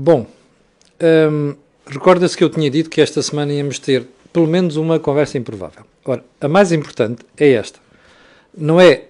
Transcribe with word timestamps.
Bom, 0.00 0.28
hum, 1.28 1.56
recorda-se 1.84 2.36
que 2.36 2.44
eu 2.44 2.48
tinha 2.48 2.70
dito 2.70 2.88
que 2.88 3.00
esta 3.00 3.20
semana 3.20 3.52
íamos 3.52 3.80
ter 3.80 4.06
pelo 4.32 4.46
menos 4.46 4.76
uma 4.76 5.00
conversa 5.00 5.36
improvável. 5.36 5.84
Ora, 6.04 6.24
a 6.40 6.46
mais 6.46 6.70
importante 6.70 7.24
é 7.36 7.50
esta. 7.50 7.80
Não 8.56 8.80
é 8.80 9.06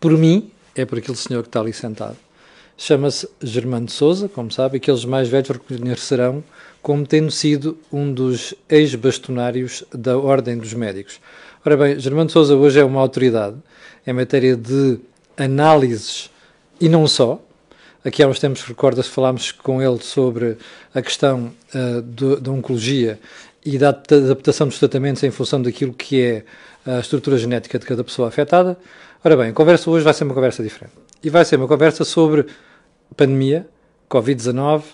por 0.00 0.12
mim, 0.12 0.50
é 0.74 0.86
por 0.86 0.96
aquele 0.96 1.18
senhor 1.18 1.42
que 1.42 1.50
está 1.50 1.60
ali 1.60 1.74
sentado. 1.74 2.16
Chama-se 2.78 3.28
Germano 3.42 3.90
Souza, 3.90 4.26
como 4.26 4.50
sabe, 4.50 4.78
aqueles 4.78 5.04
mais 5.04 5.28
velhos 5.28 5.50
reconhecerão 5.50 6.42
como 6.80 7.06
tendo 7.06 7.30
sido 7.30 7.76
um 7.92 8.10
dos 8.10 8.54
ex-bastonários 8.70 9.84
da 9.92 10.16
Ordem 10.16 10.56
dos 10.56 10.72
Médicos. 10.72 11.20
Ora 11.62 11.76
bem, 11.76 12.00
Germano 12.00 12.30
Souza 12.30 12.56
hoje 12.56 12.80
é 12.80 12.84
uma 12.86 13.02
autoridade 13.02 13.56
em 14.06 14.14
matéria 14.14 14.56
de 14.56 14.98
análises 15.36 16.30
e 16.80 16.88
não 16.88 17.06
só. 17.06 17.38
Aqui 18.06 18.22
há 18.22 18.28
uns 18.28 18.38
tempos, 18.38 18.62
recorda-se, 18.62 19.08
falámos 19.08 19.50
com 19.50 19.82
ele 19.82 19.98
sobre 20.00 20.58
a 20.94 21.02
questão 21.02 21.52
uh, 21.74 22.40
da 22.40 22.52
oncologia 22.52 23.18
e 23.64 23.76
da 23.76 23.88
adaptação 23.88 24.68
dos 24.68 24.78
tratamentos 24.78 25.24
em 25.24 25.30
função 25.32 25.60
daquilo 25.60 25.92
que 25.92 26.22
é 26.22 26.44
a 26.86 27.00
estrutura 27.00 27.36
genética 27.36 27.80
de 27.80 27.84
cada 27.84 28.04
pessoa 28.04 28.28
afetada. 28.28 28.78
Ora 29.24 29.36
bem, 29.36 29.48
a 29.48 29.52
conversa 29.52 29.90
hoje 29.90 30.04
vai 30.04 30.14
ser 30.14 30.22
uma 30.22 30.34
conversa 30.34 30.62
diferente. 30.62 30.92
E 31.20 31.28
vai 31.28 31.44
ser 31.44 31.56
uma 31.56 31.66
conversa 31.66 32.04
sobre 32.04 32.46
pandemia, 33.16 33.66
Covid-19, 34.08 34.84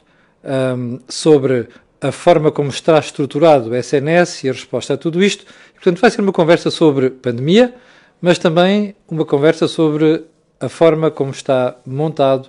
um, 0.42 0.98
sobre 1.06 1.68
a 2.00 2.10
forma 2.10 2.50
como 2.50 2.70
está 2.70 2.98
estruturado 2.98 3.68
o 3.68 3.76
SNS 3.76 4.44
e 4.44 4.48
a 4.48 4.52
resposta 4.52 4.94
a 4.94 4.96
tudo 4.96 5.22
isto. 5.22 5.44
E, 5.72 5.74
portanto, 5.74 6.00
vai 6.00 6.10
ser 6.10 6.22
uma 6.22 6.32
conversa 6.32 6.70
sobre 6.70 7.10
pandemia, 7.10 7.74
mas 8.22 8.38
também 8.38 8.96
uma 9.06 9.26
conversa 9.26 9.68
sobre 9.68 10.24
a 10.58 10.70
forma 10.70 11.10
como 11.10 11.30
está 11.30 11.76
montado 11.84 12.48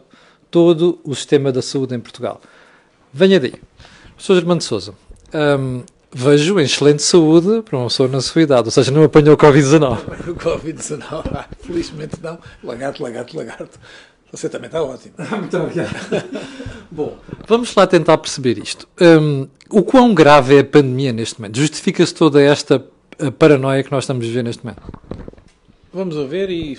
todo 0.54 1.00
o 1.04 1.16
sistema 1.16 1.52
da 1.52 1.64
saúde 1.64 1.96
em 1.96 2.00
Portugal. 2.00 2.40
Venha 3.12 3.40
daí. 3.40 3.56
Sou 4.16 4.36
Germano 4.36 4.60
de 4.60 4.66
Souza. 4.66 4.94
Um, 5.34 5.82
vejo 6.12 6.60
em 6.60 6.64
excelente 6.64 7.02
saúde 7.02 7.64
para 7.64 7.76
uma 7.76 7.88
pessoa 7.88 8.08
na 8.08 8.22
sua 8.22 8.44
idade, 8.44 8.68
ou 8.68 8.72
seja, 8.72 8.92
não 8.92 9.04
apanhou 9.04 9.36
Covid-19. 9.36 10.30
O 10.30 10.36
Covid-19, 10.36 11.46
felizmente 11.60 12.18
não. 12.22 12.38
Lagarto, 12.64 13.02
lagarto, 13.02 13.36
lagarto. 13.36 13.80
Você 14.32 14.48
também 14.48 14.68
está 14.68 14.84
ótimo. 14.84 15.16
Muito 15.18 15.58
obrigado. 15.58 15.90
Bom, 16.92 17.18
vamos 17.48 17.74
lá 17.74 17.88
tentar 17.88 18.20
perceber 18.20 18.60
isto. 18.60 18.88
Um, 19.02 19.48
o 19.72 19.82
quão 19.82 20.14
grave 20.14 20.56
é 20.56 20.60
a 20.60 20.64
pandemia 20.64 21.12
neste 21.12 21.42
momento? 21.42 21.58
Justifica-se 21.58 22.14
toda 22.14 22.40
esta 22.40 22.86
paranoia 23.40 23.82
que 23.84 23.92
nós 23.92 24.04
estamos 24.04 24.24
a 24.24 24.28
viver 24.28 24.44
neste 24.44 24.64
momento? 24.64 24.84
Vamos 25.92 26.16
a 26.16 26.26
ver 26.26 26.52
e, 26.52 26.78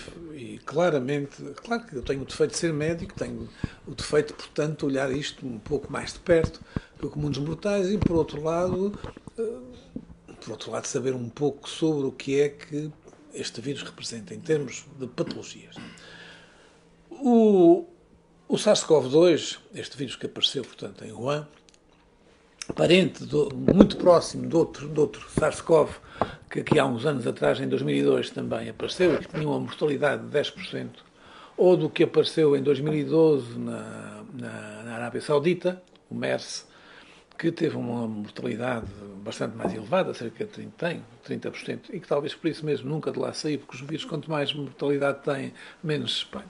claramente, 0.64 1.42
claro 1.62 1.84
que 1.84 1.96
eu 1.96 2.02
tenho 2.02 2.22
o 2.22 2.24
defeito 2.24 2.52
de 2.52 2.58
ser 2.58 2.72
médico, 2.72 3.14
tenho 3.14 3.48
o 3.86 3.94
defeito, 3.94 4.34
portanto, 4.34 4.80
de 4.80 4.84
olhar 4.86 5.10
isto 5.12 5.46
um 5.46 5.58
pouco 5.58 5.92
mais 5.92 6.12
de 6.12 6.18
perto 6.20 6.60
do 6.98 7.10
que 7.10 7.18
muitos 7.18 7.40
mortais 7.40 7.90
e, 7.90 7.98
por 7.98 8.16
outro 8.16 8.42
lado, 8.42 8.98
uh, 9.38 10.34
por 10.40 10.52
outro 10.52 10.70
lado, 10.70 10.86
saber 10.86 11.14
um 11.14 11.28
pouco 11.28 11.68
sobre 11.68 12.06
o 12.06 12.12
que 12.12 12.40
é 12.40 12.48
que 12.48 12.90
este 13.32 13.60
vírus 13.60 13.82
representa 13.82 14.34
em 14.34 14.40
termos 14.40 14.86
de 14.98 15.06
patologias. 15.06 15.76
O, 17.10 17.86
o 18.48 18.56
SARS-CoV-2, 18.56 19.58
este 19.74 19.96
vírus 19.96 20.16
que 20.16 20.26
apareceu, 20.26 20.62
portanto, 20.62 21.04
em 21.04 21.12
Wuhan, 21.12 21.46
parente 22.72 23.24
do, 23.24 23.48
muito 23.54 23.96
próximo 23.96 24.48
de 24.48 24.56
outro, 24.56 24.88
de 24.88 25.00
outro 25.00 25.28
SARS-CoV, 25.30 25.90
que 26.48 26.78
há 26.78 26.84
uns 26.84 27.04
anos 27.04 27.26
atrás, 27.26 27.60
em 27.60 27.68
2002, 27.68 28.30
também 28.30 28.68
apareceu, 28.68 29.14
e 29.14 29.18
tinha 29.18 29.48
uma 29.48 29.58
mortalidade 29.58 30.22
de 30.26 30.38
10%, 30.38 30.88
ou 31.56 31.76
do 31.76 31.90
que 31.90 32.04
apareceu 32.04 32.56
em 32.56 32.62
2012 32.62 33.58
na, 33.58 34.24
na, 34.32 34.82
na 34.84 34.94
Arábia 34.94 35.20
Saudita, 35.20 35.82
o 36.08 36.14
MERS, 36.14 36.66
que 37.36 37.50
teve 37.50 37.76
uma 37.76 38.06
mortalidade 38.06 38.86
bastante 39.22 39.56
mais 39.56 39.74
elevada, 39.74 40.14
cerca 40.14 40.44
de 40.44 40.50
30, 40.50 41.00
30%, 41.28 41.80
e 41.92 42.00
que 42.00 42.06
talvez 42.06 42.34
por 42.34 42.48
isso 42.48 42.64
mesmo 42.64 42.88
nunca 42.88 43.10
de 43.10 43.18
lá 43.18 43.32
saiu, 43.32 43.58
porque 43.58 43.74
os 43.74 43.82
vírus, 43.82 44.04
quanto 44.04 44.30
mais 44.30 44.54
mortalidade 44.54 45.18
têm, 45.24 45.52
menos 45.82 46.12
se 46.12 46.18
espalham. 46.18 46.48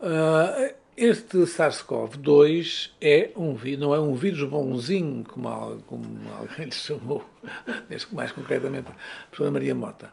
Uh, 0.00 0.74
este 0.98 1.46
SARS-CoV-2 1.46 2.90
é 3.00 3.30
um 3.36 3.56
não 3.78 3.94
é 3.94 4.00
um 4.00 4.14
vírus 4.14 4.42
bonzinho, 4.48 5.24
como, 5.24 5.80
como 5.86 6.04
alguém 6.36 6.66
lhe 6.66 6.72
chamou, 6.72 7.24
mais 8.12 8.32
concretamente 8.32 8.88
a 8.88 8.94
professora 9.26 9.52
Maria 9.52 9.76
Mota. 9.76 10.10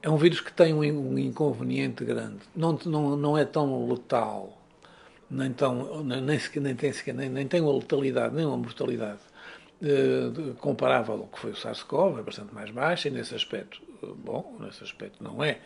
É 0.00 0.08
um 0.08 0.16
vírus 0.16 0.40
que 0.40 0.50
tem 0.50 0.72
um 0.72 1.18
inconveniente 1.18 2.02
grande. 2.02 2.40
Não, 2.56 2.78
não, 2.86 3.14
não 3.14 3.36
é 3.36 3.44
tão 3.44 3.86
letal, 3.86 4.58
nem, 5.30 5.52
tão, 5.52 6.02
nem, 6.02 6.22
nem, 6.22 6.74
tem, 6.74 6.92
nem, 7.14 7.28
nem 7.28 7.46
tem 7.46 7.60
uma 7.60 7.74
letalidade, 7.74 8.34
nem 8.34 8.46
uma 8.46 8.56
mortalidade 8.56 9.20
uh, 9.82 10.54
comparável 10.54 11.14
ao 11.14 11.26
que 11.26 11.38
foi 11.38 11.50
o 11.50 11.56
SARS-CoV, 11.56 12.20
é 12.20 12.22
bastante 12.22 12.54
mais 12.54 12.70
baixa, 12.70 13.08
e 13.08 13.10
nesse 13.10 13.34
aspecto, 13.34 13.82
bom, 14.16 14.56
nesse 14.60 14.82
aspecto 14.82 15.22
não 15.22 15.44
é, 15.44 15.58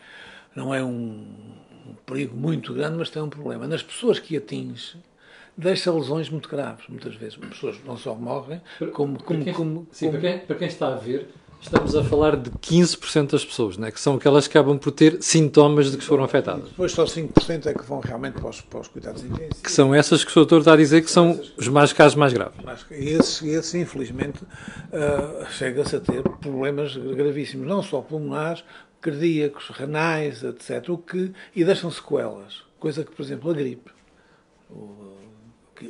não 0.53 0.75
é 0.75 0.83
um 0.83 1.55
um 1.89 1.95
perigo 2.05 2.35
muito 2.35 2.73
grande, 2.73 2.97
mas 2.97 3.09
tem 3.09 3.21
um 3.21 3.29
problema. 3.29 3.67
Nas 3.67 3.81
pessoas 3.81 4.19
que 4.19 4.35
atinge, 4.37 4.97
deixa 5.57 5.91
lesões 5.91 6.29
muito 6.29 6.47
graves, 6.49 6.85
muitas 6.87 7.15
vezes. 7.15 7.37
As 7.41 7.49
pessoas 7.49 7.77
não 7.85 7.97
só 7.97 8.13
morrem, 8.13 8.61
como. 8.93 8.93
como, 8.93 9.17
para, 9.19 9.37
quem, 9.37 9.53
como, 9.53 9.87
sim, 9.91 10.07
como... 10.07 10.19
Para, 10.19 10.29
quem, 10.29 10.39
para 10.39 10.55
quem 10.55 10.67
está 10.67 10.87
a 10.87 10.95
ver, 10.95 11.29
estamos 11.59 11.95
a 11.95 12.03
falar 12.03 12.35
de 12.35 12.49
15% 12.51 13.31
das 13.31 13.43
pessoas, 13.43 13.77
né? 13.77 13.91
que 13.91 13.99
são 13.99 14.15
aquelas 14.15 14.47
que 14.47 14.57
acabam 14.57 14.77
por 14.77 14.91
ter 14.91 15.17
sintomas 15.21 15.91
de 15.91 15.97
que 15.97 16.03
foram 16.03 16.23
afetadas. 16.23 16.69
Depois 16.69 16.91
só 16.91 17.05
5% 17.05 17.65
é 17.65 17.73
que 17.73 17.83
vão 17.83 17.99
realmente 17.99 18.35
para 18.35 18.49
os, 18.49 18.61
para 18.61 18.79
os 18.79 18.87
cuidados 18.87 19.23
intensivos. 19.23 19.61
Que 19.61 19.71
são 19.71 19.93
essas 19.93 20.23
que 20.23 20.31
o 20.31 20.35
doutor 20.35 20.59
está 20.59 20.73
a 20.73 20.77
dizer 20.77 21.01
que 21.01 21.11
são 21.11 21.39
os 21.57 21.67
mais 21.67 21.91
casos 21.91 22.15
mais 22.15 22.33
graves. 22.33 22.55
E 22.91 23.09
esses, 23.09 23.41
esses 23.41 23.75
infelizmente, 23.75 24.43
uh, 24.43 25.45
chega-se 25.51 25.95
a 25.95 25.99
ter 25.99 26.21
problemas 26.23 26.95
gravíssimos, 26.95 27.67
não 27.67 27.81
só 27.81 28.01
pulmonares, 28.01 28.63
cardíacos, 29.01 29.69
renais, 29.69 30.43
etc. 30.43 30.89
O 30.89 30.97
que, 30.97 31.33
e 31.55 31.63
deixam 31.63 31.89
sequelas. 31.91 32.63
Coisa 32.79 33.03
que, 33.03 33.11
por 33.11 33.21
exemplo, 33.23 33.49
a 33.49 33.53
gripe, 33.53 33.91
o, 34.69 35.17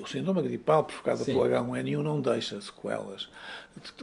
o 0.02 0.08
síndrome 0.08 0.42
gripal 0.42 0.84
provocado 0.84 1.20
Sim. 1.20 1.34
pelo 1.34 1.46
H1N1 1.46 2.02
não 2.02 2.22
deixa 2.22 2.60
sequelas 2.62 3.30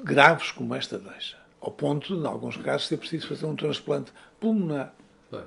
graves 0.03 0.51
como 0.53 0.75
esta 0.75 0.99
deixa. 0.99 1.37
Ao 1.61 1.71
ponto, 1.71 2.15
em 2.15 2.27
alguns 2.27 2.57
casos, 2.59 2.89
ser 2.89 2.99
preciso 2.99 3.29
fazer 3.29 3.47
um 3.47 3.57
transplante 3.57 4.13
pulmonar. 4.39 4.95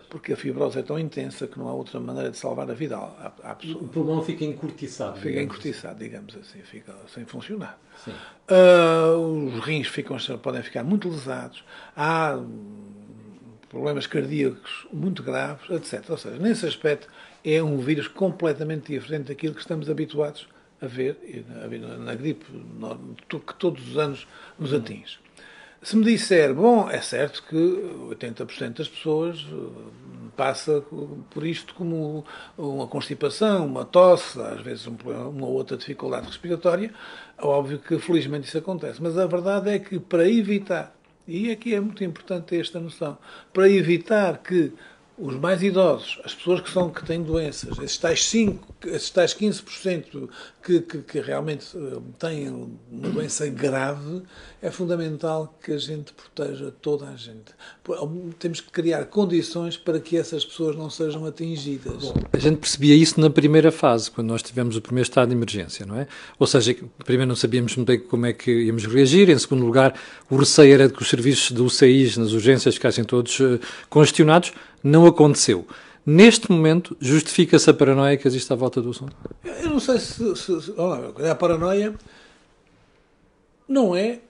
Porque 0.09 0.33
a 0.33 0.35
fibrose 0.35 0.77
é 0.79 0.81
tão 0.81 0.99
intensa 0.99 1.47
que 1.47 1.57
não 1.57 1.67
há 1.69 1.73
outra 1.73 1.99
maneira 1.99 2.29
de 2.29 2.37
salvar 2.37 2.69
a 2.69 2.73
vida 2.73 2.97
à, 2.97 3.31
à 3.43 3.55
pessoa. 3.55 3.83
O 3.83 3.87
pulmão 3.87 4.21
fica 4.21 4.43
encurtiçado. 4.43 5.17
Fica 5.19 5.41
encurtiçado, 5.41 5.95
assim. 5.95 6.03
digamos 6.03 6.35
assim, 6.35 6.59
fica 6.59 6.93
sem 7.13 7.23
funcionar. 7.25 7.79
Uh, 8.49 9.47
os 9.47 9.63
rins 9.63 9.87
ficam, 9.87 10.17
podem 10.41 10.61
ficar 10.61 10.83
muito 10.83 11.07
lesados. 11.07 11.63
Há 11.95 12.37
problemas 13.69 14.07
cardíacos 14.07 14.87
muito 14.91 15.21
graves, 15.23 15.69
etc. 15.69 16.09
Ou 16.09 16.17
seja, 16.17 16.37
nesse 16.37 16.65
aspecto 16.65 17.07
é 17.43 17.61
um 17.61 17.77
vírus 17.77 18.07
completamente 18.07 18.93
diferente 18.93 19.27
daquilo 19.27 19.53
que 19.53 19.61
estamos 19.61 19.89
habituados 19.89 20.47
a 20.81 20.85
ver 20.85 21.17
na 21.99 22.13
gripe 22.13 22.45
que 23.45 23.55
todos 23.55 23.89
os 23.89 23.97
anos 23.97 24.27
nos 24.59 24.73
atinge. 24.73 25.19
Se 25.81 25.95
me 25.95 26.03
disser, 26.03 26.53
bom, 26.53 26.89
é 26.89 26.99
certo 27.01 27.43
que 27.43 27.55
80% 27.55 28.77
das 28.77 28.87
pessoas 28.87 29.45
eh, 29.49 30.27
passa 30.35 30.83
por 31.29 31.45
isto 31.45 31.73
como 31.75 32.25
uma 32.57 32.87
constipação, 32.87 33.65
uma 33.65 33.85
tosse, 33.85 34.41
às 34.41 34.61
vezes 34.61 34.87
uma 34.87 35.47
outra 35.47 35.77
dificuldade 35.77 36.27
respiratória, 36.27 36.91
óbvio 37.37 37.79
que 37.79 37.99
felizmente 37.99 38.47
isso 38.47 38.57
acontece. 38.57 39.01
Mas 39.01 39.17
a 39.17 39.27
verdade 39.27 39.69
é 39.69 39.79
que 39.79 39.99
para 39.99 40.27
evitar 40.27 40.96
e 41.27 41.51
aqui 41.51 41.75
é 41.75 41.79
muito 41.79 42.03
importante 42.03 42.57
esta 42.59 42.79
noção. 42.79 43.17
Para 43.51 43.69
evitar 43.69 44.37
que 44.37 44.71
os 45.17 45.35
mais 45.35 45.63
idosos, 45.63 46.21
as 46.23 46.33
pessoas 46.33 46.61
que, 46.61 46.69
são, 46.69 46.89
que 46.89 47.03
têm 47.05 47.23
doenças, 47.23 47.77
esses 47.79 47.97
tais, 47.97 48.23
5, 48.25 48.73
esses 48.87 49.09
tais 49.09 49.33
15% 49.33 50.29
que, 50.63 50.81
que, 50.81 50.97
que 50.99 51.19
realmente 51.19 51.65
eh, 51.75 51.97
têm 52.19 52.49
uma 52.91 53.09
doença 53.09 53.47
grave, 53.47 54.21
é 54.61 54.69
fundamental 54.69 55.57
que 55.63 55.71
a 55.71 55.77
gente 55.77 56.13
proteja 56.13 56.73
toda 56.81 57.07
a 57.07 57.15
gente. 57.15 57.53
Temos 58.39 58.59
que 58.59 58.69
criar 58.69 59.05
condições 59.05 59.77
para 59.77 59.99
que 59.99 60.17
essas 60.17 60.43
pessoas 60.43 60.75
não 60.75 60.89
sejam 60.89 61.25
atingidas. 61.25 62.03
Bom, 62.03 62.13
a 62.33 62.37
gente 62.37 62.57
percebia 62.57 62.95
isso 62.95 63.19
na 63.19 63.29
primeira 63.29 63.71
fase, 63.71 64.11
quando 64.11 64.27
nós 64.27 64.41
tivemos 64.41 64.75
o 64.75 64.81
primeiro 64.81 65.07
estado 65.07 65.29
de 65.29 65.35
emergência, 65.35 65.85
não 65.85 65.97
é? 65.97 66.07
Ou 66.37 66.45
seja, 66.45 66.75
primeiro 67.05 67.29
não 67.29 67.35
sabíamos 67.35 67.75
muito 67.75 67.87
bem 67.87 67.99
como 67.99 68.25
é 68.25 68.33
que 68.33 68.51
íamos 68.51 68.85
reagir, 68.85 69.29
em 69.29 69.39
segundo 69.39 69.65
lugar, 69.65 69.97
o 70.29 70.35
receio 70.35 70.73
era 70.73 70.87
de 70.87 70.93
que 70.93 71.01
os 71.01 71.09
serviços 71.09 71.55
de 71.55 71.61
UCIs 71.61 72.17
nas 72.17 72.31
urgências 72.33 72.75
ficassem 72.75 73.03
todos 73.03 73.39
uh, 73.39 73.59
congestionados 73.89 74.51
não 74.83 75.05
aconteceu. 75.05 75.65
Neste 76.09 76.49
momento, 76.49 76.95
justifica-se 77.01 77.69
a 77.69 77.73
paranoia 77.73 78.15
que 78.15 78.25
existe 78.25 78.53
à 78.53 78.55
volta 78.55 78.81
do 78.81 78.91
assunto? 78.91 79.13
Eu 79.43 79.71
não 79.71 79.79
sei 79.81 79.99
se, 79.99 80.37
se, 80.37 80.61
se 80.61 80.73
olha, 80.77 81.29
a 81.29 81.35
paranoia 81.35 81.93
não 83.67 83.93
é. 83.93 84.21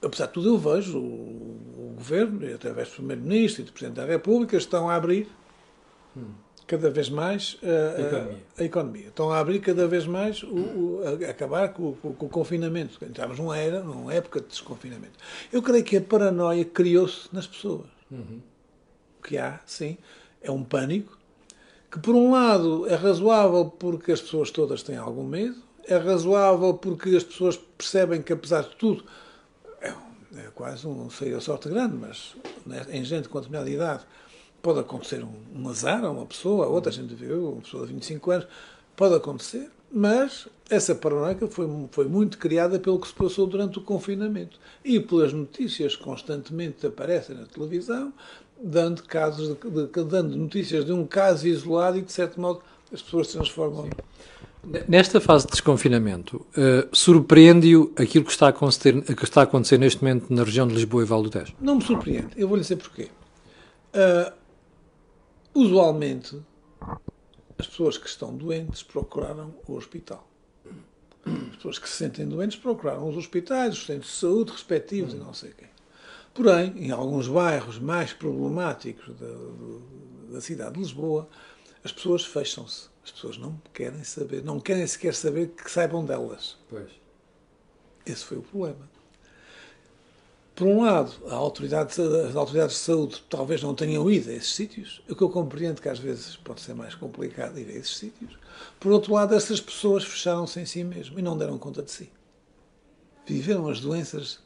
Apesar 0.00 0.24
de 0.24 0.32
tudo, 0.32 0.48
eu 0.48 0.56
vejo 0.56 0.96
o, 0.96 1.02
o 1.02 1.94
governo, 1.96 2.48
e 2.48 2.54
através 2.54 2.88
do 2.88 2.94
Primeiro-Ministro 2.94 3.60
e 3.60 3.64
do 3.66 3.72
Presidente 3.72 3.96
da 3.96 4.06
República, 4.06 4.56
estão 4.56 4.88
a 4.88 4.94
abrir 4.94 5.28
cada 6.66 6.88
vez 6.88 7.10
mais 7.10 7.58
uh, 7.62 7.66
a, 7.66 8.00
economia. 8.00 8.38
a, 8.56 8.64
economia. 8.64 9.06
Estão 9.08 9.30
a 9.30 9.38
abrir 9.38 9.60
cada 9.60 9.86
vez 9.86 10.06
mais, 10.06 10.42
o, 10.42 10.46
o 10.46 11.02
a, 11.04 11.30
acabar 11.30 11.68
com, 11.74 11.92
com, 11.92 12.14
com, 12.14 12.24
o 12.24 12.28
confinamento. 12.30 13.04
Entramos 13.04 13.38
numa 13.38 13.58
era, 13.58 13.82
numa 13.82 14.14
época 14.14 14.40
de 14.40 14.46
desconfinamento. 14.46 15.18
Eu 15.52 15.60
creio 15.60 15.84
que 15.84 15.98
a 15.98 16.00
paranoia 16.00 16.64
criou-se 16.64 17.28
nas 17.34 17.46
pessoas. 17.46 17.86
Uhum. 18.10 18.40
Que 19.26 19.38
há, 19.38 19.58
sim, 19.66 19.98
é 20.40 20.50
um 20.50 20.62
pânico 20.62 21.18
que, 21.90 21.98
por 21.98 22.14
um 22.14 22.30
lado, 22.30 22.86
é 22.88 22.94
razoável 22.94 23.64
porque 23.64 24.12
as 24.12 24.20
pessoas 24.20 24.50
todas 24.50 24.82
têm 24.82 24.96
algum 24.96 25.24
medo, 25.24 25.56
é 25.84 25.96
razoável 25.96 26.74
porque 26.74 27.10
as 27.16 27.24
pessoas 27.24 27.56
percebem 27.56 28.22
que, 28.22 28.32
apesar 28.32 28.62
de 28.62 28.76
tudo, 28.76 29.04
é, 29.80 29.88
é 30.36 30.42
quase 30.54 30.86
um, 30.86 30.94
não 30.94 31.10
sei 31.10 31.34
a 31.34 31.40
sorte 31.40 31.68
grande, 31.68 31.96
mas 31.96 32.36
né, 32.64 32.86
em 32.90 33.04
gente 33.04 33.28
com 33.28 33.40
determinada 33.40 33.68
idade 33.68 34.04
pode 34.62 34.78
acontecer 34.80 35.24
um, 35.24 35.32
um 35.54 35.68
azar 35.68 36.04
a 36.04 36.10
uma 36.10 36.26
pessoa, 36.26 36.66
a 36.66 36.68
outra 36.68 36.92
gente 36.92 37.14
viu, 37.14 37.52
uma 37.52 37.62
pessoa 37.62 37.86
de 37.86 37.92
25 37.92 38.30
anos, 38.30 38.46
pode 38.94 39.14
acontecer, 39.14 39.70
mas 39.90 40.48
essa 40.68 40.94
paranoia 40.94 41.36
foi, 41.48 41.68
foi 41.92 42.08
muito 42.08 42.38
criada 42.38 42.78
pelo 42.78 43.00
que 43.00 43.08
se 43.08 43.14
passou 43.14 43.46
durante 43.46 43.78
o 43.78 43.82
confinamento. 43.82 44.58
E 44.84 44.98
pelas 44.98 45.32
notícias 45.32 45.96
que 45.96 46.02
constantemente 46.02 46.86
aparecem 46.86 47.36
na 47.36 47.46
televisão, 47.46 48.12
dando, 48.62 49.02
casos 49.02 49.48
de, 49.48 49.54
de, 49.54 50.04
dando 50.04 50.36
notícias 50.36 50.84
de 50.84 50.92
um 50.92 51.06
caso 51.06 51.46
isolado 51.46 51.98
e, 51.98 52.02
de 52.02 52.12
certo 52.12 52.40
modo, 52.40 52.60
as 52.92 53.02
pessoas 53.02 53.28
se 53.28 53.34
transformam. 53.34 53.84
Sim. 53.84 53.90
Nesta 54.88 55.20
fase 55.20 55.46
de 55.46 55.52
desconfinamento, 55.52 56.44
uh, 56.56 56.88
surpreende-o 56.90 57.92
aquilo 57.96 58.24
que 58.24 58.32
está, 58.32 58.46
a 58.46 58.48
acontecer, 58.48 59.00
que 59.02 59.24
está 59.24 59.42
a 59.42 59.44
acontecer 59.44 59.78
neste 59.78 60.02
momento 60.02 60.32
na 60.32 60.42
região 60.42 60.66
de 60.66 60.74
Lisboa 60.74 61.02
e 61.02 61.06
Val 61.06 61.22
do 61.22 61.30
Tejo? 61.30 61.54
Não 61.60 61.76
me 61.76 61.84
surpreende. 61.84 62.30
Eu 62.36 62.48
vou 62.48 62.56
lhe 62.56 62.62
dizer 62.62 62.76
porquê. 62.76 63.08
Uh, 63.94 64.32
usualmente, 65.54 66.36
as 67.56 67.66
pessoas 67.66 67.96
que 67.96 68.08
estão 68.08 68.36
doentes 68.36 68.82
procuraram 68.82 69.54
o 69.68 69.74
hospital. 69.74 70.28
As 71.24 71.56
pessoas 71.56 71.78
que 71.78 71.88
se 71.88 71.96
sentem 71.96 72.26
doentes 72.26 72.56
procuraram 72.56 73.08
os 73.08 73.16
hospitais, 73.16 73.74
os 73.74 73.86
centros 73.86 74.10
de 74.12 74.18
saúde 74.18 74.52
respectivos 74.52 75.14
e 75.14 75.16
não 75.16 75.32
sei 75.32 75.50
quem. 75.56 75.68
Porém, 76.36 76.74
em 76.76 76.90
alguns 76.90 77.28
bairros 77.28 77.78
mais 77.78 78.12
problemáticos 78.12 79.14
da, 79.16 80.34
da 80.34 80.40
cidade 80.40 80.74
de 80.74 80.80
Lisboa, 80.80 81.26
as 81.82 81.92
pessoas 81.92 82.24
fecham-se. 82.24 82.88
As 83.02 83.10
pessoas 83.10 83.38
não 83.38 83.58
querem 83.72 84.04
saber, 84.04 84.44
não 84.44 84.60
querem 84.60 84.86
sequer 84.86 85.14
saber 85.14 85.48
que 85.48 85.70
saibam 85.70 86.04
delas. 86.04 86.58
Pois. 86.68 86.90
Esse 88.04 88.24
foi 88.24 88.36
o 88.38 88.42
problema. 88.42 88.88
Por 90.54 90.66
um 90.66 90.82
lado, 90.82 91.12
autoridade, 91.30 92.00
as 92.00 92.34
autoridades 92.34 92.76
de 92.76 92.82
saúde 92.82 93.22
talvez 93.28 93.62
não 93.62 93.74
tenham 93.74 94.10
ido 94.10 94.30
a 94.30 94.32
esses 94.32 94.54
sítios, 94.54 95.02
o 95.08 95.14
que 95.14 95.22
eu 95.22 95.30
compreendo 95.30 95.80
que 95.80 95.88
às 95.88 95.98
vezes 95.98 96.36
pode 96.36 96.62
ser 96.62 96.74
mais 96.74 96.94
complicado 96.94 97.58
ir 97.58 97.68
a 97.68 97.72
esses 97.72 97.96
sítios. 97.96 98.38
Por 98.80 98.90
outro 98.90 99.12
lado, 99.12 99.34
essas 99.34 99.60
pessoas 99.60 100.02
fecharam-se 100.04 100.58
em 100.58 100.66
si 100.66 100.82
mesmo 100.82 101.18
e 101.18 101.22
não 101.22 101.36
deram 101.36 101.58
conta 101.58 101.82
de 101.82 101.90
si. 101.90 102.10
Viveram 103.26 103.68
as 103.68 103.80
doenças, 103.80 104.40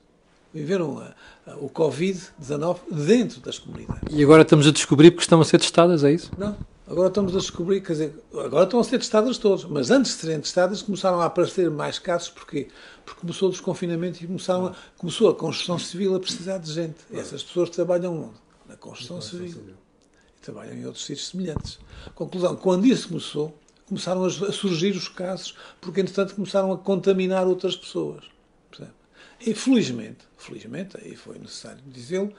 viveram 0.53 0.99
a, 0.99 1.15
a, 1.51 1.57
o 1.57 1.71
Covid-19 1.71 2.79
dentro 2.91 3.41
das 3.41 3.59
comunidades. 3.59 4.03
E 4.11 4.23
agora 4.23 4.43
estamos 4.43 4.67
a 4.67 4.71
descobrir 4.71 5.11
porque 5.11 5.23
estão 5.23 5.41
a 5.41 5.45
ser 5.45 5.59
testadas, 5.59 6.05
é 6.05 6.13
isso? 6.13 6.31
Não. 6.37 6.57
Agora 6.91 7.07
estamos 7.07 7.37
a 7.37 7.39
descobrir, 7.39 7.81
quer 7.83 7.93
dizer, 7.93 8.25
agora 8.33 8.65
estão 8.65 8.81
a 8.81 8.85
ser 8.85 8.99
testadas 8.99 9.39
todas, 9.39 9.65
mas 9.65 9.93
antes 9.93 10.13
de 10.13 10.23
serem 10.23 10.41
testadas 10.41 10.83
começaram 10.83 11.21
a 11.21 11.27
aparecer 11.27 11.71
mais 11.71 12.01
casos, 12.01 12.31
porquê? 12.31 12.67
Porque 13.05 13.21
começou 13.21 13.49
o 13.49 13.53
desconfinamento 13.53 14.25
e 14.25 14.27
começaram 14.27 14.67
a, 14.67 14.75
começou 14.99 15.31
a 15.31 15.35
construção 15.35 15.79
civil 15.79 16.17
a 16.17 16.21
precisar 16.21 16.59
de 16.59 16.73
gente. 16.73 16.97
E 17.13 17.17
essas 17.17 17.45
pessoas 17.45 17.71
trabalham 17.71 18.25
onde? 18.25 18.35
Na 18.69 18.77
construção 18.77 19.21
civil. 19.21 19.57
E 20.37 20.43
trabalham 20.43 20.75
em 20.75 20.85
outros 20.85 21.05
sítios 21.05 21.29
semelhantes. 21.29 21.79
Conclusão, 22.13 22.57
quando 22.57 22.85
isso 22.87 23.07
começou, 23.07 23.57
começaram 23.87 24.25
a 24.25 24.31
surgir 24.31 24.91
os 24.91 25.09
casos, 25.09 25.55
porque 25.81 26.01
entretanto 26.01 26.35
começaram 26.35 26.73
a 26.73 26.79
contaminar 26.79 27.47
outras 27.47 27.77
pessoas. 27.77 28.25
E 29.41 29.55
felizmente, 30.43 30.97
aí 31.03 31.15
foi 31.15 31.39
necessário 31.39 31.79
dizê-lo, 31.87 32.33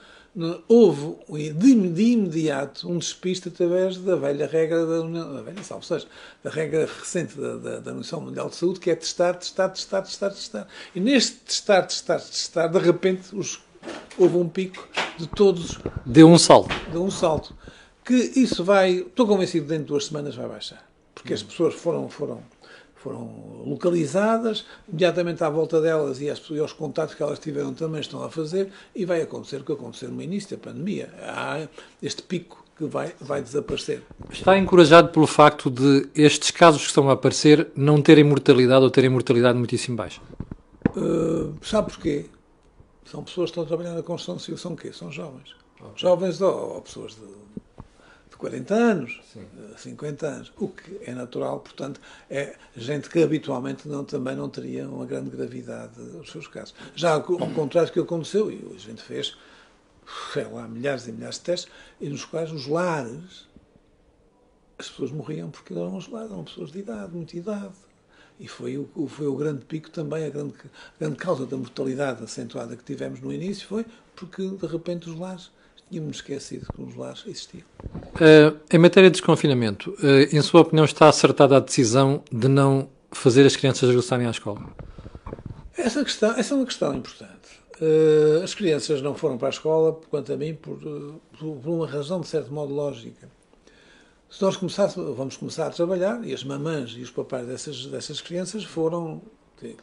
houve 0.66 1.16
de, 1.52 2.02
imediato 2.12 2.90
um 2.90 2.98
despiste 2.98 3.48
através 3.48 3.98
da 3.98 4.16
velha 4.16 4.46
regra 4.46 4.86
da 4.86 5.02
União, 5.02 5.34
da 5.34 5.42
velha, 5.42 5.62
salvo 5.62 5.84
seja, 5.84 6.06
da 6.42 6.50
regra 6.50 6.86
recente 6.86 7.36
da, 7.36 7.56
da, 7.56 7.70
da 7.80 7.90
Organização 7.90 8.20
Mundial 8.20 8.48
de 8.48 8.56
Saúde, 8.56 8.80
que 8.80 8.90
é 8.90 8.94
testar, 8.94 9.34
testar, 9.34 9.68
testar, 9.68 10.02
testar, 10.02 10.30
testar. 10.30 10.68
E 10.94 11.00
neste 11.00 11.36
testar, 11.36 11.82
testar, 11.82 12.18
testar, 12.18 12.68
de 12.68 12.78
repente 12.78 13.34
os, 13.36 13.60
houve 14.16 14.36
um 14.36 14.48
pico 14.48 14.88
de 15.18 15.26
todos. 15.26 15.78
Deu 16.06 16.28
um 16.28 16.38
salto. 16.38 16.74
Deu 16.90 17.04
um 17.04 17.10
salto. 17.10 17.54
Que 18.04 18.14
isso 18.14 18.64
vai, 18.64 18.94
estou 18.94 19.26
convencido, 19.26 19.66
dentro 19.66 19.84
de 19.84 19.88
duas 19.88 20.06
semanas 20.06 20.34
vai 20.34 20.48
baixar. 20.48 20.82
Porque 21.14 21.34
as 21.34 21.42
pessoas 21.42 21.74
foram, 21.74 22.08
foram 22.08 22.42
foram 23.02 23.62
localizadas, 23.66 24.64
imediatamente 24.88 25.42
à 25.42 25.50
volta 25.50 25.80
delas 25.80 26.20
e, 26.20 26.30
as, 26.30 26.40
e 26.50 26.58
aos 26.58 26.72
contatos 26.72 27.14
que 27.14 27.22
elas 27.22 27.38
tiveram 27.38 27.74
também 27.74 28.00
estão 28.00 28.22
a 28.22 28.30
fazer, 28.30 28.70
e 28.94 29.04
vai 29.04 29.20
acontecer 29.20 29.60
o 29.60 29.64
que 29.64 29.72
aconteceu 29.72 30.08
no 30.08 30.22
início 30.22 30.56
da 30.56 30.62
pandemia. 30.62 31.12
Há 31.20 31.66
este 32.00 32.22
pico 32.22 32.64
que 32.76 32.84
vai, 32.84 33.12
vai 33.20 33.42
desaparecer. 33.42 34.02
Está 34.30 34.56
encorajado 34.56 35.08
pelo 35.08 35.26
facto 35.26 35.70
de 35.70 36.08
estes 36.14 36.50
casos 36.50 36.82
que 36.82 36.88
estão 36.88 37.10
a 37.10 37.14
aparecer 37.14 37.68
não 37.74 38.00
terem 38.00 38.24
mortalidade 38.24 38.84
ou 38.84 38.90
terem 38.90 39.10
mortalidade 39.10 39.58
muitíssimo 39.58 39.96
baixa? 39.96 40.20
Uh, 40.96 41.54
sabe 41.62 41.92
porquê? 41.92 42.26
São 43.04 43.22
pessoas 43.24 43.50
que 43.50 43.58
estão 43.58 43.66
trabalhando 43.66 43.96
na 43.96 44.02
construção 44.02 44.38
civil, 44.38 44.56
são 44.56 44.72
o 44.72 44.76
quê? 44.76 44.92
São 44.92 45.10
jovens. 45.10 45.54
Okay. 45.78 45.92
Jovens 45.96 46.40
ou, 46.40 46.74
ou 46.74 46.82
pessoas 46.82 47.12
de 47.12 47.42
40 48.42 48.74
anos, 48.74 49.20
Sim. 49.32 49.46
50 49.76 50.26
anos, 50.26 50.52
o 50.58 50.66
que 50.66 50.98
é 51.02 51.14
natural, 51.14 51.60
portanto, 51.60 52.00
é 52.28 52.56
gente 52.76 53.08
que 53.08 53.22
habitualmente 53.22 53.86
não, 53.86 54.04
também 54.04 54.34
não 54.34 54.48
teria 54.48 54.88
uma 54.88 55.06
grande 55.06 55.30
gravidade 55.30 56.00
os 56.00 56.28
seus 56.32 56.48
casos. 56.48 56.74
Já 56.96 57.12
ao 57.12 57.22
contrário 57.22 57.88
do 57.88 57.92
que 57.92 58.00
aconteceu, 58.00 58.50
e 58.50 58.74
a 58.74 58.78
gente 58.80 59.00
fez, 59.00 59.38
sei 60.32 60.42
lá, 60.42 60.66
milhares 60.66 61.06
e 61.06 61.12
milhares 61.12 61.36
de 61.36 61.42
testes, 61.42 61.70
e 62.00 62.08
nos 62.08 62.24
quais 62.24 62.50
os 62.50 62.66
lares, 62.66 63.46
as 64.76 64.88
pessoas 64.88 65.12
morriam 65.12 65.48
porque 65.48 65.72
eram 65.72 65.96
os 65.96 66.08
lares, 66.08 66.32
eram 66.32 66.42
pessoas 66.42 66.72
de 66.72 66.80
idade, 66.80 67.14
muita 67.14 67.36
idade. 67.36 67.74
E 68.40 68.48
foi 68.48 68.76
o, 68.76 69.06
foi 69.06 69.28
o 69.28 69.36
grande 69.36 69.64
pico 69.64 69.88
também, 69.88 70.24
a 70.24 70.30
grande, 70.30 70.54
a 70.64 70.98
grande 70.98 71.14
causa 71.14 71.46
da 71.46 71.56
mortalidade 71.56 72.24
acentuada 72.24 72.76
que 72.76 72.82
tivemos 72.82 73.20
no 73.20 73.32
início 73.32 73.68
foi 73.68 73.86
porque, 74.16 74.44
de 74.48 74.66
repente, 74.66 75.08
os 75.08 75.16
lares 75.16 75.52
tínhamos 75.92 76.16
esquecido 76.16 76.66
que 76.74 76.82
os 76.82 76.96
lares 76.96 77.22
existiam. 77.26 77.64
Uh, 77.84 78.58
em 78.72 78.78
matéria 78.78 79.10
de 79.10 79.18
desconfinamento, 79.18 79.90
uh, 79.90 80.34
em 80.34 80.40
sua 80.40 80.62
opinião, 80.62 80.84
está 80.84 81.08
acertada 81.08 81.58
a 81.58 81.60
decisão 81.60 82.22
de 82.32 82.48
não 82.48 82.88
fazer 83.10 83.44
as 83.44 83.54
crianças 83.54 83.88
regressarem 83.88 84.26
à 84.26 84.30
escola? 84.30 84.74
Essa, 85.76 86.02
questão, 86.02 86.32
essa 86.32 86.54
é 86.54 86.56
uma 86.56 86.64
questão 86.64 86.94
importante. 86.94 87.32
Uh, 87.78 88.42
as 88.42 88.54
crianças 88.54 89.02
não 89.02 89.14
foram 89.14 89.36
para 89.36 89.48
a 89.48 89.50
escola, 89.50 90.00
quanto 90.08 90.32
a 90.32 90.36
mim, 90.36 90.54
por, 90.54 90.78
por, 90.78 91.56
por 91.56 91.70
uma 91.70 91.86
razão 91.86 92.20
de 92.20 92.28
certo 92.28 92.52
modo 92.52 92.72
lógica. 92.72 93.28
Se 94.30 94.40
nós 94.40 94.56
começássemos, 94.56 95.14
vamos 95.14 95.36
começar 95.36 95.66
a 95.66 95.70
trabalhar, 95.70 96.24
e 96.24 96.32
as 96.32 96.42
mamães 96.42 96.94
e 96.96 97.02
os 97.02 97.10
papais 97.10 97.46
dessas, 97.46 97.84
dessas 97.84 98.22
crianças 98.22 98.64
foram, 98.64 99.20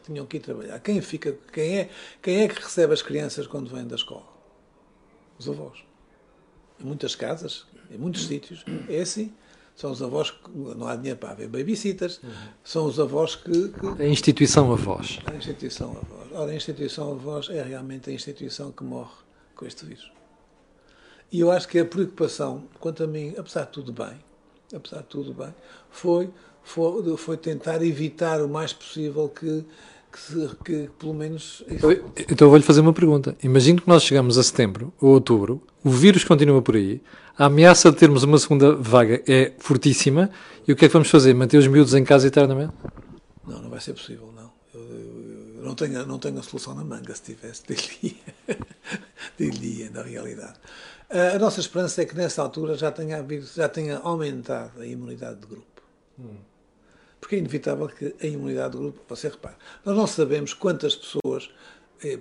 tinham 0.04 0.26
que 0.26 0.38
ir 0.38 0.40
trabalhar. 0.40 0.80
Quem, 0.80 1.00
fica, 1.02 1.38
quem, 1.54 1.78
é, 1.78 1.90
quem 2.20 2.42
é 2.42 2.48
que 2.48 2.60
recebe 2.60 2.94
as 2.94 3.04
crianças 3.04 3.46
quando 3.46 3.70
vêm 3.70 3.86
da 3.86 3.96
escola? 3.96 4.26
Os 5.38 5.48
avós 5.48 5.89
em 6.82 6.86
muitas 6.86 7.16
casas, 7.16 7.66
em 7.92 7.98
muitos 7.98 8.26
sítios, 8.26 8.64
é 8.88 9.02
assim. 9.02 9.34
São 9.76 9.92
os 9.92 10.02
avós 10.02 10.30
que 10.30 10.50
não 10.52 10.88
há 10.88 10.96
dinheiro 10.98 11.18
para 11.18 11.32
haver 11.32 11.48
babysitters, 11.48 12.20
são 12.66 12.86
os 12.86 13.00
avós 13.00 13.36
que, 13.36 13.70
que. 13.70 14.04
A 14.04 14.06
instituição 14.06 14.72
avós. 14.74 15.20
A 15.26 15.34
instituição 15.34 15.92
avós. 15.92 16.32
Ora, 16.34 16.52
a 16.52 16.56
instituição 16.56 17.12
avós 17.12 17.50
é 17.50 17.64
realmente 17.64 18.10
a 18.10 18.14
instituição 18.14 18.74
que 18.74 18.84
morre 18.84 19.14
com 19.56 19.66
este 19.66 19.86
vírus. 19.86 20.12
E 21.32 21.40
eu 21.40 21.50
acho 21.52 21.68
que 21.68 21.80
a 21.80 21.86
preocupação, 21.86 22.64
quanto 22.80 23.04
a 23.04 23.08
mim, 23.08 23.34
apesar 23.38 23.66
de 23.66 23.72
tudo 23.72 23.94
bem, 23.94 24.20
apesar 24.76 24.98
de 24.98 25.08
tudo 25.08 25.34
bem, 25.34 25.54
foi, 25.90 26.30
foi, 26.62 27.18
foi 27.18 27.38
tentar 27.38 27.82
evitar 27.82 28.42
o 28.42 28.50
mais 28.50 28.74
possível 28.74 29.30
que 29.30 29.64
que, 30.12 30.50
que 30.64 30.90
pelo 30.98 31.14
menos. 31.14 31.64
Então 31.70 31.92
eu 31.92 32.50
vou-lhe 32.50 32.64
fazer 32.64 32.82
uma 32.82 32.94
pergunta. 32.94 33.36
Imagino 33.44 33.82
que 33.82 33.88
nós 33.88 34.04
chegamos 34.04 34.38
a 34.38 34.44
setembro 34.44 34.94
ou 35.00 35.12
outubro, 35.12 35.62
o 35.84 35.90
vírus 35.90 36.24
continua 36.24 36.62
por 36.62 36.76
aí, 36.76 37.02
a 37.38 37.46
ameaça 37.46 37.92
de 37.92 37.98
termos 37.98 38.24
uma 38.24 38.38
segunda 38.38 38.76
vaga 38.76 39.24
é 39.28 39.54
fortíssima, 39.60 40.30
e 40.68 40.74
o 40.74 40.76
que 40.76 40.86
é 40.86 40.88
que 40.88 40.94
vamos 40.94 41.10
fazer? 41.10 41.34
Manter 41.34 41.58
os 41.58 41.68
miúdos 41.68 41.94
em 41.94 42.04
casa 42.04 42.28
eternamente? 42.28 42.74
Não, 43.48 43.62
não 43.62 43.70
vai 43.70 43.80
ser 43.80 43.94
possível, 43.94 44.32
não. 44.36 44.52
Eu, 44.74 44.82
eu, 44.82 45.56
eu 45.58 45.64
não, 45.64 45.76
tenho, 45.76 46.06
não 46.06 46.20
tenho 46.20 46.40
a 46.40 46.44
solução 46.44 46.76
na 46.76 46.84
manga, 46.84 47.16
se 47.16 47.24
tivesse, 47.24 47.64
diria, 49.38 49.90
na 49.92 50.04
realidade. 50.04 50.60
A 51.10 51.40
nossa 51.40 51.60
esperança 51.60 52.02
é 52.02 52.06
que 52.06 52.16
nessa 52.16 52.42
altura 52.42 52.76
já 52.76 52.92
tenha, 52.92 53.26
já 53.56 53.68
tenha 53.68 53.98
aumentado 53.98 54.82
a 54.82 54.86
imunidade 54.86 55.40
de 55.40 55.48
grupo. 55.48 55.82
Hum 56.20 56.49
porque 57.20 57.36
é 57.36 57.40
inevitável 57.40 57.88
que 57.88 58.16
a 58.22 58.26
imunidade 58.26 58.72
do 58.72 58.80
grupo, 58.80 59.02
você 59.08 59.30
repare, 59.30 59.56
nós 59.86 59.96
não 59.96 60.08
sabemos 60.08 60.54
quantas 60.54 60.96
pessoas 60.96 61.50
eh, 62.04 62.20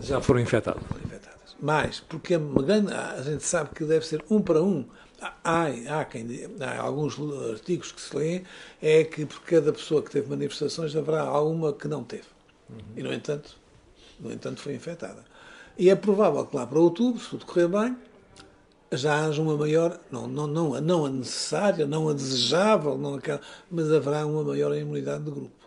já 0.00 0.20
foram 0.20 0.40
infectadas. 0.40 0.82
Foram 0.86 1.04
infectadas. 1.04 1.56
mais, 1.60 2.00
porque 2.00 2.34
é 2.34 2.38
grande, 2.38 2.92
a 2.92 3.22
gente 3.22 3.44
sabe 3.44 3.70
que 3.74 3.84
deve 3.84 4.06
ser 4.06 4.22
um 4.30 4.40
para 4.40 4.62
um. 4.62 4.84
Há, 5.20 5.66
há, 5.88 6.04
quem, 6.04 6.28
há 6.60 6.80
alguns 6.80 7.16
artigos 7.50 7.90
que 7.90 8.00
se 8.00 8.16
lêem, 8.16 8.44
é 8.80 9.02
que 9.02 9.26
por 9.26 9.40
cada 9.42 9.72
pessoa 9.72 10.02
que 10.02 10.10
teve 10.10 10.28
manifestações 10.28 10.94
haverá 10.94 11.22
alguma 11.22 11.72
que 11.72 11.88
não 11.88 12.04
teve. 12.04 12.28
Uhum. 12.70 12.78
E, 12.96 13.02
no 13.02 13.12
entanto, 13.12 13.56
no 14.20 14.32
entanto, 14.32 14.60
foi 14.60 14.74
infectada. 14.74 15.24
E 15.76 15.90
é 15.90 15.96
provável 15.96 16.44
que 16.46 16.56
lá 16.56 16.66
para 16.66 16.78
outubro, 16.78 17.20
se 17.20 17.30
tudo 17.30 17.46
correr 17.46 17.68
bem, 17.68 17.96
já 18.92 19.26
haja 19.26 19.42
uma 19.42 19.56
maior, 19.56 19.98
não, 20.10 20.26
não, 20.26 20.46
não, 20.46 20.80
não 20.80 21.06
a 21.06 21.10
necessária, 21.10 21.86
não 21.86 22.08
a 22.08 22.12
desejável, 22.12 22.96
não 22.96 23.14
aquela, 23.14 23.40
mas 23.70 23.92
haverá 23.92 24.26
uma 24.26 24.42
maior 24.42 24.74
imunidade 24.74 25.24
do 25.24 25.32
grupo. 25.32 25.58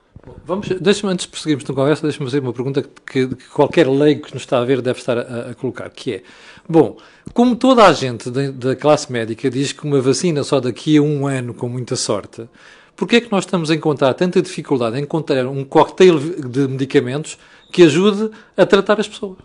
Vamos, 0.46 0.70
deixa-me, 0.70 1.12
antes 1.12 1.26
de 1.26 1.32
prosseguirmos 1.32 1.68
na 1.68 1.74
conversa, 1.74 2.04
deixa-me 2.04 2.26
fazer 2.26 2.40
uma 2.40 2.54
pergunta 2.54 2.84
que, 2.84 3.28
que, 3.28 3.36
qualquer 3.50 3.88
leigo 3.88 4.28
que 4.28 4.34
nos 4.34 4.44
está 4.44 4.60
a 4.60 4.66
ver 4.66 4.82
deve 4.82 5.00
estar 5.00 5.18
a, 5.18 5.50
a 5.50 5.54
colocar, 5.56 5.90
que 5.90 6.14
é, 6.14 6.24
bom, 6.70 6.98
como 7.34 7.56
toda 7.56 7.86
a 7.86 7.92
gente 7.92 8.30
da 8.30 8.76
classe 8.76 9.12
médica 9.12 9.50
diz 9.50 9.72
que 9.72 9.84
uma 9.84 10.00
vacina 10.00 10.44
só 10.44 10.60
daqui 10.60 10.98
a 10.98 11.02
um 11.02 11.26
ano, 11.26 11.56
com 11.56 11.68
muita 11.68 11.96
sorte, 11.96 12.48
porquê 12.96 13.16
é 13.16 13.22
que 13.22 13.32
nós 13.32 13.46
estamos 13.46 13.72
a 13.72 13.76
encontrar 13.76 14.14
tanta 14.14 14.42
dificuldade 14.42 14.98
em 15.00 15.02
encontrar 15.02 15.48
um 15.48 15.64
cocktail 15.64 16.20
de 16.20 16.68
medicamentos 16.68 17.40
que 17.72 17.84
ajude 17.84 18.30
a 18.56 18.66
tratar 18.66 19.00
as 19.00 19.08
pessoas? 19.08 19.38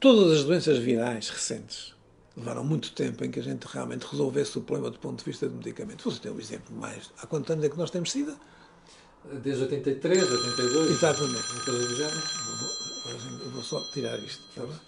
Todas 0.00 0.38
as 0.38 0.44
doenças 0.44 0.78
virais 0.78 1.28
recentes 1.28 1.92
levaram 2.36 2.62
muito 2.62 2.92
tempo 2.92 3.24
em 3.24 3.30
que 3.30 3.40
a 3.40 3.42
gente 3.42 3.64
realmente 3.64 4.06
resolvesse 4.06 4.56
o 4.56 4.60
problema 4.60 4.90
do 4.92 4.98
ponto 4.98 5.18
de 5.18 5.24
vista 5.24 5.48
do 5.48 5.56
medicamento. 5.56 6.08
Você 6.08 6.20
tem 6.20 6.30
um 6.30 6.38
exemplo 6.38 6.74
mais. 6.76 7.10
Há 7.20 7.26
quantos 7.26 7.50
anos 7.50 7.64
é 7.64 7.68
que 7.68 7.76
nós 7.76 7.90
temos 7.90 8.12
SIDA? 8.12 8.36
Desde 9.42 9.64
83, 9.64 10.22
82. 10.22 10.90
Exatamente. 10.92 11.52
Uma 11.52 11.64
coisa 11.64 11.88
do 11.88 11.96
género. 11.96 12.22
Vou, 13.40 13.50
vou 13.50 13.62
só 13.64 13.80
tirar 13.92 14.16
isto. 14.20 14.42
Tá 14.54 14.62
bem? 14.62 14.80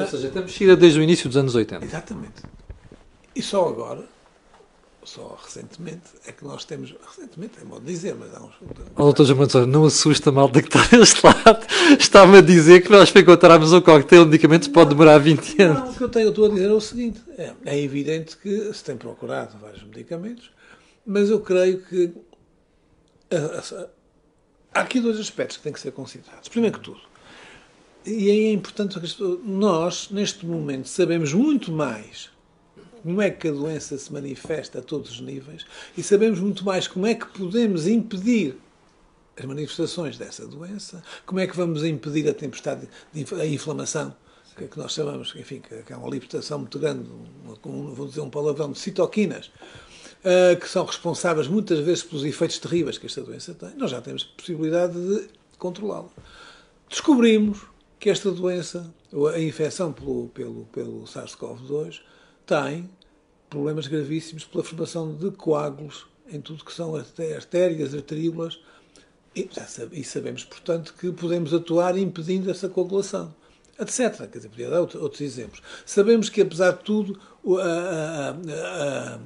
Ou 0.00 0.06
seja, 0.06 0.30
temos 0.30 0.52
SIDA 0.52 0.76
desde 0.76 0.98
o 0.98 1.02
início 1.02 1.28
dos 1.28 1.36
anos 1.36 1.54
80. 1.54 1.84
Exatamente. 1.84 2.42
E 3.34 3.42
só 3.42 3.68
agora, 3.68 4.08
só 5.04 5.38
recentemente 5.42 6.02
é 6.26 6.32
que 6.32 6.44
nós 6.44 6.64
temos, 6.64 6.94
recentemente 7.04 7.54
é 7.60 7.64
modo 7.64 7.84
de 7.84 7.92
dizer, 7.92 8.14
mas 8.14 8.34
há 8.34 8.40
uns... 8.40 8.54
Oh, 8.96 9.12
doutor 9.12 9.24
João 9.24 9.66
não 9.66 9.84
assusta 9.84 10.30
a 10.30 10.32
malta 10.32 10.62
que 10.62 10.68
está 10.68 10.86
deste 10.96 11.24
lado. 11.24 11.66
Está-me 11.98 12.38
a 12.38 12.40
dizer 12.40 12.82
que 12.82 12.90
nós 12.90 13.10
para 13.10 13.22
encontrarmos 13.22 13.72
um 13.72 13.80
coquetel 13.80 14.24
de 14.24 14.30
medicamentos 14.30 14.68
pode 14.68 14.90
demorar 14.90 15.18
20 15.18 15.62
anos. 15.62 15.78
Não, 15.78 15.90
o 15.90 15.94
que 15.94 16.02
eu, 16.02 16.08
tenho, 16.08 16.28
estou 16.28 16.46
a 16.46 16.48
dizer 16.48 16.68
é 16.68 16.72
o 16.72 16.80
seguinte, 16.80 17.20
é, 17.36 17.52
é 17.64 17.80
evidente 17.80 18.36
que 18.36 18.72
se 18.72 18.84
tem 18.84 18.96
procurado 18.96 19.56
vários 19.58 19.82
medicamentos, 19.82 20.50
mas 21.04 21.30
eu 21.30 21.40
creio 21.40 21.82
que 21.82 22.12
há 24.72 24.80
aqui 24.80 25.00
dois 25.00 25.18
aspectos 25.18 25.56
que 25.56 25.62
têm 25.62 25.72
que 25.72 25.80
ser 25.80 25.92
considerados. 25.92 26.48
Primeiro 26.48 26.78
que 26.78 26.84
tudo, 26.84 27.00
e 28.04 28.30
aí 28.30 28.46
é 28.46 28.52
importante, 28.52 28.98
nós, 29.44 30.10
neste 30.10 30.44
momento, 30.44 30.88
sabemos 30.88 31.32
muito 31.32 31.70
mais 31.70 32.31
como 33.02 33.20
é 33.20 33.30
que 33.30 33.48
a 33.48 33.52
doença 33.52 33.98
se 33.98 34.12
manifesta 34.12 34.78
a 34.78 34.82
todos 34.82 35.10
os 35.10 35.20
níveis 35.20 35.64
e 35.96 36.02
sabemos 36.02 36.40
muito 36.40 36.64
mais 36.64 36.86
como 36.86 37.06
é 37.06 37.14
que 37.14 37.26
podemos 37.26 37.86
impedir 37.86 38.56
as 39.38 39.44
manifestações 39.44 40.18
dessa 40.18 40.46
doença, 40.46 41.02
como 41.24 41.40
é 41.40 41.46
que 41.46 41.56
vamos 41.56 41.84
impedir 41.84 42.28
a 42.28 42.34
tempestade, 42.34 42.88
a 43.14 43.46
inflamação, 43.46 44.14
que, 44.56 44.66
que 44.68 44.78
nós 44.78 44.92
chamamos, 44.92 45.34
enfim, 45.36 45.60
que 45.60 45.92
é 45.92 45.96
uma 45.96 46.08
libertação 46.08 46.58
muito 46.58 46.78
grande, 46.78 47.08
uma, 47.64 47.90
vou 47.94 48.06
dizer 48.06 48.20
um 48.20 48.30
palavrão, 48.30 48.72
de 48.72 48.78
citoquinas, 48.78 49.46
uh, 49.46 50.58
que 50.60 50.68
são 50.68 50.84
responsáveis 50.84 51.48
muitas 51.48 51.80
vezes 51.80 52.02
pelos 52.04 52.24
efeitos 52.24 52.58
terríveis 52.58 52.98
que 52.98 53.06
esta 53.06 53.22
doença 53.22 53.54
tem. 53.54 53.70
Nós 53.76 53.90
já 53.90 54.00
temos 54.00 54.24
possibilidade 54.24 54.94
de 54.94 55.28
controlá-la. 55.58 56.10
Descobrimos 56.88 57.60
que 57.98 58.10
esta 58.10 58.30
doença, 58.30 58.92
a 59.34 59.40
infecção 59.40 59.92
pelo, 59.92 60.28
pelo, 60.28 60.64
pelo 60.66 61.04
SARS-CoV-2, 61.04 62.00
tem 62.46 62.88
problemas 63.48 63.86
gravíssimos 63.86 64.44
pela 64.44 64.64
formação 64.64 65.14
de 65.14 65.30
coágulos 65.30 66.06
em 66.30 66.40
tudo 66.40 66.64
que 66.64 66.72
são 66.72 66.94
artérias, 66.96 67.94
arteríolas, 67.94 68.58
e, 69.34 70.04
sabemos, 70.04 70.44
portanto, 70.44 70.94
que 70.98 71.10
podemos 71.10 71.54
atuar 71.54 71.96
impedindo 71.96 72.50
essa 72.50 72.68
coagulação, 72.68 73.34
etc. 73.78 74.28
Quer 74.30 74.38
dizer, 74.38 74.48
podia 74.48 74.70
dar 74.70 74.80
outros 74.80 75.20
exemplos. 75.20 75.62
Sabemos 75.86 76.28
que, 76.28 76.42
apesar 76.42 76.72
de 76.72 76.84
tudo, 76.84 77.18
a, 77.58 77.62
a, 77.62 78.30
a, 78.30 79.20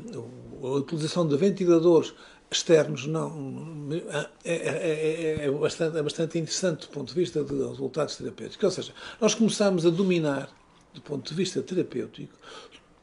a 0.62 0.68
utilização 0.68 1.26
de 1.26 1.36
ventiladores 1.36 2.14
externos 2.50 3.06
não 3.06 3.88
é, 3.90 4.28
é, 4.44 4.54
é, 4.54 5.44
é, 5.46 5.50
bastante, 5.50 5.98
é 5.98 6.02
bastante 6.02 6.38
interessante 6.38 6.86
do 6.86 6.92
ponto 6.92 7.08
de 7.08 7.14
vista 7.20 7.42
de 7.42 7.54
resultados 7.54 8.16
terapêuticos. 8.16 8.64
Ou 8.64 8.70
seja, 8.70 8.92
nós 9.20 9.34
começamos 9.34 9.84
a 9.84 9.90
dominar, 9.90 10.48
do 10.94 11.00
ponto 11.00 11.28
de 11.28 11.34
vista 11.34 11.60
terapêutico, 11.62 12.32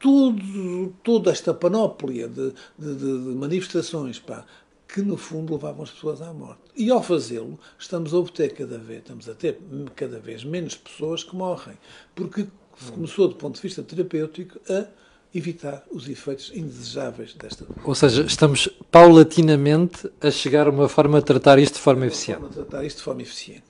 tudo, 0.03 0.93
toda 1.01 1.31
esta 1.31 1.53
panóplia 1.53 2.27
de, 2.27 2.53
de, 2.77 2.95
de 2.95 3.05
manifestações 3.37 4.19
pá, 4.19 4.45
que, 4.85 5.01
no 5.01 5.15
fundo, 5.15 5.53
levavam 5.53 5.83
as 5.83 5.91
pessoas 5.91 6.21
à 6.21 6.33
morte. 6.33 6.59
E, 6.75 6.91
ao 6.91 7.01
fazê-lo, 7.01 7.57
estamos 7.79 8.13
a 8.13 8.17
obter 8.17 8.53
cada 8.53 8.77
vez, 8.77 8.99
estamos 8.99 9.29
a 9.29 9.33
ter 9.33 9.57
cada 9.95 10.19
vez 10.19 10.43
menos 10.43 10.75
pessoas 10.75 11.23
que 11.23 11.33
morrem, 11.33 11.77
porque 12.13 12.47
começou, 12.93 13.29
do 13.29 13.35
ponto 13.35 13.55
de 13.55 13.61
vista 13.61 13.81
terapêutico, 13.81 14.59
a 14.69 14.87
evitar 15.33 15.85
os 15.89 16.09
efeitos 16.09 16.51
indesejáveis 16.53 17.33
desta 17.35 17.63
doença. 17.63 17.81
Ou 17.85 17.95
seja, 17.95 18.23
estamos 18.23 18.67
paulatinamente 18.91 20.11
a 20.19 20.29
chegar 20.29 20.67
a 20.67 20.69
uma 20.69 20.89
forma 20.89 21.19
de 21.19 21.25
tratar 21.25 21.57
isto 21.59 21.75
de 21.75 21.79
forma 21.79 22.05
eficiente. 22.07 22.41
Forma 22.41 22.49
de 22.49 22.55
tratar 22.55 22.83
isto 22.83 22.97
de 22.97 23.03
forma 23.03 23.21
eficiente. 23.21 23.63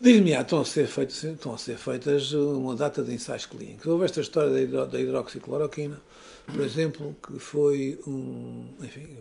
Diz-me, 0.00 0.34
ah, 0.34 0.40
estão, 0.40 0.62
a 0.62 0.64
ser 0.64 0.86
feitos, 0.86 1.22
estão 1.22 1.52
a 1.52 1.58
ser 1.58 1.76
feitas 1.76 2.32
uma 2.32 2.74
data 2.74 3.02
de 3.02 3.12
ensaios 3.12 3.44
clínicos. 3.44 3.84
Houve 3.84 4.06
esta 4.06 4.22
história 4.22 4.50
da, 4.50 4.58
hidro, 4.58 4.86
da 4.86 4.98
hidroxicloroquina, 4.98 6.00
por 6.46 6.62
exemplo, 6.62 7.14
que 7.22 7.38
foi 7.38 8.00
um. 8.06 8.66
Enfim, 8.80 9.18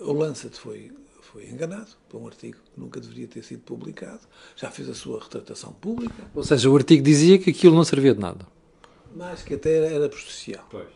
o 0.00 0.12
Lancet 0.12 0.58
foi, 0.58 0.90
foi 1.20 1.48
enganado 1.48 1.86
por 2.08 2.20
um 2.20 2.26
artigo 2.26 2.56
que 2.56 2.80
nunca 2.80 3.00
deveria 3.00 3.28
ter 3.28 3.44
sido 3.44 3.60
publicado. 3.62 4.18
Já 4.56 4.72
fez 4.72 4.88
a 4.88 4.94
sua 4.94 5.22
retratação 5.22 5.72
pública. 5.74 6.24
Ou 6.34 6.42
seja, 6.42 6.68
o 6.68 6.76
artigo 6.76 7.00
dizia 7.00 7.38
que 7.38 7.50
aquilo 7.50 7.76
não 7.76 7.84
servia 7.84 8.12
de 8.12 8.20
nada. 8.20 8.44
Mais 9.14 9.42
que 9.42 9.54
até 9.54 9.76
era, 9.76 9.86
era 9.86 10.08
prejudicial. 10.08 10.66
Pois. 10.68 10.88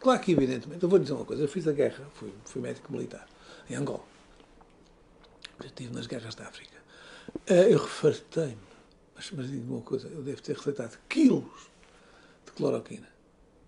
Claro 0.00 0.20
que, 0.20 0.32
evidentemente, 0.32 0.82
eu 0.82 0.88
vou 0.88 0.98
dizer 0.98 1.12
uma 1.12 1.26
coisa: 1.26 1.42
eu 1.42 1.48
fiz 1.48 1.68
a 1.68 1.72
guerra, 1.72 2.02
fui, 2.14 2.32
fui 2.46 2.62
médico 2.62 2.90
militar 2.90 3.28
em 3.68 3.74
Angola. 3.74 4.04
Eu 5.60 5.66
estive 5.66 5.92
nas 5.92 6.06
guerras 6.06 6.34
da 6.34 6.44
África. 6.44 6.77
Eh, 7.46 7.72
eu 7.72 7.78
refartei-me, 7.78 8.58
mas, 9.14 9.30
mas 9.32 9.50
digo 9.50 9.74
uma 9.74 9.82
coisa, 9.82 10.08
eu 10.08 10.22
devo 10.22 10.40
ter 10.42 10.56
receitado 10.56 10.96
quilos 11.08 11.70
de 12.46 12.52
cloroquina. 12.52 13.08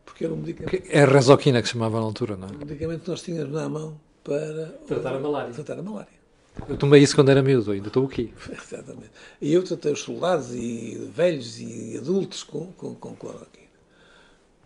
Porque 0.04 0.24
era 0.24 0.34
um 0.34 0.36
medicamento. 0.36 0.86
É 0.88 1.02
a 1.02 1.06
resoquina 1.06 1.62
que 1.62 1.68
se 1.68 1.72
chamava 1.72 1.98
na 1.98 2.04
altura, 2.04 2.36
não 2.36 2.48
é? 2.48 2.52
Um 2.52 2.58
medicamento 2.58 3.02
que 3.02 3.10
nós 3.10 3.22
tínhamos 3.22 3.52
na 3.52 3.68
mão 3.68 4.00
para 4.24 4.66
tratar 4.86 5.14
a 5.14 5.20
malária. 5.20 5.52
Tratar 5.52 5.78
a 5.78 5.82
malária. 5.82 6.20
Eu 6.68 6.76
tomei 6.76 7.02
isso 7.02 7.14
quando 7.14 7.30
era 7.30 7.42
miúdo, 7.42 7.70
ainda 7.70 7.88
estou 7.88 8.04
aqui. 8.06 8.34
Exatamente. 8.50 9.10
E 9.40 9.52
eu 9.52 9.62
tratei 9.62 9.92
os 9.92 10.00
soldados 10.00 10.52
e 10.52 11.10
velhos 11.14 11.60
e 11.60 11.96
adultos 11.96 12.42
com, 12.42 12.72
com, 12.72 12.94
com 12.94 13.14
cloroquina. 13.14 13.70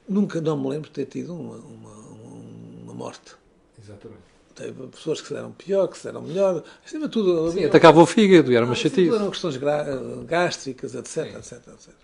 Nunca, 0.09 0.41
não 0.41 0.57
me 0.61 0.69
lembro 0.69 0.89
de 0.89 0.95
ter 0.95 1.07
tido 1.07 1.35
uma, 1.35 1.57
uma, 1.57 1.97
uma 2.83 2.95
morte. 2.95 3.37
Exatamente. 3.83 4.23
Teve 4.55 4.87
pessoas 4.89 5.21
que 5.21 5.29
se 5.29 5.35
deram 5.35 5.53
pior, 5.53 5.89
que 5.89 5.99
se 5.99 6.05
deram 6.05 6.23
melhor. 6.23 6.63
Acima 6.85 7.09
tudo. 7.09 7.51
Sim, 7.51 7.65
atacava 7.65 8.01
o 8.01 8.07
fígado, 8.07 8.55
era 8.55 8.65
uma 8.65 8.75
chatice. 8.75 9.15
eram 9.15 9.31
questões 9.31 9.59
gástricas, 10.27 10.95
etc, 10.95 11.37
etc, 11.37 11.53
etc. 11.69 11.95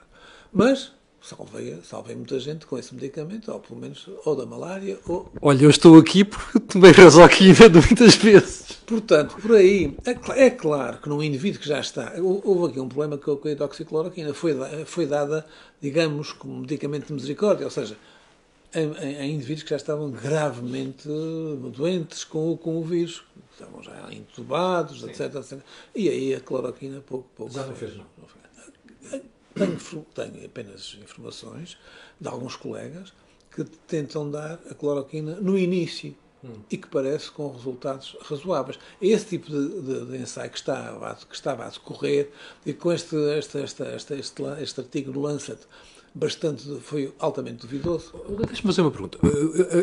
Mas 0.53 0.93
salvei, 1.23 1.79
salvei 1.85 2.17
muita 2.17 2.41
gente 2.41 2.67
com 2.67 2.79
esse 2.79 2.95
medicamento, 2.95 3.53
ou 3.53 3.61
pelo 3.61 3.79
menos 3.79 4.09
ou 4.25 4.35
da 4.35 4.47
malária 4.47 4.99
ou. 5.07 5.31
Olha, 5.41 5.65
eu 5.65 5.71
estou 5.71 5.99
aqui 5.99 6.25
porque 6.25 6.59
tomei 6.61 6.93
rasoquina 6.93 7.69
muitas 7.69 8.17
vezes. 8.17 8.79
Portanto, 8.87 9.37
por 9.41 9.55
aí, 9.55 9.97
é, 10.05 10.47
é, 10.47 10.51
claro 10.51 10.99
que 10.99 11.09
num 11.09 11.23
indivíduo 11.23 11.61
que 11.61 11.69
já 11.69 11.81
está. 11.81 12.15
Houve 12.19 12.73
aqui 12.73 12.81
um 12.81 12.89
problema 12.89 13.19
com 13.19 13.39
a 13.45 13.51
hidroxicloroquina, 13.51 14.35
foi, 14.35 14.57
foi 14.85 15.07
dada, 15.07 15.47
digamos, 15.81 16.33
como 16.33 16.61
medicamento 16.61 17.07
de 17.07 17.13
misericórdia, 17.13 17.65
ou 17.65 17.71
seja, 17.71 17.97
em, 18.75 19.35
indivíduos 19.35 19.63
que 19.63 19.71
já 19.71 19.77
estavam 19.77 20.11
gravemente 20.11 21.09
doentes 21.73 22.25
com, 22.25 22.57
com 22.57 22.79
o 22.79 22.85
vírus, 22.85 23.25
estavam 23.53 23.83
já 23.83 24.13
entubados, 24.13 25.03
etc, 25.05 25.35
etc, 25.37 25.61
E 25.95 26.09
aí 26.09 26.35
a 26.35 26.41
cloroquina 26.41 27.01
pouco, 27.01 27.29
pouco. 27.37 27.53
Já 27.53 27.67
não 27.67 27.75
fez, 27.75 27.97
não. 27.97 28.07
Tenho, 29.55 30.07
tenho 30.15 30.47
apenas 30.47 30.97
informações 31.03 31.77
de 32.21 32.29
alguns 32.29 32.57
colegas 32.57 33.13
que 33.51 33.65
tentam 33.65 34.31
dar 34.31 34.61
a 34.71 34.75
cloroquina 34.75 35.37
no 35.37 35.59
início 35.59 36.15
e 36.71 36.77
que 36.77 36.89
parece 36.89 37.31
com 37.31 37.51
resultados 37.53 38.17
razoáveis. 38.23 38.79
Esse 39.01 39.27
tipo 39.27 39.51
de, 39.51 39.83
de, 39.83 40.07
de 40.07 40.17
ensaio 40.19 40.51
que, 40.51 40.57
está 40.57 40.91
a, 40.91 41.15
que 41.15 41.35
estava 41.35 41.67
a 41.67 41.69
decorrer 41.69 42.31
e 42.65 42.73
com 42.73 42.93
este, 42.93 43.17
este, 43.39 43.59
este, 43.59 43.83
este, 43.83 44.15
este, 44.15 44.43
este 44.63 44.81
artigo 44.81 45.13
do 45.13 45.21
Lancet 45.21 45.61
bastante, 46.15 46.65
foi 46.81 47.13
altamente 47.19 47.67
duvidoso. 47.67 48.13
Deixa-me 48.47 48.69
fazer 48.69 48.83
uma 48.83 48.91
pergunta. 48.91 49.19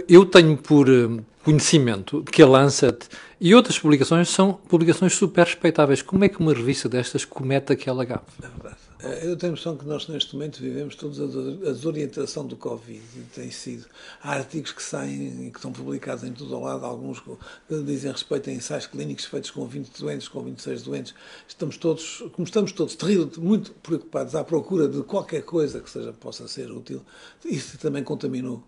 Eu 0.08 0.26
tenho 0.26 0.58
por 0.58 0.90
eh, 0.90 1.24
conhecimento 1.44 2.24
que 2.24 2.42
a 2.42 2.48
Lancet 2.48 3.08
e 3.40 3.56
outras 3.56 3.80
publicações 3.80 4.30
são 4.30 4.54
publicações 4.54 5.14
super 5.14 5.46
respeitáveis. 5.46 6.02
Como 6.02 6.24
é 6.24 6.30
que 6.30 6.40
uma 6.40 6.54
revista 6.54 6.90
destas 6.90 7.24
comete 7.24 7.72
aquela 7.72 8.04
gafe? 8.04 8.26
É 8.44 8.48
verdade. 8.48 8.87
Eh, 9.00 9.28
eu 9.28 9.38
tenho 9.38 9.54
a 9.54 9.56
noção 9.56 9.78
que 9.78 9.86
nós, 9.86 10.08
neste 10.08 10.34
momento, 10.34 10.60
vivemos 10.60 10.96
todos 10.96 11.20
a 11.22 11.72
desorientação 11.72 12.46
do 12.48 12.56
Covid. 12.56 13.04
Tem 13.34 13.52
sido. 13.52 13.86
Há 14.22 14.32
artigos 14.32 14.72
que 14.72 14.82
saem 14.82 15.48
e 15.48 15.52
que 15.52 15.60
são 15.60 15.72
publicados 15.72 16.24
em 16.24 16.34
todo 16.34 16.56
o 16.56 16.64
lado, 16.64 16.86
alguns 16.86 17.20
que 17.20 17.84
dizem 17.84 18.12
respeito 18.12 18.50
a 18.50 18.54
ensaios 18.54 18.88
clínicos 18.88 19.26
feitos 19.26 19.52
com 19.52 19.66
20 19.68 20.00
doentes, 20.00 20.28
com 20.28 20.42
26 20.42 20.84
doentes. 20.84 21.16
Estamos 21.48 21.78
todos, 21.78 22.24
como 22.34 22.46
estamos 22.46 22.72
todos 22.72 22.96
terrível, 22.96 23.30
muito 23.38 23.72
preocupados 23.84 24.34
à 24.36 24.44
procura 24.44 24.88
de 24.88 25.04
qualquer 25.04 25.44
coisa 25.44 25.80
que 25.80 25.90
seja, 25.90 26.12
possa 26.14 26.48
ser 26.48 26.72
útil, 26.72 27.06
isso 27.46 27.78
também 27.78 28.04
contaminou 28.04 28.64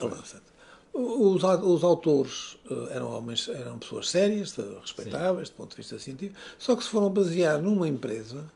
a 0.00 0.04
Lancet. 0.06 0.42
Os, 0.92 1.44
os, 1.44 1.84
autores 1.84 2.54
uh, 2.70 2.88
eram 2.90 3.10
homens, 3.10 3.48
eram 3.48 3.78
pessoas 3.78 4.08
sérias, 4.08 4.56
respeitáveis, 4.80 5.48
Sim. 5.48 5.54
do 5.54 5.56
ponto 5.58 5.70
de 5.70 5.76
vista 5.76 5.98
científico, 5.98 6.40
só 6.58 6.74
que 6.74 6.82
se 6.82 6.88
foram 6.88 7.10
basear 7.10 7.60
numa 7.60 7.86
empresa 7.86 8.50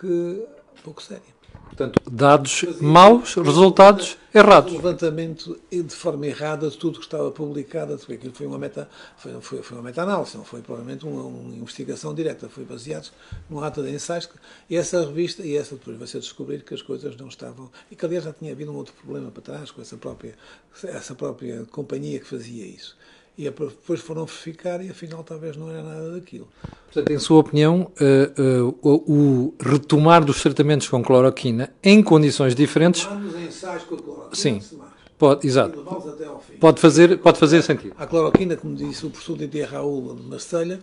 que 0.00 0.46
pouco 0.82 1.02
séria. 1.02 1.36
Portanto, 1.66 2.00
dados 2.10 2.64
maus, 2.80 3.34
resultados 3.34 4.16
errados. 4.32 4.72
Um 4.72 4.76
levantamento 4.76 5.58
de 5.70 5.94
forma 5.94 6.26
errada 6.26 6.70
de 6.70 6.76
tudo 6.76 6.98
que 6.98 7.04
estava 7.04 7.30
publicado, 7.30 7.98
porque 7.98 8.14
aquilo 8.14 8.32
foi 8.32 8.46
uma 8.46 8.58
meta, 8.58 8.88
foi, 9.16 9.40
foi, 9.40 9.62
foi 9.62 9.76
uma 9.76 9.82
meta-análise, 9.82 10.36
não 10.36 10.44
foi 10.44 10.62
provavelmente 10.62 11.04
uma, 11.04 11.22
uma, 11.24 11.54
investigação 11.54 12.14
direta, 12.14 12.48
foi 12.48 12.64
baseado 12.64 13.10
num 13.50 13.60
ato 13.60 13.82
de 13.82 13.90
ensaios. 13.90 14.28
E 14.70 14.76
essa 14.76 15.04
revista, 15.04 15.42
e 15.42 15.56
essa 15.56 15.74
depois 15.74 15.98
vai 15.98 16.06
ser 16.06 16.20
descobrir 16.20 16.62
que 16.62 16.72
as 16.72 16.82
coisas 16.82 17.16
não 17.16 17.28
estavam. 17.28 17.70
E 17.90 17.96
que 17.96 18.06
aliás 18.06 18.24
já 18.24 18.32
tinha 18.32 18.52
havido 18.52 18.70
um 18.70 18.76
outro 18.76 18.94
problema 18.94 19.30
para 19.30 19.42
trás 19.42 19.70
com 19.70 19.82
essa 19.82 19.96
própria, 19.96 20.34
essa 20.84 21.14
própria 21.14 21.64
companhia 21.66 22.20
que 22.20 22.26
fazia 22.26 22.64
isso 22.64 22.96
e 23.38 23.44
depois 23.44 24.00
foram 24.00 24.24
verificar 24.24 24.82
e 24.82 24.88
afinal 24.88 25.22
talvez 25.22 25.56
não 25.56 25.70
era 25.70 25.82
nada 25.82 26.12
daquilo. 26.12 26.48
Portanto, 26.86 27.10
em 27.12 27.18
sua 27.18 27.40
opinião, 27.40 27.92
uh, 28.00 28.64
uh, 28.64 28.78
o, 28.82 29.12
o, 29.12 29.54
retomar 29.60 30.24
dos 30.24 30.42
tratamentos 30.42 30.88
com 30.88 31.02
cloroquina 31.02 31.72
em 31.82 32.02
condições 32.02 32.54
diferentes. 32.54 33.06
Ensaios 33.46 33.84
com 33.84 33.94
a 33.94 33.98
cloroquina. 33.98 34.34
Sim. 34.34 34.60
Pode, 35.18 35.46
exato. 35.46 35.84
Pode 36.60 36.80
fazer, 36.80 37.18
pode 37.18 37.38
fazer 37.38 37.62
sentido. 37.62 37.94
A 37.98 38.06
cloroquina, 38.06 38.56
como 38.56 38.74
disse 38.74 39.06
o 39.06 39.10
professor 39.10 39.36
Didier 39.36 39.70
Raul 39.70 40.14
de 40.14 40.22
Marselha, 40.22 40.80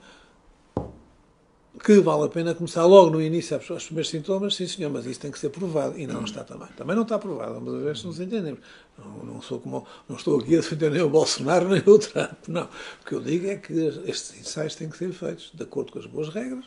que 1.84 2.00
vale 2.00 2.24
a 2.24 2.30
pena 2.30 2.56
começar 2.56 2.86
logo 2.86 3.10
no 3.10 3.22
início 3.22 3.58
aos 3.58 3.86
primeiros 3.86 4.10
sintomas, 4.10 4.56
sim 4.56 4.66
senhor, 4.66 4.90
mas 4.90 5.06
isso 5.06 5.20
tem 5.20 5.30
que 5.30 5.38
ser 5.38 5.50
provado 5.50 6.00
e 6.00 6.08
não 6.08 6.24
está 6.24 6.42
também. 6.42 6.70
Também 6.78 6.96
não 6.96 7.04
está 7.04 7.20
provado, 7.20 7.60
mas 7.60 7.74
às 7.76 7.84
vezes 7.84 8.04
nos 8.06 8.20
entendemos. 8.22 8.62
Não, 8.98 9.26
não, 9.26 9.42
sou 9.42 9.60
como, 9.60 9.86
não 10.08 10.16
estou 10.16 10.40
aqui 10.40 10.56
a 10.56 10.62
defender 10.62 10.90
nem 10.90 11.02
o 11.02 11.10
Bolsonaro 11.10 11.68
nem 11.68 11.84
o 11.86 12.00
Trump, 12.00 12.48
não. 12.48 12.64
O 12.64 13.06
que 13.06 13.14
eu 13.14 13.20
digo 13.20 13.48
é 13.48 13.58
que 13.58 13.74
estes 14.06 14.40
ensaios 14.40 14.76
têm 14.76 14.90
que 14.90 14.98
ser 14.98 15.12
feitos 15.12 15.52
de 15.54 15.62
acordo 15.62 15.92
com 15.92 16.00
as 16.00 16.06
boas 16.06 16.30
regras 16.30 16.64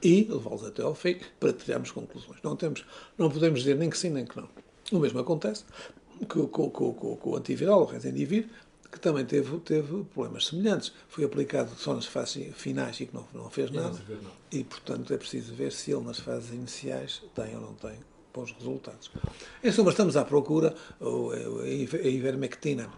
e 0.00 0.28
levá-los 0.30 0.64
até 0.64 0.82
ao 0.82 0.94
fim 0.94 1.18
para 1.40 1.52
tirarmos 1.52 1.90
conclusões. 1.90 2.38
Não, 2.44 2.54
temos, 2.54 2.84
não 3.18 3.28
podemos 3.28 3.60
dizer 3.60 3.74
nem 3.74 3.90
que 3.90 3.98
sim 3.98 4.10
nem 4.10 4.24
que 4.24 4.36
não. 4.36 4.48
O 4.92 5.00
mesmo 5.00 5.18
acontece 5.18 5.64
com, 6.28 6.46
com, 6.46 6.70
com, 6.70 7.16
com 7.16 7.30
o 7.30 7.36
antiviral, 7.36 7.82
o 7.82 7.84
Remdesivir, 7.84 8.48
que 8.92 9.00
também 9.00 9.24
teve, 9.24 9.58
teve 9.60 10.04
problemas 10.04 10.46
semelhantes. 10.46 10.92
Foi 11.08 11.24
aplicado 11.24 11.70
só 11.78 11.94
nas 11.94 12.04
fases 12.04 12.54
finais 12.54 13.00
e 13.00 13.06
que 13.06 13.14
não, 13.14 13.26
não 13.32 13.50
fez 13.50 13.70
nada. 13.70 13.98
E, 14.50 14.62
portanto, 14.62 15.14
é 15.14 15.16
preciso 15.16 15.54
ver 15.54 15.72
se 15.72 15.90
ele, 15.90 16.02
nas 16.02 16.18
fases 16.18 16.50
iniciais, 16.50 17.22
tem 17.34 17.56
ou 17.56 17.62
não 17.62 17.74
tem 17.74 17.94
bons 18.34 18.52
resultados. 18.52 19.10
Em 19.64 19.72
suma, 19.72 19.90
estamos 19.90 20.14
à 20.16 20.24
procura, 20.24 20.74
a 21.00 22.06
ivermectina, 22.06 22.90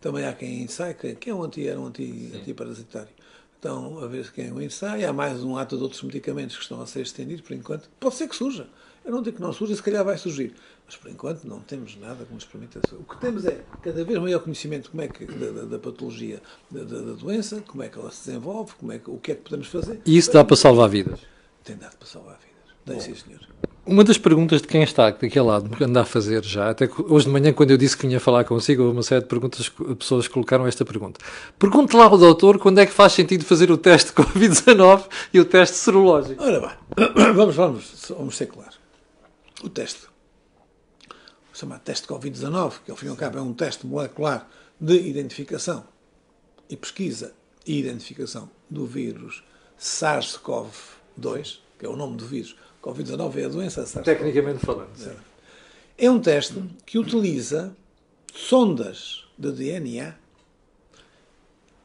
também 0.00 0.24
há 0.24 0.32
quem 0.32 0.62
ensaie, 0.62 0.94
que 0.94 1.28
é 1.28 1.34
um 1.34 1.42
anti, 1.42 1.66
era 1.66 1.78
um 1.78 1.86
anti, 1.86 2.30
antiparasitário. 2.34 3.10
Então, 3.58 3.98
a 4.02 4.06
ver 4.06 4.32
quem 4.32 4.50
o 4.52 4.62
ensaia, 4.62 5.10
há 5.10 5.12
mais 5.12 5.42
um 5.44 5.56
ato 5.58 5.76
de 5.76 5.82
outros 5.82 6.02
medicamentos 6.02 6.56
que 6.56 6.62
estão 6.62 6.80
a 6.80 6.86
ser 6.86 7.02
estendidos, 7.02 7.42
por 7.42 7.54
enquanto. 7.54 7.90
Pode 8.00 8.14
ser 8.14 8.28
que 8.28 8.36
surja. 8.36 8.66
Eu 9.10 9.16
não 9.16 9.22
digo 9.22 9.38
que 9.38 9.42
não 9.42 9.52
surja, 9.52 9.74
se 9.74 9.82
calhar 9.82 10.04
vai 10.04 10.16
surgir. 10.16 10.54
Mas 10.86 10.94
por 10.94 11.10
enquanto 11.10 11.42
não 11.42 11.58
temos 11.58 11.96
nada 11.96 12.24
que 12.24 12.32
nos 12.32 12.44
permita. 12.44 12.80
O 12.92 13.02
que 13.02 13.20
temos 13.20 13.44
é 13.44 13.60
cada 13.82 14.04
vez 14.04 14.20
maior 14.20 14.38
conhecimento 14.38 14.88
como 14.88 15.02
é 15.02 15.08
que, 15.08 15.26
da, 15.26 15.50
da, 15.50 15.62
da 15.62 15.78
patologia 15.80 16.40
da, 16.70 16.84
da, 16.84 17.14
doença, 17.14 17.60
como 17.66 17.82
é 17.82 17.88
que 17.88 17.98
ela 17.98 18.08
se 18.12 18.26
desenvolve, 18.26 18.72
como 18.78 18.92
é 18.92 19.00
que, 19.00 19.10
o 19.10 19.18
que 19.18 19.32
é 19.32 19.34
que 19.34 19.40
podemos 19.42 19.66
fazer. 19.66 20.00
E 20.06 20.16
isso 20.16 20.32
dá 20.32 20.44
para 20.44 20.54
salvar 20.54 20.88
vidas? 20.88 21.18
Tem 21.64 21.76
dado 21.76 21.96
para 21.96 22.06
salvar 22.06 22.38
vidas. 22.38 22.76
Tem 22.86 23.00
sim, 23.00 23.20
senhor. 23.20 23.40
Uma 23.84 24.04
das 24.04 24.16
perguntas 24.16 24.62
de 24.62 24.68
quem 24.68 24.84
está 24.84 25.10
daquele 25.10 25.44
lado, 25.44 25.76
que 25.76 25.82
anda 25.82 26.02
a 26.02 26.04
fazer 26.04 26.44
já, 26.44 26.70
até 26.70 26.88
hoje 27.08 27.26
de 27.26 27.32
manhã, 27.32 27.52
quando 27.52 27.72
eu 27.72 27.76
disse 27.76 27.96
que 27.96 28.06
vinha 28.06 28.20
falar 28.20 28.44
consigo, 28.44 28.84
houve 28.84 28.96
uma 28.96 29.02
série 29.02 29.22
de 29.22 29.26
perguntas, 29.26 29.68
pessoas 29.98 30.28
colocaram 30.28 30.68
esta 30.68 30.84
pergunta. 30.84 31.18
Pergunte 31.58 31.96
lá 31.96 32.04
ao 32.04 32.16
doutor 32.16 32.60
quando 32.60 32.78
é 32.78 32.86
que 32.86 32.92
faz 32.92 33.14
sentido 33.14 33.44
fazer 33.44 33.72
o 33.72 33.76
teste 33.76 34.10
de 34.10 34.22
Covid-19 34.22 35.02
e 35.34 35.40
o 35.40 35.44
teste 35.44 35.78
serológico. 35.78 36.40
Ora 36.40 36.60
bem, 36.60 37.34
vamos, 37.34 37.56
vamos, 37.56 38.12
vamos 38.16 38.36
ser 38.36 38.46
claros. 38.46 38.79
O 39.62 39.68
teste 39.68 40.10
chamado 41.52 41.82
teste 41.82 42.06
Covid-19, 42.06 42.80
que 42.84 42.90
ao 42.90 42.96
fim 42.96 43.06
e 43.06 43.08
ao 43.10 43.16
cabo 43.16 43.38
é 43.38 43.42
um 43.42 43.52
teste 43.52 43.86
molecular 43.86 44.48
de 44.80 44.94
identificação 44.94 45.84
e 46.68 46.76
pesquisa 46.76 47.34
e 47.66 47.78
identificação 47.78 48.50
do 48.68 48.86
vírus 48.86 49.44
SARS-CoV-2, 49.78 51.58
que 51.78 51.84
é 51.84 51.88
o 51.88 51.96
nome 51.96 52.16
do 52.16 52.26
vírus. 52.26 52.56
Covid-19 52.82 53.36
é 53.36 53.44
a 53.44 53.48
doença 53.48 53.82
SARS-CoV. 53.84 54.04
Tecnicamente 54.04 54.64
falando. 54.64 54.90
É 55.98 56.10
um 56.10 56.18
teste 56.18 56.64
que 56.86 56.98
utiliza 56.98 57.76
sondas 58.34 59.26
de 59.36 59.52
DNA 59.52 60.14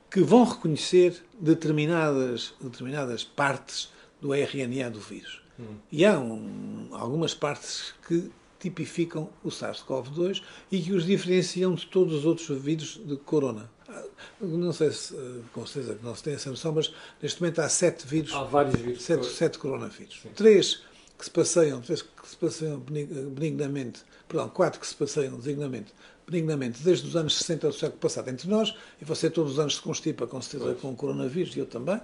que 0.10 0.22
vão 0.22 0.46
reconhecer 0.46 1.22
determinadas, 1.38 2.54
determinadas 2.62 3.26
partes 3.26 3.92
do 4.22 4.34
RNA 4.34 4.90
do 4.90 5.02
vírus. 5.02 5.45
Hum. 5.60 5.78
E 5.92 6.06
há 6.06 6.20
um, 6.20 6.90
algumas 6.92 7.34
partes 7.34 7.94
que 8.08 8.32
tipificam 8.60 9.30
o 9.44 9.50
SARS-CoV-2 9.50 10.42
e 10.72 10.82
que 10.82 10.94
os 10.94 11.06
diferenciam 11.06 11.76
de 11.76 11.86
todos 11.86 12.14
os 12.14 12.26
outros 12.26 12.62
vírus 12.62 13.00
de 13.06 13.16
corona. 13.18 13.70
Não 14.42 14.74
sei 14.74 14.92
se, 14.92 15.16
eh, 15.16 15.42
com 15.54 15.66
certeza 15.66 16.00
não 16.02 16.16
se 16.16 16.24
tem 16.24 16.34
essa 16.34 16.50
noção, 16.50 16.74
mas 16.74 16.92
neste 17.22 17.40
momento 17.42 17.60
há 17.60 17.70
sete 17.70 18.08
vírus. 18.08 18.34
Há 18.34 18.44
vários 18.44 18.76
vírus. 18.76 19.04
Sete, 19.04 19.26
sete 19.28 19.60
coronavírus. 19.60 20.20
Sim. 20.22 20.30
Três 20.36 20.82
que 21.18 21.26
se 21.26 21.32
passeiam, 21.32 21.80
três 21.82 22.02
que 22.02 22.28
se 22.28 22.36
passeiam 22.36 22.80
benignamente, 22.80 24.02
perdão, 24.28 24.50
quatro 24.50 24.80
que 24.80 24.88
se 24.88 24.96
passeiam 24.96 25.38
designamente, 25.38 25.94
benignamente 26.28 26.82
desde 26.82 27.08
os 27.08 27.16
anos 27.16 27.38
60 27.38 27.68
do 27.68 27.74
século 27.74 28.00
passado 28.00 28.30
entre 28.30 28.50
nós, 28.50 28.76
e 29.02 29.06
você 29.06 29.30
todos 29.30 29.54
os 29.54 29.60
anos 29.60 29.76
se 29.76 29.82
constipa 29.82 30.28
com 30.28 30.42
certeza 30.42 30.74
com 30.76 30.92
o 30.92 30.96
coronavírus, 30.96 31.56
e 31.56 31.60
eu 31.60 31.66
também. 31.66 32.02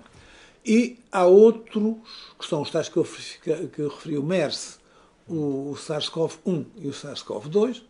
E 0.65 0.99
há 1.11 1.25
outros, 1.25 1.95
que 2.39 2.45
são 2.45 2.61
os 2.61 2.69
tais 2.69 2.87
que 2.87 2.97
eu, 2.97 3.03
que 3.03 3.79
eu 3.79 3.89
referi, 3.89 4.17
o 4.17 4.23
MERS, 4.23 4.79
o, 5.27 5.73
SARS-CoV-1 5.75 6.65
e 6.77 6.87
o 6.87 6.91
SARS-CoV-2, 6.91 7.81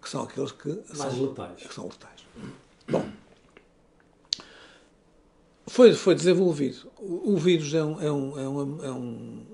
que 0.00 0.08
são 0.08 0.22
aqueles 0.22 0.52
que 0.52 0.68
Mais 0.96 1.12
são 1.12 1.22
letais. 1.22 1.62
Que 1.62 1.74
são 1.74 1.84
letais. 1.84 2.26
Bom, 2.88 3.04
foi, 5.66 5.92
foi 5.94 6.14
desenvolvido. 6.14 6.90
O, 6.98 7.34
o 7.34 7.36
vírus 7.36 7.74
é 7.74 7.82
um, 7.82 8.00
é 8.00 8.10
um, 8.12 8.38
é 8.38 8.48
um, 8.48 8.84
é 8.84 8.90
um, 8.90 9.46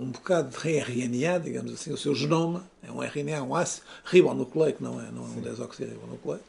um 0.00 0.10
bocado 0.10 0.56
de 0.56 0.78
RNA, 0.78 1.40
digamos 1.40 1.72
assim, 1.72 1.92
o 1.92 1.96
seu 1.96 2.14
genoma 2.14 2.70
é 2.82 2.90
um 2.90 3.02
RNA, 3.02 3.42
um 3.42 3.54
ácido 3.54 3.86
ribonucleico, 4.04 4.82
não 4.82 5.00
é, 5.00 5.10
não 5.10 5.24
é 5.24 5.28
um 5.28 5.40
desoxirribonucleico, 5.40 6.44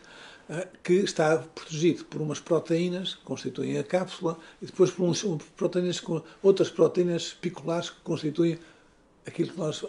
que 0.84 0.94
está 0.94 1.38
protegido 1.38 2.06
por 2.06 2.22
umas 2.22 2.40
proteínas 2.40 3.16
que 3.16 3.24
constituem 3.24 3.78
a 3.78 3.84
cápsula 3.84 4.38
e 4.62 4.66
depois 4.66 4.92
por 4.92 5.04
uns, 5.04 5.24
proteínas, 5.56 6.04
outras 6.44 6.70
proteínas 6.70 7.34
piculares 7.34 7.90
que 7.90 8.02
constituem 8.02 8.60
aquilo 9.26 9.52
que 9.52 9.58
nós, 9.58 9.86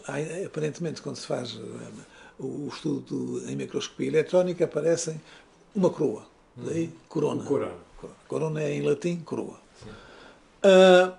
aparentemente, 0.46 1.02
quando 1.02 1.16
se 1.16 1.26
faz 1.26 1.56
eh, 1.56 2.02
o 2.38 2.68
estudo 2.68 3.42
em 3.48 3.56
microscopia 3.56 4.08
eletrónica, 4.08 4.64
aparecem 4.64 5.20
uma 5.74 5.90
coroa. 5.90 6.26
Daí, 6.56 6.90
corona. 7.08 7.44
Corona. 7.44 7.74
Corona 8.28 8.62
é 8.62 8.74
em 8.74 8.82
latim, 8.82 9.20
coroa. 9.20 9.60
Uh, 10.64 11.12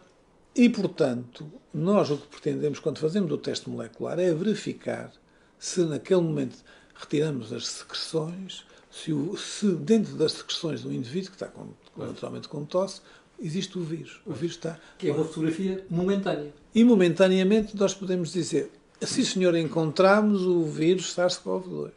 e, 0.56 0.70
portanto, 0.70 1.52
nós 1.74 2.10
o 2.12 2.18
que 2.18 2.28
pretendemos 2.28 2.80
quando 2.80 3.00
fazemos 3.00 3.32
o 3.32 3.38
teste 3.38 3.70
molecular 3.70 4.20
é 4.20 4.34
verificar 4.34 5.12
se 5.58 5.84
naquele 5.86 6.22
momento 6.22 6.58
retiramos 6.94 7.52
as 7.52 7.68
secreções, 7.68 8.66
se, 8.94 9.12
o, 9.12 9.36
se 9.36 9.72
dentro 9.72 10.16
das 10.16 10.34
secreções 10.34 10.84
do 10.84 10.94
indivíduo, 10.94 11.32
que 11.32 11.36
está 11.36 11.48
com, 11.48 11.70
naturalmente 11.98 12.48
com 12.48 12.64
tosse, 12.64 13.02
existe 13.40 13.78
o 13.80 13.84
vírus. 13.84 14.22
O 14.24 14.34
vírus 14.34 14.56
está. 14.56 14.80
Que 15.00 15.10
é 15.10 15.12
uma 15.12 15.26
fotografia 15.26 15.84
momentânea. 15.90 16.54
E 16.76 16.84
momentaneamente 16.84 17.76
nós 17.76 17.96
podemos 17.96 18.32
dizer: 18.32 18.72
sim, 19.02 19.24
senhor, 19.24 19.56
encontramos 19.56 20.44
o 20.44 20.64
vírus 20.66 21.16
SARS-CoV-2. 21.16 21.92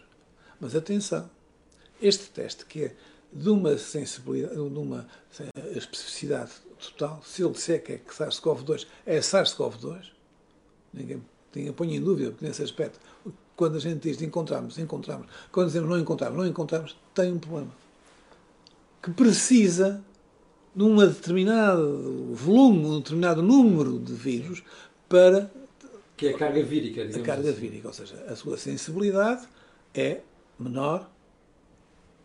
Mas 0.58 0.74
atenção, 0.74 1.28
Este 2.00 2.30
teste, 2.30 2.64
que 2.64 2.84
é 2.84 2.96
de 3.30 3.50
uma 3.50 3.76
sensibilidade, 3.76 4.54
de 4.54 4.78
uma 4.78 5.06
especificidade 5.74 6.52
total, 6.78 7.22
se 7.26 7.42
ele 7.42 7.52
disser 7.52 7.82
que 7.84 7.92
é 7.92 7.98
que 7.98 8.14
SARS-CoV-2 8.14 8.86
é 9.04 9.18
SARS-CoV-2, 9.18 10.12
ninguém, 10.94 11.22
ninguém 11.54 11.72
põe 11.74 11.94
em 11.94 12.00
dúvida, 12.00 12.30
porque 12.30 12.46
nesse 12.46 12.62
aspecto, 12.62 12.98
quando 13.56 13.76
a 13.76 13.80
gente 13.80 14.00
diz 14.00 14.20
encontramos, 14.20 14.78
encontramos, 14.78 15.26
quando 15.50 15.68
dizemos 15.68 15.88
não 15.88 15.98
encontramos, 15.98 16.36
não 16.36 16.46
encontramos, 16.46 16.96
tem 17.14 17.32
um 17.32 17.38
problema. 17.38 17.72
Que 19.02 19.10
precisa 19.10 20.04
de 20.74 20.82
um 20.82 20.96
determinado 20.96 22.34
volume, 22.34 22.86
um 22.86 22.98
determinado 22.98 23.42
número 23.42 23.98
de 23.98 24.12
vírus 24.12 24.62
para. 25.08 25.50
Que 26.16 26.28
é 26.28 26.30
a 26.30 26.38
carga 26.38 26.62
vírica, 26.62 27.02
A 27.02 27.22
carga 27.22 27.50
assim. 27.50 27.60
vírica, 27.60 27.88
ou 27.88 27.94
seja, 27.94 28.14
a 28.28 28.36
sua 28.36 28.58
sensibilidade 28.58 29.46
é 29.94 30.20
menor 30.58 31.10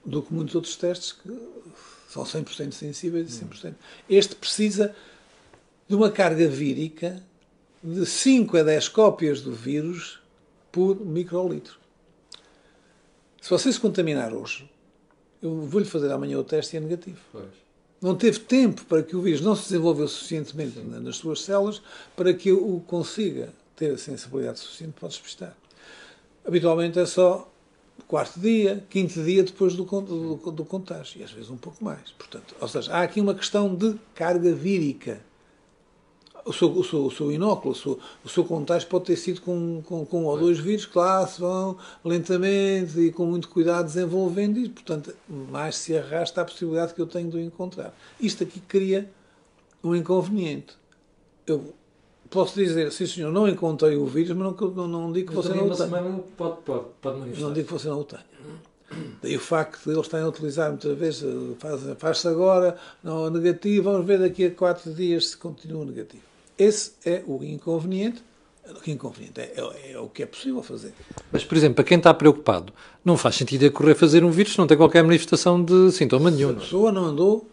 do 0.05 0.21
que 0.21 0.33
muitos 0.33 0.55
outros 0.55 0.75
testes 0.75 1.13
que 1.13 1.29
são 2.09 2.23
100% 2.23 2.73
sensíveis 2.73 3.37
e 3.37 3.45
100%. 3.45 3.73
Este 4.09 4.35
precisa 4.35 4.93
de 5.87 5.95
uma 5.95 6.09
carga 6.09 6.47
vírica 6.47 7.23
de 7.83 8.05
5 8.05 8.57
a 8.57 8.63
10 8.63 8.89
cópias 8.89 9.41
do 9.41 9.53
vírus 9.53 10.20
por 10.71 10.99
microlitro. 10.99 11.79
Se 13.41 13.49
você 13.49 13.71
se 13.71 13.79
contaminar 13.79 14.33
hoje, 14.33 14.69
eu 15.41 15.61
vou-lhe 15.61 15.85
fazer 15.85 16.11
amanhã 16.11 16.37
o 16.37 16.43
teste 16.43 16.75
e 16.75 16.77
é 16.77 16.79
negativo. 16.79 17.19
Pois. 17.31 17.61
Não 18.01 18.15
teve 18.15 18.39
tempo 18.39 18.83
para 18.85 19.03
que 19.03 19.15
o 19.15 19.21
vírus 19.21 19.41
não 19.41 19.55
se 19.55 19.63
desenvolveu 19.63 20.07
suficientemente 20.07 20.73
Sim. 20.73 20.99
nas 21.01 21.17
suas 21.17 21.41
células 21.41 21.81
para 22.15 22.33
que 22.33 22.51
o 22.51 22.79
consiga 22.87 23.53
ter 23.75 23.93
a 23.93 23.97
sensibilidade 23.97 24.59
suficiente 24.59 24.93
para 24.99 25.07
despistar. 25.07 25.55
Habitualmente 26.45 26.97
é 26.97 27.05
só 27.05 27.51
quarto 28.07 28.39
dia, 28.39 28.83
quinto 28.89 29.23
dia 29.23 29.43
depois 29.43 29.75
do, 29.75 29.83
do, 29.83 30.51
do, 30.51 30.65
contágio, 30.65 31.21
e 31.21 31.23
às 31.23 31.31
vezes 31.31 31.49
um 31.49 31.57
pouco 31.57 31.83
mais. 31.83 32.11
Portanto, 32.11 32.55
ou 32.59 32.67
seja, 32.67 32.91
há 32.93 33.03
aqui 33.03 33.21
uma 33.21 33.33
questão 33.33 33.73
de 33.73 33.95
carga 34.13 34.53
vírica. 34.53 35.21
O 36.43 36.51
seu, 36.51 36.71
o 36.71 36.83
seu, 36.83 37.05
o 37.05 37.11
seu 37.11 37.31
inóculo, 37.31 37.73
o 37.73 37.77
seu, 37.77 37.99
o 38.25 38.29
seu 38.29 38.43
contágio 38.43 38.87
pode 38.87 39.05
ter 39.05 39.15
sido 39.15 39.41
com, 39.41 39.83
com, 39.85 40.05
com 40.05 40.23
um 40.23 40.25
ou 40.25 40.37
dois 40.37 40.57
vírus 40.59 40.85
que 40.85 40.97
lá 40.97 41.25
se 41.27 41.39
vão 41.39 41.77
lentamente 42.03 42.99
e 42.99 43.11
com 43.11 43.25
muito 43.25 43.47
cuidado 43.47 43.85
desenvolvendo 43.85 44.57
e, 44.57 44.67
portanto, 44.67 45.13
mais 45.29 45.75
se 45.75 45.95
arrasta 45.95 46.41
a 46.41 46.45
possibilidade 46.45 46.93
que 46.93 47.01
eu 47.01 47.05
tenho 47.05 47.29
de 47.29 47.37
o 47.37 47.39
encontrar. 47.39 47.95
Isto 48.19 48.43
aqui 48.43 48.59
cria 48.59 49.09
um 49.83 49.95
inconveniente. 49.95 50.73
Eu 51.45 51.73
posso 52.29 52.55
dizer, 52.55 52.91
sim 52.91 53.05
senhor, 53.05 53.31
não 53.31 53.47
encontrei 53.47 53.95
o 53.95 54.05
vírus, 54.05 54.35
mas 54.35 54.53
não, 54.53 54.69
não, 54.71 54.87
não 54.87 55.11
digo 55.11 55.29
que 55.29 55.35
você 55.35 55.49
não 55.49 55.67
o 55.67 55.75
tenha. 55.75 56.23
Pode, 56.37 56.61
pode, 56.61 56.85
pode. 57.01 57.39
Não 57.39 57.53
digo 57.53 57.67
que 57.67 57.73
você 57.73 57.87
não 57.87 57.99
o 57.99 58.03
tenha. 58.03 58.25
Daí 59.21 59.35
o 59.37 59.39
facto 59.39 59.83
de 59.83 59.91
eles 59.91 60.01
estarem 60.01 60.25
a 60.25 60.29
utilizar 60.29 60.69
muitas 60.69 60.97
vezes, 60.97 61.23
faz-se 61.59 61.95
faz 61.95 62.25
agora, 62.25 62.77
não 63.03 63.29
negativo, 63.29 63.91
vamos 63.91 64.05
ver 64.05 64.19
daqui 64.19 64.45
a 64.45 64.51
quatro 64.51 64.93
dias 64.93 65.27
se 65.27 65.37
continua 65.37 65.85
negativo. 65.85 66.30
Esse 66.61 66.91
é 67.03 67.23
o 67.25 67.43
inconveniente. 67.43 68.23
O 68.69 68.87
inconveniente 68.87 69.41
é, 69.41 69.53
é, 69.57 69.91
é, 69.93 69.99
o 69.99 70.07
que 70.07 70.21
é 70.21 70.27
possível 70.27 70.61
fazer. 70.61 70.93
Mas, 71.31 71.43
por 71.43 71.57
exemplo, 71.57 71.73
para 71.73 71.83
quem 71.83 71.97
está 71.97 72.13
preocupado, 72.13 72.71
não 73.03 73.17
faz 73.17 73.35
sentido 73.35 73.65
é 73.65 73.69
correr 73.71 73.95
fazer 73.95 74.23
um 74.23 74.29
vírus 74.29 74.53
se 74.53 74.59
não 74.59 74.67
tem 74.67 74.77
qualquer 74.77 75.03
manifestação 75.03 75.63
de 75.63 75.91
sintoma 75.91 76.29
nenhum. 76.29 76.49
Se 76.49 76.57
a 76.57 76.59
pessoa 76.59 76.91
não 76.91 77.05
andou 77.05 77.49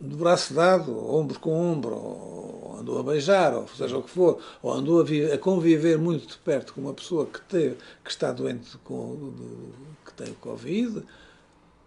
de 0.00 0.16
braço 0.16 0.52
dado, 0.52 0.92
ombro 1.14 1.38
com 1.38 1.52
ombro, 1.52 2.78
andou 2.80 2.98
a 2.98 3.02
beijar, 3.04 3.54
ou 3.54 3.68
seja 3.68 3.96
o 3.96 4.02
que 4.02 4.10
for, 4.10 4.40
ou 4.60 4.72
andou 4.72 5.00
a, 5.00 5.34
a 5.34 5.38
conviver 5.38 5.96
muito 5.96 6.26
de 6.26 6.38
perto 6.38 6.74
com 6.74 6.80
uma 6.80 6.92
pessoa 6.92 7.26
que, 7.26 7.40
teve, 7.42 7.76
que 8.04 8.10
está 8.10 8.32
doente 8.32 8.76
com, 8.82 9.32
que 10.04 10.12
tem 10.14 10.32
o 10.32 10.34
Covid, 10.34 11.04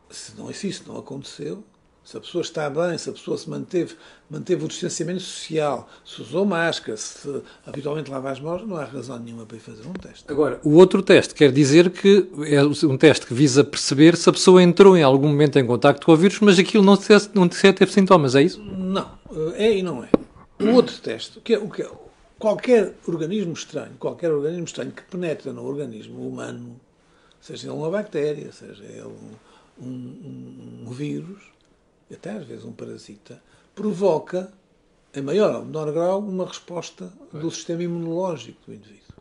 se, 0.10 0.38
não, 0.38 0.54
se 0.54 0.70
isso 0.70 0.86
não 0.88 0.98
aconteceu, 0.98 1.62
se 2.06 2.16
a 2.16 2.20
pessoa 2.20 2.44
está 2.44 2.70
bem, 2.70 2.96
se 3.00 3.10
a 3.10 3.14
pessoa 3.14 3.36
se 3.36 3.50
manteve, 3.50 3.96
manteve 4.30 4.64
o 4.64 4.68
distanciamento 4.68 5.22
social, 5.22 5.90
se 6.06 6.22
usou 6.22 6.46
máscara, 6.46 6.96
se 6.96 7.42
habitualmente 7.66 8.12
lava 8.12 8.30
as 8.30 8.40
mãos, 8.40 8.62
não 8.66 8.78
há 8.78 8.86
razão 8.86 9.18
nenhuma 9.18 9.44
para 9.44 9.58
ir 9.58 9.60
fazer 9.60 9.88
um 9.88 9.94
teste. 9.94 10.24
Agora, 10.28 10.60
o 10.64 10.76
outro 10.76 11.02
teste 11.02 11.34
quer 11.34 11.52
dizer 11.52 11.90
que 11.90 12.30
é 12.48 12.64
um 12.64 12.96
teste 12.96 13.26
que 13.26 13.34
visa 13.34 13.64
perceber 13.64 14.16
se 14.16 14.30
a 14.30 14.32
pessoa 14.32 14.62
entrou 14.62 14.96
em 14.96 15.02
algum 15.02 15.28
momento 15.28 15.58
em 15.58 15.66
contato 15.66 16.06
com 16.06 16.12
o 16.12 16.16
vírus, 16.16 16.40
mas 16.42 16.60
aquilo 16.60 16.84
não, 16.84 16.96
não 17.34 17.50
teve 17.50 17.92
sintomas, 17.92 18.36
é 18.36 18.44
isso? 18.44 18.62
Não, 18.62 19.10
é 19.56 19.76
e 19.76 19.82
não 19.82 20.04
é. 20.04 20.10
O 20.62 20.76
outro 20.76 20.96
teste, 21.00 21.40
que 21.40 21.56
é, 21.56 21.58
o 21.58 21.68
que 21.72 21.82
é, 21.82 21.90
qualquer 22.38 22.94
organismo 23.08 23.54
estranho, 23.54 23.94
qualquer 23.98 24.32
organismo 24.32 24.66
estranho 24.66 24.92
que 24.92 25.02
penetra 25.02 25.52
no 25.52 25.66
organismo 25.66 26.28
humano, 26.28 26.80
seja 27.42 27.68
ele 27.68 27.76
uma 27.76 27.90
bactéria, 27.90 28.52
seja 28.52 28.84
ele 28.84 29.12
um, 29.82 29.88
um, 29.88 30.84
um 30.86 30.92
vírus, 30.92 31.55
até 32.14 32.32
às 32.32 32.46
vezes 32.46 32.66
um 32.66 32.72
parasita, 32.72 33.42
provoca, 33.74 34.52
em 35.14 35.22
maior 35.22 35.56
ou 35.56 35.66
menor 35.66 35.92
grau, 35.92 36.20
uma 36.20 36.46
resposta 36.46 37.12
do 37.32 37.50
sistema 37.50 37.84
imunológico 37.84 38.60
do 38.68 38.74
indivíduo. 38.74 39.16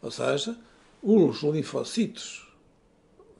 Ou 0.00 0.10
seja, 0.10 0.56
os 1.02 1.42
linfocitos, 1.42 2.46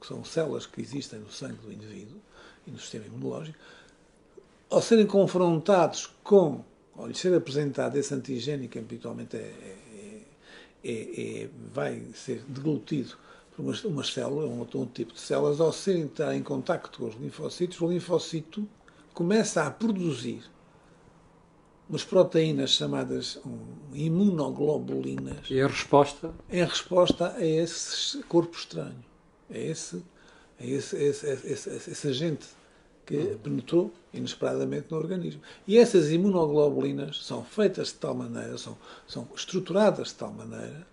que 0.00 0.06
são 0.06 0.24
células 0.24 0.66
que 0.66 0.80
existem 0.80 1.20
no 1.20 1.30
sangue 1.30 1.58
do 1.62 1.72
indivíduo 1.72 2.20
e 2.66 2.70
no 2.70 2.78
sistema 2.78 3.06
imunológico, 3.06 3.58
ao 4.68 4.82
serem 4.82 5.06
confrontados 5.06 6.10
com 6.22 6.64
ao 6.96 7.06
lhe 7.06 7.14
ser 7.14 7.34
apresentado 7.34 7.96
esse 7.96 8.14
antigênio, 8.14 8.68
que 8.68 8.78
habitualmente 8.78 9.36
é, 9.36 9.40
é, 9.40 10.22
é, 10.82 11.42
é, 11.42 11.48
vai 11.72 12.02
ser 12.14 12.42
deglutido 12.48 13.16
umas, 13.58 13.84
umas 13.84 14.12
células, 14.12 14.50
um 14.74 14.86
tipo 14.86 15.12
de 15.12 15.20
células, 15.20 15.60
ao 15.60 15.72
ser 15.72 15.96
entrar 15.96 16.34
em 16.36 16.42
contacto 16.42 16.98
com 16.98 17.06
os 17.06 17.14
linfócitos, 17.16 17.80
o 17.80 17.88
linfócito 17.88 18.68
começa 19.14 19.64
a 19.64 19.70
produzir 19.70 20.42
umas 21.88 22.04
proteínas 22.04 22.70
chamadas 22.70 23.40
imunoglobulinas. 23.92 25.48
E 25.48 25.60
a 25.60 25.68
resposta? 25.68 26.34
Em 26.50 26.64
resposta 26.64 27.34
a 27.36 27.44
esse 27.44 28.22
corpo 28.24 28.56
estranho, 28.56 29.04
a 29.48 29.56
esse, 29.56 30.02
a 30.60 30.66
esse, 30.66 30.96
esse, 30.96 31.26
esse, 31.26 31.70
esse, 31.70 32.08
agente 32.08 32.46
que 33.06 33.38
penetrou 33.42 33.92
inesperadamente 34.12 34.90
no 34.90 34.96
organismo. 34.96 35.40
E 35.66 35.78
essas 35.78 36.10
imunoglobulinas 36.10 37.24
são 37.24 37.44
feitas 37.44 37.88
de 37.88 37.94
tal 37.94 38.14
maneira, 38.14 38.58
são, 38.58 38.76
são 39.06 39.28
estruturadas 39.34 40.08
de 40.08 40.14
tal 40.14 40.32
maneira, 40.32 40.84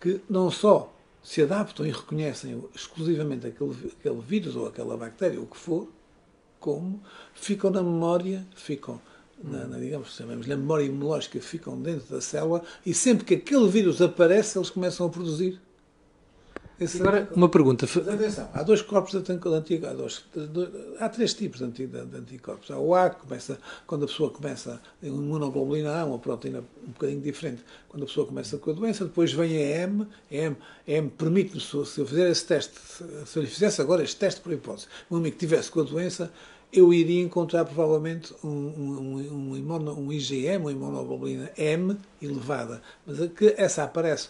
que 0.00 0.20
não 0.28 0.50
só 0.50 0.92
se 1.26 1.42
adaptam 1.42 1.84
e 1.84 1.90
reconhecem 1.90 2.62
exclusivamente 2.72 3.48
aquele, 3.48 3.92
aquele 3.98 4.20
vírus 4.20 4.54
ou 4.54 4.68
aquela 4.68 4.96
bactéria, 4.96 5.40
o 5.40 5.46
que 5.46 5.56
for, 5.56 5.88
como 6.60 7.02
ficam 7.34 7.68
na 7.68 7.82
memória, 7.82 8.46
ficam 8.54 9.00
na, 9.42 9.66
na, 9.66 9.76
digamos, 9.76 10.14
chamamos 10.14 10.46
na 10.46 10.56
memória 10.56 10.84
imunológica, 10.84 11.40
ficam 11.40 11.82
dentro 11.82 12.14
da 12.14 12.20
célula 12.20 12.62
e 12.86 12.94
sempre 12.94 13.24
que 13.24 13.34
aquele 13.34 13.68
vírus 13.68 14.00
aparece, 14.00 14.56
eles 14.56 14.70
começam 14.70 15.04
a 15.04 15.10
produzir 15.10 15.60
esse 16.78 17.00
Agora, 17.00 17.28
uma 17.34 17.48
pergunta. 17.48 17.86
Mas 17.94 18.08
atenção, 18.08 18.50
há 18.52 18.62
dois 18.62 18.82
corpos 18.82 19.12
de 19.12 19.32
anticorpos. 19.32 20.24
Há, 20.98 21.04
há 21.06 21.08
três 21.08 21.32
tipos 21.32 21.60
de 21.60 21.64
anticorpos. 21.64 22.70
Há 22.70 22.78
o 22.78 22.94
A, 22.94 23.08
que 23.08 23.20
começa, 23.22 23.58
quando 23.86 24.04
a 24.04 24.06
pessoa 24.06 24.30
começa, 24.30 24.80
a 25.02 25.06
imunoglobulina 25.06 26.00
A, 26.00 26.04
uma 26.04 26.18
proteína 26.18 26.62
um 26.86 26.92
bocadinho 26.92 27.22
diferente, 27.22 27.64
quando 27.88 28.02
a 28.02 28.06
pessoa 28.06 28.26
começa 28.26 28.58
com 28.58 28.70
a 28.70 28.74
doença. 28.74 29.04
Depois 29.06 29.32
vem 29.32 29.56
a 29.56 29.82
M. 29.84 30.06
A 30.30 30.34
M, 30.34 30.56
a 30.86 30.90
M 30.90 31.08
permite-me, 31.10 31.60
se 31.60 31.74
eu 31.74 32.06
fizer 32.06 32.30
esse 32.30 32.44
teste, 32.44 32.74
se 33.24 33.38
eu 33.38 33.42
lhe 33.42 33.48
fizesse 33.48 33.80
agora 33.80 34.02
este 34.02 34.16
teste 34.16 34.42
por 34.42 34.52
hipótese, 34.52 34.86
um 35.10 35.16
amigo 35.16 35.34
que 35.34 35.40
tivesse 35.40 35.70
com 35.70 35.80
a 35.80 35.84
doença, 35.84 36.30
eu 36.72 36.92
iria 36.92 37.22
encontrar 37.22 37.64
provavelmente 37.64 38.34
um, 38.44 38.48
um, 38.48 39.50
um, 39.50 39.56
imuno, 39.56 39.98
um 39.98 40.12
IgM, 40.12 40.58
uma 40.58 40.72
imunoglobulina 40.72 41.50
M 41.56 41.96
elevada. 42.20 42.82
Mas 43.06 43.18
que 43.32 43.54
essa 43.56 43.84
aparece 43.84 44.28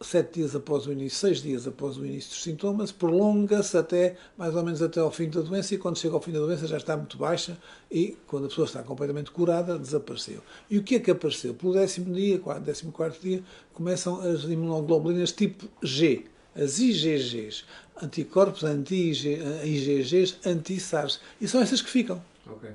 sete 0.00 0.34
dias 0.34 0.54
após 0.54 0.86
o 0.86 0.92
início, 0.92 1.18
seis 1.18 1.42
dias 1.42 1.66
após 1.66 1.96
o 1.96 2.06
início 2.06 2.30
dos 2.30 2.42
sintomas, 2.42 2.92
prolonga-se 2.92 3.76
até 3.76 4.16
mais 4.36 4.54
ou 4.54 4.62
menos 4.62 4.80
até 4.80 5.00
ao 5.00 5.10
fim 5.10 5.28
da 5.28 5.40
doença 5.40 5.74
e 5.74 5.78
quando 5.78 5.98
chega 5.98 6.14
ao 6.14 6.20
fim 6.20 6.32
da 6.32 6.38
doença 6.38 6.66
já 6.66 6.76
está 6.76 6.96
muito 6.96 7.16
baixa 7.16 7.58
e 7.90 8.16
quando 8.26 8.46
a 8.46 8.48
pessoa 8.48 8.66
está 8.66 8.82
completamente 8.82 9.30
curada 9.30 9.78
desapareceu. 9.78 10.40
E 10.70 10.78
o 10.78 10.82
que 10.82 10.94
é 10.96 11.00
que 11.00 11.10
apareceu? 11.10 11.54
Pelo 11.54 11.72
décimo 11.72 12.14
dia, 12.14 12.40
décimo 12.64 12.92
quarto 12.92 13.20
dia, 13.20 13.42
começam 13.72 14.20
as 14.20 14.44
imunoglobulinas 14.44 15.32
tipo 15.32 15.68
G, 15.82 16.24
as 16.54 16.78
IgGs, 16.78 17.64
anticorpos 18.02 18.64
anti-IgGs 18.64 20.36
anti-SARS. 20.44 21.20
E 21.40 21.48
são 21.48 21.60
essas 21.60 21.82
que 21.82 21.90
ficam. 21.90 22.22
Okay. 22.46 22.70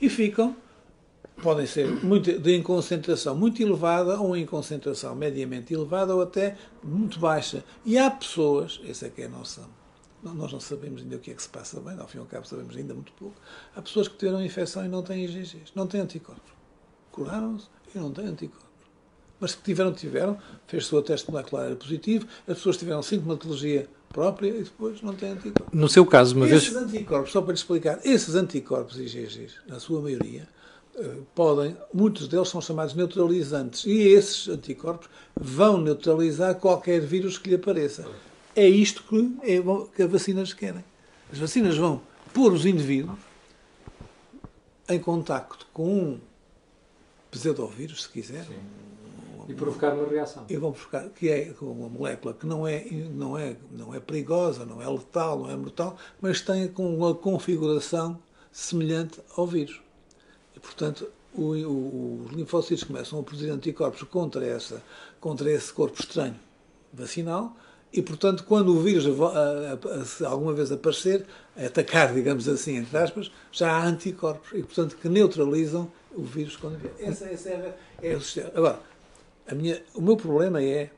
E 0.00 0.08
ficam 0.08 0.56
podem 1.42 1.66
ser 1.66 1.86
muito, 2.04 2.38
de 2.38 2.62
concentração 2.62 3.34
muito 3.34 3.62
elevada 3.62 4.20
ou 4.20 4.36
em 4.36 4.44
concentração 4.44 5.14
mediamente 5.14 5.72
elevada 5.72 6.14
ou 6.14 6.22
até 6.22 6.56
muito 6.82 7.18
baixa. 7.18 7.64
E 7.84 7.98
há 7.98 8.10
pessoas, 8.10 8.80
essa 8.86 9.06
é 9.06 9.10
que 9.10 9.22
é 9.22 9.26
a 9.26 9.28
nossa. 9.28 9.62
Nós 10.22 10.52
não 10.52 10.60
sabemos 10.60 11.00
ainda 11.00 11.16
o 11.16 11.18
que 11.20 11.30
é 11.30 11.34
que 11.34 11.42
se 11.42 11.48
passa 11.48 11.80
bem, 11.80 11.96
ao 11.98 12.08
fim 12.08 12.18
e 12.18 12.20
ao 12.20 12.26
cabo 12.26 12.46
sabemos 12.46 12.76
ainda 12.76 12.92
muito 12.92 13.12
pouco. 13.12 13.36
Há 13.74 13.80
pessoas 13.80 14.08
que 14.08 14.16
tiveram 14.16 14.44
infecção 14.44 14.84
e 14.84 14.88
não 14.88 15.02
têm 15.02 15.24
IgGs, 15.24 15.72
não 15.74 15.86
têm 15.86 16.00
anticorpos. 16.00 16.52
Curaram-se 17.12 17.68
e 17.94 17.98
não 17.98 18.12
têm 18.12 18.26
anticorpos. 18.26 18.68
Mas 19.40 19.54
que 19.54 19.62
tiveram, 19.62 19.92
tiveram, 19.92 20.36
fez-se 20.66 20.92
o 20.92 21.00
teste 21.00 21.30
molecular 21.30 21.66
era 21.66 21.76
positivo, 21.76 22.26
as 22.48 22.56
pessoas 22.56 22.76
tiveram 22.76 23.00
sintomatologia 23.02 23.88
própria 24.08 24.48
e 24.48 24.64
depois 24.64 25.00
não 25.02 25.14
tem 25.14 25.30
anticorpos. 25.30 25.72
No 25.72 25.88
seu 25.88 26.04
caso, 26.04 26.34
uma 26.34 26.48
esses 26.48 26.72
vez. 26.72 26.76
anticorpos, 26.76 27.30
só 27.30 27.40
para 27.40 27.52
lhe 27.52 27.58
explicar, 27.58 28.00
esses 28.04 28.34
anticorpos 28.34 28.98
IgGs, 28.98 29.54
na 29.68 29.78
sua 29.78 30.00
maioria, 30.00 30.48
podem, 31.34 31.76
muitos 31.92 32.28
deles 32.28 32.48
são 32.48 32.60
chamados 32.60 32.94
neutralizantes 32.94 33.84
e 33.84 34.08
esses 34.08 34.48
anticorpos 34.48 35.08
vão 35.34 35.78
neutralizar 35.80 36.54
qualquer 36.56 37.00
vírus 37.00 37.38
que 37.38 37.50
lhe 37.50 37.56
apareça. 37.56 38.06
É 38.54 38.68
isto 38.68 39.02
que, 39.04 39.36
é, 39.42 39.60
que 39.94 40.02
as 40.02 40.10
vacinas 40.10 40.52
querem. 40.52 40.84
As 41.32 41.38
vacinas 41.38 41.76
vão 41.76 42.00
pôr 42.32 42.52
os 42.52 42.66
indivíduos 42.66 43.18
em 44.88 44.98
contacto 44.98 45.66
com 45.72 45.86
um 45.86 46.20
pseudovírus, 47.30 48.04
se 48.04 48.08
quiser, 48.08 48.46
E 49.46 49.54
provocar 49.54 49.94
uma 49.94 50.06
reação. 50.08 50.44
e 50.48 50.56
vão 50.56 50.72
buscar, 50.72 51.08
que 51.10 51.28
é 51.28 51.54
uma 51.60 51.88
molécula 51.88 52.34
que 52.34 52.46
não 52.46 52.66
é, 52.66 52.84
não, 52.90 53.36
é, 53.38 53.56
não 53.70 53.94
é 53.94 54.00
perigosa, 54.00 54.64
não 54.64 54.80
é 54.82 54.88
letal, 54.88 55.38
não 55.40 55.50
é 55.50 55.56
mortal, 55.56 55.96
mas 56.20 56.40
tem 56.40 56.68
com 56.68 56.94
uma 56.94 57.14
configuração 57.14 58.18
semelhante 58.50 59.20
ao 59.36 59.46
vírus. 59.46 59.80
E, 60.58 60.60
portanto, 60.60 61.08
o- 61.32 61.52
o- 61.54 62.24
os 62.26 62.32
linfócitos 62.32 62.82
começam 62.82 63.20
a 63.20 63.22
produzir 63.22 63.50
anticorpos 63.50 64.02
contra, 64.02 64.44
essa, 64.44 64.82
contra 65.20 65.48
esse 65.52 65.72
corpo 65.72 66.00
estranho 66.00 66.34
vacinal 66.92 67.56
e, 67.92 68.02
portanto, 68.02 68.42
quando 68.44 68.74
o 68.76 68.80
vírus 68.80 69.06
a- 69.06 69.28
a- 69.28 70.26
a- 70.26 70.28
alguma 70.28 70.52
vez 70.52 70.72
aparecer, 70.72 71.24
atacar, 71.56 72.12
digamos 72.12 72.48
assim, 72.48 72.76
entre 72.78 72.98
aspas, 72.98 73.30
já 73.52 73.70
há 73.70 73.86
anticorpos 73.86 74.50
e, 74.52 74.62
portanto, 74.64 74.96
que 74.96 75.08
neutralizam 75.08 75.90
o 76.12 76.22
vírus 76.24 76.56
quando 76.56 76.76
vier. 76.78 76.92
Essa, 76.98 77.26
essa 77.26 77.50
é, 77.50 77.76
a- 78.02 78.06
é 78.06 78.16
o 78.16 78.20
sistema. 78.20 78.50
Agora, 78.54 78.80
a 79.46 79.54
minha, 79.54 79.80
o 79.94 80.02
meu 80.02 80.16
problema 80.16 80.60
é, 80.60 80.90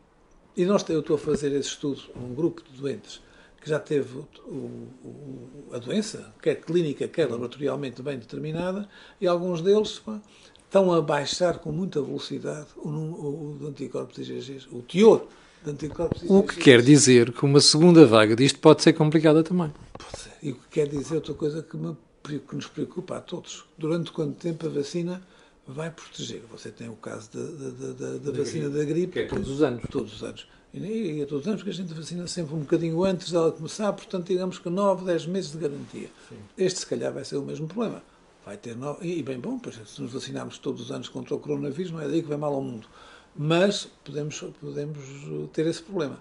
e 0.57 0.65
nós, 0.65 0.89
eu 0.89 1.01
estou 1.01 1.17
a 1.17 1.19
fazer 1.19 1.53
esse 1.53 1.69
estudo 1.69 2.01
um 2.17 2.35
grupo 2.35 2.63
de 2.63 2.81
doentes 2.81 3.21
que 3.61 3.69
já 3.69 3.79
teve 3.79 4.19
o- 4.47 4.89
o- 5.05 5.49
a 5.73 5.79
doença, 5.79 6.33
quer 6.43 6.57
clínica, 6.57 7.07
quer 7.07 7.29
laboratorialmente 7.31 8.03
bem 8.03 8.19
determinada, 8.19 8.89
e 9.21 9.27
alguns 9.27 9.61
deles 9.61 9.99
pá, 9.99 10.21
estão 10.65 10.93
a 10.93 11.01
baixar 11.03 11.59
com 11.59 11.71
muita 11.71 12.01
velocidade 12.01 12.69
o, 12.77 12.89
o, 12.89 13.53
o 13.53 13.59
de 13.59 13.67
anticorpos 13.67 14.19
IgGs, 14.19 14.67
o 14.73 14.83
teor 14.83 15.27
de 15.65 15.71
anticorpos 15.71 16.23
IgGs. 16.23 16.35
O 16.39 16.43
que 16.43 16.57
quer 16.57 16.81
dizer 16.83 17.33
que 17.33 17.45
uma 17.45 17.61
segunda 17.61 18.07
vaga 18.07 18.35
disto 18.35 18.59
pode 18.59 18.83
ser 18.83 18.95
complicada 18.95 19.43
também. 19.43 19.73
Pode 19.99 20.19
ser. 20.19 20.33
E 20.43 20.53
o 20.53 20.55
que 20.55 20.69
quer 20.71 20.89
dizer 20.89 21.17
outra 21.17 21.35
coisa 21.35 21.63
que, 21.63 21.77
me 21.77 21.95
que 22.25 22.55
nos 22.57 22.67
preocupa 22.67 23.17
a 23.17 23.21
todos. 23.21 23.65
Durante 23.77 24.11
quanto 24.13 24.35
tempo 24.37 24.67
a 24.67 24.71
vacina 24.71 25.23
vai 25.67 25.91
proteger? 25.91 26.43
Você 26.51 26.71
tem 26.71 26.89
o 26.89 26.95
caso 26.95 27.29
da, 27.33 27.43
da- 27.43 27.71
da- 27.71 27.93
da- 27.93 28.19
da 28.31 28.39
vacina 28.39 28.69
da 28.71 28.85
gripe. 28.85 29.13
que 29.13 29.19
é 29.21 29.27
todos 29.27 29.49
os 29.51 29.63
anos. 29.63 29.83
Todos 29.91 30.15
os 30.15 30.23
anos. 30.23 30.49
E, 30.73 30.79
e 30.79 31.21
é 31.23 31.27
todos 31.27 31.43
os 31.45 31.49
anos 31.49 31.63
porque 31.63 31.71
a 31.71 31.75
gente 31.85 31.93
vacina 31.93 32.27
sempre 32.27 32.55
um 32.55 32.61
bocadinho 32.61 33.03
antes 33.05 33.33
dela 33.33 33.51
começar, 33.51 33.93
portanto, 33.93 34.27
digamos 34.29 34.59
que 34.59 34.69
9, 34.71 35.05
10 35.05 35.27
meses 35.27 35.53
de 35.53 35.59
garantia. 35.59 36.09
Este, 36.57 36.81
se 36.81 36.87
calhar, 36.87 37.13
vai 37.13 37.25
ser 37.25 37.37
o 37.37 37.43
mesmo 37.43 37.67
problema. 37.67 38.03
Vai 38.45 38.57
ter 38.57 38.77
nove, 38.77 39.07
e 39.07 39.23
bem 39.23 39.39
bom, 39.39 39.59
pois 39.59 39.79
se 39.87 40.01
nos 40.01 40.13
vacinarmos 40.13 40.59
todos 40.59 40.81
os 40.83 40.91
anos 40.93 41.09
contra 41.09 41.35
o 41.35 41.39
coronavírus, 41.39 41.93
não 41.93 42.01
é 42.01 42.09
daí 42.09 42.23
que 42.23 42.29
vai 42.29 42.39
mal 42.39 42.55
ao 42.55 42.63
mundo. 42.63 42.87
Mas 43.37 43.89
podemos, 44.05 44.41
podemos 44.61 44.99
ter 45.53 45.67
esse 45.67 45.83
problema. 45.83 46.19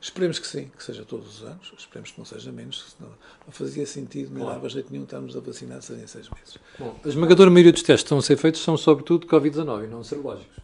Esperemos 0.00 0.38
que 0.38 0.46
sim, 0.46 0.70
que 0.76 0.82
seja 0.82 1.04
todos 1.04 1.36
os 1.40 1.42
anos. 1.46 1.72
Esperemos 1.78 2.10
que 2.10 2.18
não 2.18 2.24
seja 2.24 2.50
menos, 2.50 2.94
senão 2.96 3.10
não 3.46 3.52
fazia 3.52 3.84
sentido, 3.86 4.30
Claro. 4.34 4.54
dava 4.54 4.68
jeito 4.68 4.90
nenhum 4.90 5.04
estarmos 5.04 5.36
a 5.36 5.40
vacinar 5.40 5.82
serem 5.82 6.06
seis 6.06 6.28
meses. 6.30 6.56
Bom, 6.78 6.96
a 7.04 7.08
esmagadora 7.08 7.50
maioria 7.50 7.72
dos 7.72 7.82
testes 7.82 8.02
que 8.02 8.06
estão 8.06 8.18
a 8.18 8.22
ser 8.22 8.36
feitos 8.36 8.62
são 8.62 8.76
sobretudo 8.76 9.26
Covid-19 9.26 9.84
e 9.84 9.86
não 9.88 10.02
serológicos. 10.02 10.56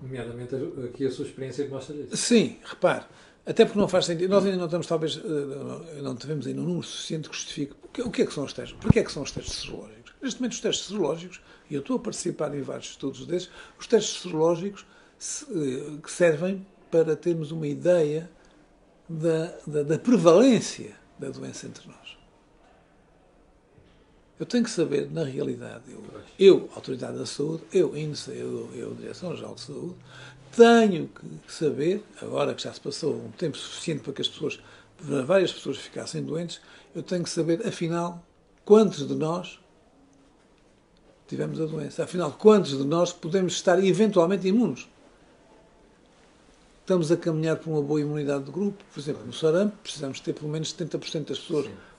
Nomeadamente 0.00 0.54
aqui 0.88 1.06
a 1.06 1.10
sua 1.10 1.24
experiência 1.26 1.68
mostra 1.68 1.94
isso. 1.96 2.16
Sim, 2.16 2.58
repare, 2.64 3.04
até 3.46 3.64
porque 3.64 3.78
não 3.78 3.88
faz 3.88 4.06
sentido. 4.06 4.30
Nós 4.30 4.44
ainda 4.44 4.56
não 4.56 4.64
estamos, 4.66 4.86
talvez, 4.86 5.16
eh, 5.24 6.00
não 6.02 6.14
tivemos 6.16 6.46
ainda 6.46 6.60
um 6.60 6.64
número 6.64 6.82
suficiente 6.86 7.28
que 7.28 7.36
justifique. 7.36 7.74
O 8.00 8.10
que, 8.10 8.22
é 8.22 8.26
que 8.26 8.32
são 8.32 8.44
os 8.44 8.52
testes? 8.52 8.76
Porquê 8.80 8.98
é 9.00 9.04
que 9.04 9.12
são 9.12 9.22
os 9.22 9.30
testes 9.30 9.54
serológicos? 9.60 10.12
Neste 10.22 10.40
momento, 10.40 10.52
os 10.54 10.60
testes 10.60 10.86
serológicos, 10.86 11.40
e 11.70 11.74
eu 11.74 11.80
estou 11.80 11.96
a 11.96 11.98
participar 12.00 12.54
em 12.54 12.62
vários 12.62 12.90
estudos 12.90 13.26
desses, 13.26 13.50
os 13.78 13.86
testes 13.86 14.22
serológicos 14.22 14.84
se- 15.18 15.44
eh, 15.50 15.98
que 16.02 16.10
servem 16.10 16.66
para 16.90 17.14
termos 17.16 17.50
uma 17.52 17.66
ideia 17.66 18.30
da, 19.08 19.46
da, 19.66 19.82
da 19.82 19.98
prevalência 19.98 20.94
da 21.18 21.28
doença 21.30 21.66
entre 21.66 21.86
nós. 21.88 22.01
Eu 24.42 24.46
tenho 24.46 24.64
que 24.64 24.70
saber, 24.72 25.08
na 25.08 25.22
realidade, 25.22 25.84
eu, 25.86 26.02
eu 26.36 26.68
Autoridade 26.74 27.16
da 27.16 27.24
Saúde, 27.24 27.62
eu, 27.72 27.96
INSA, 27.96 28.32
eu, 28.32 28.68
eu 28.74 28.92
Direção-Geral 28.92 29.54
de 29.54 29.60
Saúde, 29.60 29.94
tenho 30.50 31.08
que 31.46 31.52
saber, 31.52 32.02
agora 32.20 32.52
que 32.52 32.60
já 32.60 32.72
se 32.72 32.80
passou 32.80 33.14
um 33.14 33.30
tempo 33.30 33.56
suficiente 33.56 34.02
para 34.02 34.12
que 34.12 34.20
as 34.20 34.26
pessoas, 34.26 34.58
para 34.96 35.22
várias 35.22 35.52
pessoas 35.52 35.76
ficassem 35.78 36.24
doentes, 36.24 36.60
eu 36.92 37.04
tenho 37.04 37.22
que 37.22 37.30
saber, 37.30 37.64
afinal, 37.64 38.20
quantos 38.64 39.06
de 39.06 39.14
nós 39.14 39.60
tivemos 41.28 41.60
a 41.60 41.66
doença. 41.66 42.02
Afinal, 42.02 42.32
quantos 42.32 42.76
de 42.76 42.84
nós 42.84 43.12
podemos 43.12 43.52
estar 43.52 43.78
eventualmente 43.78 44.48
imunes? 44.48 44.88
Estamos 46.80 47.12
a 47.12 47.16
caminhar 47.16 47.58
para 47.58 47.70
uma 47.70 47.80
boa 47.80 48.00
imunidade 48.00 48.42
de 48.42 48.50
grupo. 48.50 48.82
Por 48.92 48.98
exemplo, 48.98 49.24
no 49.24 49.32
sarampo, 49.32 49.76
precisamos 49.84 50.18
ter 50.18 50.32
pelo 50.32 50.50
menos 50.50 50.74
70% 50.74 51.28
das 51.28 51.38
pessoas 51.38 51.66
hum, 51.66 51.91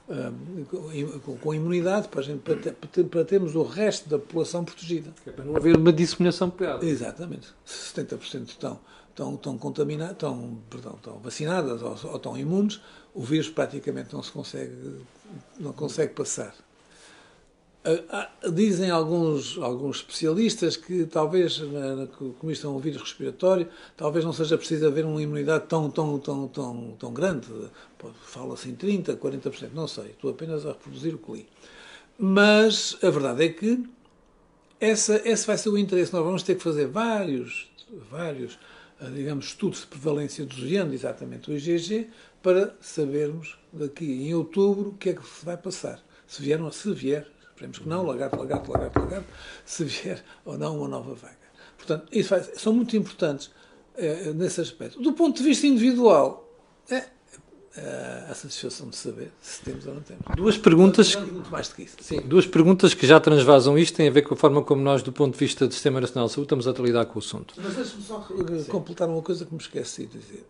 com, 1.41 1.53
imunidade 1.53 2.07
para, 2.09 2.21
gente- 2.21 2.41
para 2.41 2.55
para 2.55 2.89
ter- 2.89 3.03
para 3.05 3.25
termos 3.25 3.55
o 3.55 3.63
resto 3.63 4.09
da 4.09 4.19
população 4.19 4.63
protegida. 4.65 5.13
É 5.25 5.31
para 5.31 5.45
não 5.45 5.55
haver 5.55 5.75
uma 5.77 5.93
disseminação 5.93 6.49
pegada. 6.49 6.85
Exatamente. 6.85 7.47
Se 7.65 7.93
70% 7.93 8.49
estão, 8.49 8.79
estão, 9.09 9.35
estão 9.35 9.57
contaminadas, 9.57 10.13
estão, 10.13 10.57
perdão, 10.69 10.93
estão 10.95 11.19
vacinadas 11.19 11.81
ou, 11.81 11.95
ou 12.11 12.15
estão 12.17 12.37
imunes, 12.37 12.81
o 13.13 13.21
vírus 13.21 13.49
praticamente 13.49 14.13
não 14.13 14.21
se 14.21 14.31
consegue, 14.31 14.75
não 15.59 15.71
consegue 15.73 16.13
passar. 16.13 16.53
Ah, 17.85 18.29
ah, 18.43 18.49
Dizem 18.49 18.89
alguns, 18.89 19.57
alguns 19.57 19.97
especialistas 19.97 20.77
que 20.77 21.05
talvez, 21.05 21.61
como 22.39 22.51
isto 22.51 22.65
é 22.65 22.69
um 22.69 22.79
vírus 22.79 23.01
respiratório, 23.01 23.67
talvez 23.97 24.23
não 24.23 24.31
seja 24.31 24.57
preciso 24.57 24.87
haver 24.87 25.05
uma 25.05 25.21
imunidade 25.21 25.65
tão, 25.67 25.89
tão, 25.89 26.17
tão, 26.17 26.47
tão, 26.47 26.95
tão 26.97 27.13
grande. 27.13 27.47
Fala-se 28.23 28.69
em 28.69 28.75
30%, 28.75 29.17
40%, 29.17 29.69
não 29.73 29.87
sei. 29.87 30.11
Estou 30.11 30.31
apenas 30.31 30.65
a 30.65 30.69
reproduzir 30.69 31.13
o 31.13 31.17
que 31.17 31.31
li. 31.33 31.47
Mas 32.17 32.97
a 33.01 33.09
verdade 33.09 33.45
é 33.45 33.49
que 33.49 33.83
essa, 34.79 35.21
esse 35.27 35.45
vai 35.45 35.57
ser 35.57 35.69
o 35.69 35.77
interesse. 35.77 36.13
Nós 36.13 36.23
vamos 36.23 36.43
ter 36.43 36.55
que 36.55 36.63
fazer 36.63 36.87
vários, 36.87 37.69
vários 38.09 38.57
ah, 39.01 39.09
digamos, 39.09 39.47
estudos 39.47 39.81
de 39.81 39.87
prevalência 39.87 40.45
desviando 40.45 40.93
exatamente 40.93 41.51
o 41.51 41.53
IgG 41.53 42.09
para 42.41 42.75
sabermos 42.79 43.57
daqui 43.71 44.05
em 44.05 44.33
outubro 44.33 44.89
o 44.89 44.93
que 44.93 45.09
é 45.09 45.13
que 45.13 45.27
se 45.27 45.45
vai 45.45 45.57
passar. 45.57 46.01
Se 46.27 46.41
vier, 46.41 46.59
se 46.71 46.93
vier, 46.93 47.27
esperemos 47.63 47.79
que 47.79 47.87
não, 47.87 48.05
lagarto, 48.05 48.37
lagarto, 48.37 48.71
lagarto, 48.71 48.99
lagarto, 48.99 49.27
se 49.65 49.83
vier 49.85 50.23
ou 50.45 50.57
não 50.57 50.77
uma 50.77 50.87
nova 50.87 51.13
vaga. 51.13 51.37
Portanto, 51.77 52.07
isso 52.11 52.29
vai- 52.29 52.43
são 52.43 52.73
muito 52.73 52.95
importantes 52.95 53.51
eh, 53.95 54.31
nesse 54.33 54.59
aspecto. 54.61 55.01
Do 55.01 55.13
ponto 55.13 55.37
de 55.37 55.43
vista 55.43 55.67
individual, 55.67 56.49
é 56.89 57.05
eh, 57.75 58.27
a 58.29 58.33
satisfação 58.33 58.89
de 58.89 58.95
saber 58.95 59.31
se 59.41 59.61
temos 59.61 59.85
ou 59.87 59.93
não 59.95 60.01
temos. 60.01 60.23
Duas 60.35 60.57
perguntas, 60.57 61.15
muito 61.15 61.49
mais 61.51 61.67
do 61.69 61.75
que 61.75 61.83
isso. 61.83 61.95
sim, 62.01 62.21
duas 62.21 62.45
perguntas 62.45 62.93
que 62.93 63.05
já 63.07 63.19
transvasam 63.19 63.77
isto 63.77 63.95
têm 63.97 64.07
a 64.07 64.11
ver 64.11 64.21
com 64.23 64.33
a 64.33 64.37
forma 64.37 64.61
como 64.63 64.81
nós, 64.81 65.01
do 65.03 65.11
ponto 65.11 65.33
de 65.33 65.39
vista 65.39 65.67
do 65.67 65.73
Sistema 65.73 65.99
Nacional 66.01 66.27
de 66.27 66.33
Saúde, 66.33 66.45
estamos 66.47 66.67
a 66.67 66.71
lidar 66.81 67.05
com 67.05 67.15
o 67.15 67.19
assunto. 67.19 67.53
Mas 67.57 67.75
deixe-me 67.75 68.03
só 68.03 68.25
completar 68.69 69.07
uma 69.09 69.21
coisa 69.21 69.45
que 69.45 69.53
me 69.53 69.59
esqueci 69.61 70.05
de 70.05 70.17
dizer. 70.19 70.45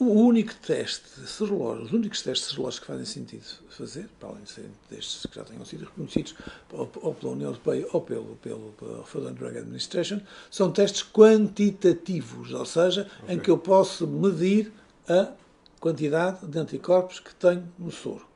O 0.00 0.12
único 0.12 0.54
teste 0.54 1.08
serológico, 1.26 1.86
os 1.86 1.92
únicos 1.92 2.22
testes 2.22 2.50
serológicos 2.50 2.80
que 2.80 2.86
fazem 2.86 3.04
sentido 3.04 3.42
fazer, 3.68 4.08
para 4.20 4.28
além 4.28 4.44
de 4.44 4.50
serem 4.52 4.70
destes 4.88 5.26
que 5.26 5.34
já 5.34 5.42
tenham 5.42 5.64
sido 5.64 5.86
reconhecidos 5.86 6.36
ou, 6.72 6.88
ou 7.02 7.14
pela 7.14 7.32
União 7.32 7.50
Europeia 7.50 7.84
ou 7.92 8.00
pelo, 8.00 8.36
pelo, 8.36 8.72
pela 8.78 9.04
Food 9.04 9.26
and 9.26 9.32
Drug 9.32 9.58
Administration, 9.58 10.20
são 10.52 10.70
testes 10.70 11.02
quantitativos, 11.02 12.52
ou 12.52 12.64
seja, 12.64 13.10
em 13.28 13.40
que 13.40 13.50
eu 13.50 13.58
posso 13.58 14.06
medir 14.06 14.72
a 15.08 15.32
quantidade 15.80 16.46
de 16.46 16.58
anticorpos 16.60 17.18
que 17.18 17.34
tenho 17.34 17.68
no 17.76 17.90
soro. 17.90 18.26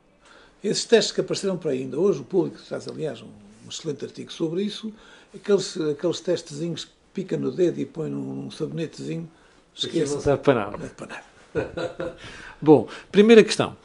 Esses 0.61 0.83
testes 0.83 1.13
que 1.13 1.21
apareceram 1.21 1.57
para 1.57 1.71
ainda 1.71 1.97
hoje, 1.97 2.19
o 2.19 2.25
público 2.25 2.57
traz, 2.67 2.89
aliás, 2.89 3.21
um, 3.21 3.29
um 3.65 3.69
excelente 3.69 4.03
artigo 4.03 4.33
sobre 4.33 4.63
isso, 4.63 4.93
aqueles, 5.33 5.79
aqueles 5.79 6.19
testezinhos 6.19 6.83
que 6.83 6.91
pica 7.13 7.37
no 7.37 7.51
dedo 7.51 7.79
e 7.79 7.85
põe 7.85 8.09
num, 8.09 8.33
num 8.33 8.51
sabonetezinho, 8.51 9.31
esqueça. 9.73 10.15
não 10.15 10.21
serve 10.21 10.43
para 10.43 10.53
nada. 10.53 10.77
Não 10.77 10.85
é 10.85 10.89
para 10.89 11.07
nada. 11.07 11.32
Bom, 12.61 12.87
primeira 13.11 13.43
questão. 13.43 13.75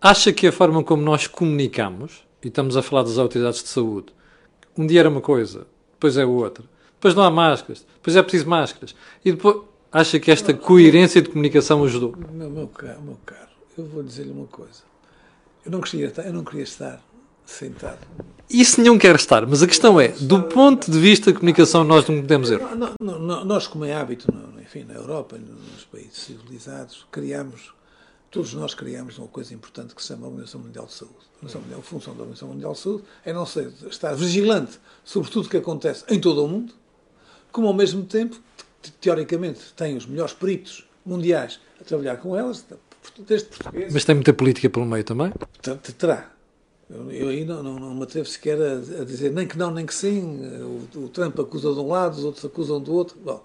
Acha 0.00 0.32
que 0.32 0.46
a 0.46 0.52
forma 0.52 0.82
como 0.82 1.02
nós 1.02 1.26
comunicamos, 1.26 2.24
e 2.42 2.48
estamos 2.48 2.76
a 2.76 2.82
falar 2.82 3.02
das 3.02 3.18
autoridades 3.18 3.62
de 3.62 3.68
saúde, 3.68 4.06
um 4.76 4.86
dia 4.86 5.00
era 5.00 5.08
uma 5.08 5.20
coisa, 5.20 5.66
depois 5.92 6.16
é 6.16 6.24
outra, 6.24 6.64
depois 6.94 7.14
não 7.14 7.22
há 7.24 7.30
máscaras, 7.30 7.84
depois 7.96 8.16
é 8.16 8.22
preciso 8.22 8.48
máscaras, 8.48 8.94
e 9.24 9.32
depois 9.32 9.56
acha 9.92 10.20
que 10.20 10.30
esta 10.30 10.54
coerência 10.54 11.20
de 11.20 11.28
comunicação 11.30 11.82
ajudou? 11.84 12.14
Meu, 12.32 12.48
meu, 12.50 12.68
caro, 12.68 13.00
meu 13.02 13.18
caro, 13.26 13.48
eu 13.76 13.84
vou 13.86 14.02
dizer-lhe 14.02 14.30
uma 14.30 14.46
coisa. 14.46 14.86
Eu 15.64 15.72
não, 15.72 15.80
queria, 15.80 16.06
estar- 16.06 16.22
eu 16.24 16.32
não 16.32 16.44
queria 16.44 16.62
estar 16.62 17.02
sentado. 17.44 17.98
Isso 18.48 18.80
nenhum 18.80 18.96
quer 18.98 19.14
estar, 19.16 19.46
mas 19.46 19.62
a 19.62 19.66
questão 19.66 20.00
é, 20.00 20.08
do 20.08 20.42
ponto 20.44 20.90
de 20.90 20.98
vista 20.98 21.32
de 21.32 21.38
comunicação, 21.38 21.82
nós 21.84 22.06
não 22.08 22.16
podemos 22.20 22.50
no- 23.18 23.44
nós, 23.44 23.66
como 23.66 23.84
é 23.84 23.94
hábito, 23.94 24.32
no- 24.32 24.47
enfim, 24.68 24.84
na 24.84 24.94
Europa, 24.94 25.38
nos 25.38 25.84
países 25.86 26.18
civilizados, 26.18 27.06
criamos 27.10 27.72
todos 28.30 28.52
nós 28.52 28.74
criamos 28.74 29.16
uma 29.16 29.28
coisa 29.28 29.54
importante 29.54 29.94
que 29.94 30.02
se 30.02 30.08
chama 30.08 30.26
Organização 30.26 30.60
Mundial 30.60 30.84
de 30.84 30.92
Saúde. 30.92 31.14
A, 31.14 31.46
Organização 31.46 31.60
Mundial, 31.62 31.80
a 31.80 31.82
função 31.82 32.14
da 32.14 32.20
Organização 32.20 32.48
Mundial 32.48 32.72
de 32.74 32.78
Saúde 32.78 33.04
é 33.24 33.32
não 33.32 33.46
ser, 33.46 33.72
estar 33.88 34.14
vigilante 34.14 34.78
sobre 35.02 35.30
tudo 35.30 35.46
o 35.46 35.48
que 35.48 35.56
acontece 35.56 36.04
em 36.10 36.20
todo 36.20 36.44
o 36.44 36.48
mundo, 36.48 36.74
como 37.50 37.66
ao 37.66 37.72
mesmo 37.72 38.04
tempo, 38.04 38.38
teoricamente, 39.00 39.72
tem 39.74 39.96
os 39.96 40.04
melhores 40.04 40.34
peritos 40.34 40.86
mundiais 41.06 41.58
a 41.80 41.84
trabalhar 41.84 42.18
com 42.18 42.36
elas, 42.36 42.66
desde 43.26 43.48
português. 43.48 43.92
Mas 43.94 44.04
tem 44.04 44.14
muita 44.14 44.34
política 44.34 44.68
pelo 44.68 44.84
meio 44.84 45.04
também? 45.04 45.32
Terá. 45.96 46.30
Eu, 46.90 47.10
eu 47.10 47.28
aí 47.28 47.44
não, 47.44 47.62
não, 47.62 47.78
não 47.78 47.94
me 47.94 48.02
atrevo 48.02 48.26
sequer 48.26 48.58
a, 48.60 49.00
a, 49.00 49.04
dizer 49.04 49.30
nem 49.30 49.46
que 49.46 49.58
não, 49.58 49.70
nem 49.70 49.84
que 49.84 49.94
sim. 49.94 50.40
O, 50.94 51.00
o, 51.00 51.08
Trump 51.08 51.38
acusa 51.38 51.72
de 51.72 51.78
um 51.78 51.88
lado, 51.88 52.16
os 52.16 52.24
outros 52.24 52.44
acusam 52.44 52.80
do 52.80 52.94
outro. 52.94 53.18
Bom, 53.22 53.44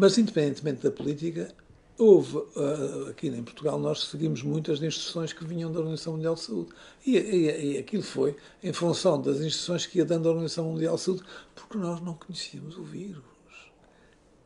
mas, 0.00 0.16
independentemente 0.16 0.82
da 0.82 0.90
política, 0.90 1.54
houve, 1.98 2.38
uh, 2.38 3.10
aqui 3.10 3.28
em 3.28 3.42
Portugal, 3.42 3.78
nós 3.78 4.04
seguimos 4.04 4.42
muitas 4.42 4.82
instruções 4.82 5.34
que 5.34 5.44
vinham 5.44 5.70
da 5.70 5.78
Organização 5.78 6.14
Mundial 6.14 6.36
de 6.36 6.40
Saúde. 6.40 6.70
E, 7.04 7.18
e, 7.18 7.74
e, 7.74 7.78
aquilo 7.78 8.02
foi 8.02 8.34
em 8.62 8.72
função 8.72 9.20
das 9.20 9.42
instruções 9.42 9.84
que 9.84 9.98
ia 9.98 10.04
dando 10.06 10.26
a 10.26 10.30
Organização 10.30 10.64
Mundial 10.64 10.96
de 10.96 11.02
Saúde, 11.02 11.22
porque 11.54 11.76
nós 11.76 12.00
não 12.00 12.14
conhecíamos 12.14 12.78
o 12.78 12.82
vírus. 12.82 13.22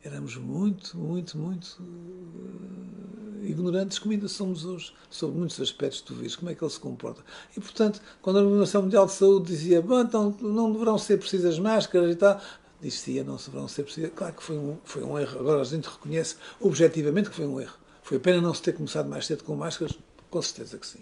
Éramos 0.02 0.36
muito, 0.36 0.98
muito, 0.98 1.38
muito 1.38 1.80
uh, 1.80 3.44
ignorantes, 3.44 4.00
como 4.00 4.12
ainda 4.12 4.26
somos 4.26 4.64
hoje, 4.64 4.92
sobre 5.08 5.38
muitos 5.38 5.60
aspectos 5.60 6.00
do 6.00 6.16
vírus, 6.16 6.34
como 6.34 6.50
é 6.50 6.54
que 6.56 6.64
ele 6.64 6.72
se 6.72 6.80
comporta. 6.80 7.22
E, 7.56 7.60
portanto, 7.60 8.02
quando 8.20 8.40
a 8.40 8.42
Organização 8.42 8.82
Mundial 8.82 9.06
de 9.06 9.12
Saúde 9.12 9.46
dizia, 9.46 9.80
bom, 9.80 10.00
então 10.00 10.36
não 10.40 10.72
deverão 10.72 10.98
ser 10.98 11.16
precisas 11.18 11.60
máscaras 11.60 12.12
e 12.12 12.16
tal, 12.16 12.40
dizia 12.88 13.24
não 13.24 13.38
se 13.38 13.46
deverão 13.46 13.68
ser 13.68 13.82
precisas. 13.84 14.10
Claro 14.14 14.34
que 14.34 14.42
foi 14.42 14.56
um, 14.56 14.76
foi 14.84 15.02
um 15.02 15.18
erro. 15.18 15.40
Agora 15.40 15.60
a 15.60 15.64
gente 15.64 15.88
reconhece 15.88 16.36
objetivamente 16.60 17.30
que 17.30 17.36
foi 17.36 17.46
um 17.46 17.60
erro. 17.60 17.76
Foi 18.02 18.18
pena 18.18 18.40
não 18.40 18.52
se 18.52 18.62
ter 18.62 18.72
começado 18.72 19.08
mais 19.08 19.26
cedo 19.26 19.44
com 19.44 19.54
máscaras? 19.56 19.98
Com 20.30 20.42
certeza 20.42 20.78
que 20.78 20.86
sim. 20.86 21.00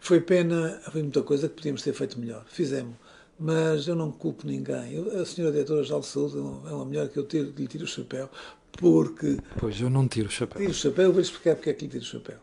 Foi 0.00 0.20
pena, 0.20 0.80
havia 0.86 1.02
muita 1.02 1.22
coisa 1.22 1.48
que 1.48 1.56
podíamos 1.56 1.82
ter 1.82 1.92
feito 1.92 2.18
melhor. 2.18 2.44
Fizemos 2.48 2.96
mas 3.38 3.86
eu 3.86 3.94
não 3.94 4.10
culpo 4.10 4.46
ninguém. 4.46 4.94
Eu, 4.94 5.20
a 5.20 5.24
senhora 5.24 5.52
diretora-geral 5.52 6.00
de 6.00 6.06
saúde 6.06 6.36
é 6.36 6.40
uma 6.40 6.84
mulher 6.84 7.08
que 7.08 7.18
eu 7.18 7.26
tiro, 7.26 7.52
lhe 7.56 7.68
tiro 7.68 7.84
o 7.84 7.86
chapéu, 7.86 8.28
porque... 8.72 9.38
Pois, 9.58 9.80
eu 9.80 9.88
não 9.88 10.08
tiro 10.08 10.28
o 10.28 10.30
chapéu. 10.30 10.58
Tiro 10.58 10.72
o 10.72 10.74
chapéu, 10.74 11.04
eu 11.04 11.12
vou-lhe 11.12 11.26
explicar 11.26 11.54
porque 11.54 11.70
é 11.70 11.72
que 11.72 11.84
lhe 11.84 11.90
tiro 11.90 12.02
o 12.02 12.06
chapéu. 12.06 12.38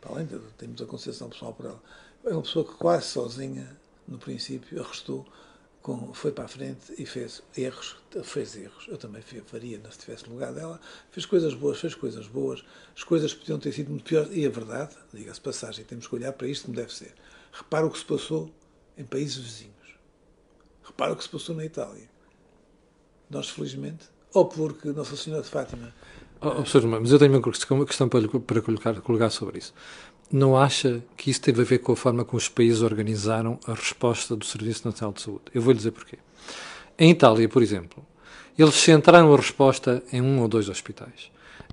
Para 0.00 0.12
além 0.12 0.26
de 0.26 0.38
tenho 0.58 0.70
muita 0.70 0.86
consideração 0.86 1.28
pessoal 1.28 1.52
por 1.52 1.66
ela. 1.66 1.82
É 2.24 2.32
uma 2.32 2.42
pessoa 2.42 2.64
que 2.64 2.74
quase 2.74 3.06
sozinha, 3.06 3.76
no 4.08 4.18
princípio, 4.18 4.82
arrestou, 4.82 5.24
com, 5.82 6.12
foi 6.12 6.32
para 6.32 6.44
a 6.44 6.48
frente 6.48 6.94
e 6.98 7.06
fez 7.06 7.42
erros, 7.56 7.96
fez 8.22 8.56
erros. 8.56 8.86
Eu 8.88 8.98
também 8.98 9.22
faria, 9.22 9.80
se 9.80 9.88
estivesse 9.90 10.26
no 10.26 10.34
lugar 10.34 10.52
dela. 10.52 10.80
Fez 11.10 11.26
coisas 11.26 11.54
boas, 11.54 11.80
fez 11.80 11.94
coisas 11.94 12.26
boas. 12.26 12.62
As 12.96 13.02
coisas 13.02 13.32
podiam 13.32 13.58
ter 13.58 13.72
sido 13.72 13.90
muito 13.90 14.04
piores. 14.04 14.30
E 14.32 14.46
a 14.46 14.50
verdade, 14.50 14.94
diga-se 15.12 15.40
passagem, 15.40 15.84
temos 15.84 16.06
que 16.06 16.14
olhar 16.14 16.32
para 16.32 16.46
isto 16.46 16.66
como 16.66 16.76
deve 16.76 16.92
ser. 16.92 17.14
Repara 17.52 17.86
o 17.86 17.90
que 17.90 17.98
se 17.98 18.04
passou 18.04 18.52
em 18.96 19.04
países 19.04 19.36
vizinhos 19.36 19.80
Repara 20.90 21.12
o 21.12 21.16
que 21.16 21.22
se 21.22 21.28
passou 21.28 21.54
na 21.54 21.64
Itália. 21.64 22.10
Nós, 23.30 23.48
felizmente, 23.48 24.06
ou 24.34 24.44
porque 24.44 24.88
Nossa 24.88 25.16
Senhora 25.16 25.42
de 25.42 25.48
Fátima. 25.48 25.94
Oh, 26.40 26.48
oh, 26.48 27.00
mas 27.00 27.12
eu 27.12 27.18
tenho 27.18 27.32
uma 27.70 27.86
questão 27.86 28.08
para, 28.08 28.26
para 28.28 28.62
colocar, 28.62 29.00
colocar 29.00 29.30
sobre 29.30 29.58
isso. 29.58 29.72
Não 30.32 30.56
acha 30.56 31.02
que 31.16 31.28
isso 31.28 31.40
teve 31.40 31.62
a 31.62 31.64
ver 31.64 31.78
com 31.78 31.90
a 31.92 31.96
forma 31.96 32.24
como 32.24 32.38
os 32.38 32.48
países 32.48 32.82
organizaram 32.82 33.58
a 33.66 33.74
resposta 33.74 34.36
do 34.36 34.44
Serviço 34.44 34.86
Nacional 34.86 35.12
de 35.12 35.22
Saúde? 35.22 35.42
Eu 35.52 35.60
vou 35.60 35.72
lhe 35.72 35.78
dizer 35.78 35.90
porquê. 35.90 36.18
Em 36.96 37.10
Itália, 37.10 37.48
por 37.48 37.62
exemplo, 37.62 38.06
eles 38.56 38.76
centraram 38.76 39.32
a 39.32 39.36
resposta 39.36 40.02
em 40.12 40.20
um 40.20 40.40
ou 40.40 40.46
dois 40.46 40.68
hospitais. 40.68 41.32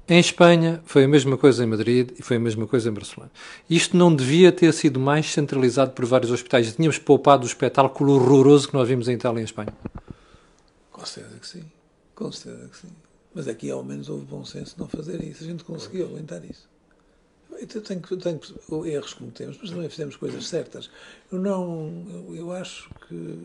Em 0.09 0.19
Espanha 0.19 0.81
foi 0.85 1.03
a 1.03 1.07
mesma 1.07 1.37
coisa 1.37 1.63
em 1.63 1.67
Madrid 1.67 2.11
e 2.17 2.23
foi 2.23 2.37
a 2.37 2.39
mesma 2.39 2.65
coisa 2.65 2.89
em 2.89 2.93
Barcelona. 2.93 3.29
Isto 3.69 3.95
não 3.95 4.15
devia 4.15 4.51
ter 4.51 4.73
sido 4.73 4.99
mais 4.99 5.31
centralizado 5.31 5.91
por 5.91 6.05
vários 6.05 6.31
hospitais. 6.31 6.73
Tínhamos 6.73 6.97
poupado 6.97 7.43
o 7.43 7.47
espetáculo 7.47 8.13
horroroso 8.13 8.69
que 8.69 8.73
nós 8.73 8.87
vimos 8.87 9.07
em 9.09 9.13
Itália 9.13 9.39
e 9.39 9.41
em 9.41 9.45
Espanha. 9.45 9.73
Com 10.91 11.05
certeza 11.05 11.37
que 11.39 11.47
sim. 11.47 11.63
Com 12.15 12.31
certeza 12.31 12.69
que 12.69 12.77
sim. 12.77 12.89
Mas 13.35 13.47
aqui 13.47 13.69
ao 13.69 13.83
menos 13.83 14.09
houve 14.09 14.25
bom 14.25 14.43
senso 14.45 14.75
não 14.79 14.87
fazer 14.87 15.21
isso. 15.21 15.43
A 15.43 15.47
gente 15.47 15.63
conseguiu 15.63 16.05
aguentar 16.05 16.43
isso. 16.43 16.67
Eu 17.59 17.81
tenho, 17.81 18.01
tenho 18.01 18.85
erros 18.85 19.13
como 19.13 19.31
temos, 19.31 19.57
mas 19.61 19.69
também 19.69 19.89
fizemos 19.89 20.15
coisas 20.15 20.47
certas. 20.47 20.89
Eu 21.31 21.39
não. 21.39 22.05
Eu, 22.33 22.51
acho 22.51 22.89
que. 23.07 23.39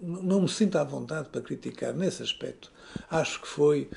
Não 0.00 0.42
me 0.42 0.48
sinto 0.48 0.76
à 0.76 0.84
vontade 0.84 1.28
para 1.30 1.40
criticar 1.40 1.94
nesse 1.94 2.22
aspecto. 2.22 2.70
Acho 3.10 3.40
que 3.40 3.48
foi 3.48 3.88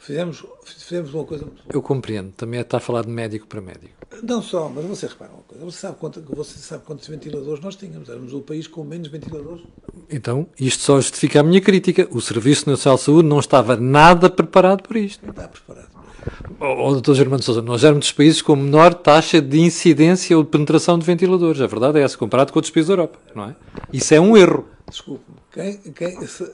Fizemos, 0.00 0.42
fizemos 0.64 1.12
uma 1.12 1.24
coisa 1.24 1.44
muito 1.44 1.62
boa. 1.62 1.74
Eu 1.74 1.82
compreendo, 1.82 2.32
também 2.32 2.58
é 2.58 2.62
estar 2.62 2.78
a 2.78 2.80
falar 2.80 3.02
de 3.02 3.10
médico 3.10 3.46
para 3.46 3.60
médico. 3.60 3.92
Não 4.22 4.40
só, 4.40 4.66
mas 4.70 4.86
você 4.86 5.06
repara 5.06 5.30
uma 5.30 5.42
coisa, 5.42 5.62
você 5.62 5.78
sabe, 5.78 5.98
quanto, 5.98 6.22
você 6.34 6.58
sabe 6.58 6.84
quantos 6.84 7.06
ventiladores 7.06 7.62
nós 7.62 7.76
tínhamos, 7.76 8.08
éramos 8.08 8.32
o 8.32 8.40
país 8.40 8.66
com 8.66 8.82
menos 8.82 9.08
ventiladores. 9.08 9.62
Então, 10.08 10.48
isto 10.58 10.82
só 10.82 10.96
justifica 10.96 11.40
a 11.40 11.42
minha 11.42 11.60
crítica. 11.60 12.08
O 12.10 12.20
Serviço 12.20 12.68
Nacional 12.70 12.96
de 12.96 13.04
Saúde 13.04 13.28
não 13.28 13.38
estava 13.38 13.76
nada 13.76 14.30
preparado 14.30 14.82
para 14.88 14.98
isto. 14.98 15.22
Não 15.22 15.32
está 15.32 15.46
preparado. 15.46 15.99
Oh, 16.58 16.94
Dr. 17.00 17.14
Germano 17.14 17.42
Sousa, 17.42 17.62
nós 17.62 17.82
éramos 17.82 18.06
dos 18.06 18.12
países 18.12 18.42
com 18.42 18.54
menor 18.54 18.92
taxa 18.92 19.40
de 19.40 19.58
incidência 19.60 20.36
ou 20.36 20.42
de 20.42 20.50
penetração 20.50 20.98
de 20.98 21.06
ventiladores. 21.06 21.60
A 21.60 21.66
verdade 21.66 21.98
é 21.98 22.02
essa, 22.02 22.18
comparado 22.18 22.52
com 22.52 22.58
outros 22.58 22.72
países 22.72 22.88
da 22.88 22.94
Europa, 22.94 23.18
não 23.34 23.44
é? 23.44 23.56
Isso 23.92 24.12
é 24.12 24.20
um 24.20 24.36
erro. 24.36 24.68
Desculpe-me, 24.88 25.38
quem, 25.52 25.92
quem, 25.92 26.26
se, 26.26 26.50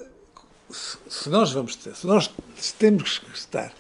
se 1.09 1.29
nós 1.29 1.53
vamos 1.53 1.75
ter, 1.77 1.95
se 1.97 2.07
nós 2.07 2.31
temos 2.79 3.19
que 3.19 3.37
estar 3.37 3.73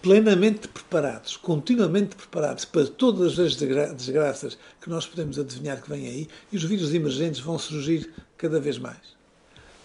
plenamente 0.00 0.68
preparados, 0.68 1.36
continuamente 1.36 2.16
preparados 2.16 2.64
para 2.64 2.86
todas 2.86 3.38
as 3.38 3.56
desgraças 3.56 4.56
que 4.80 4.88
nós 4.88 5.06
podemos 5.06 5.38
adivinhar 5.38 5.82
que 5.82 5.90
vêm 5.90 6.06
aí, 6.06 6.28
e 6.50 6.56
os 6.56 6.64
vírus 6.64 6.94
emergentes 6.94 7.40
vão 7.40 7.58
surgir 7.58 8.10
cada 8.38 8.58
vez 8.58 8.78
mais. 8.78 9.20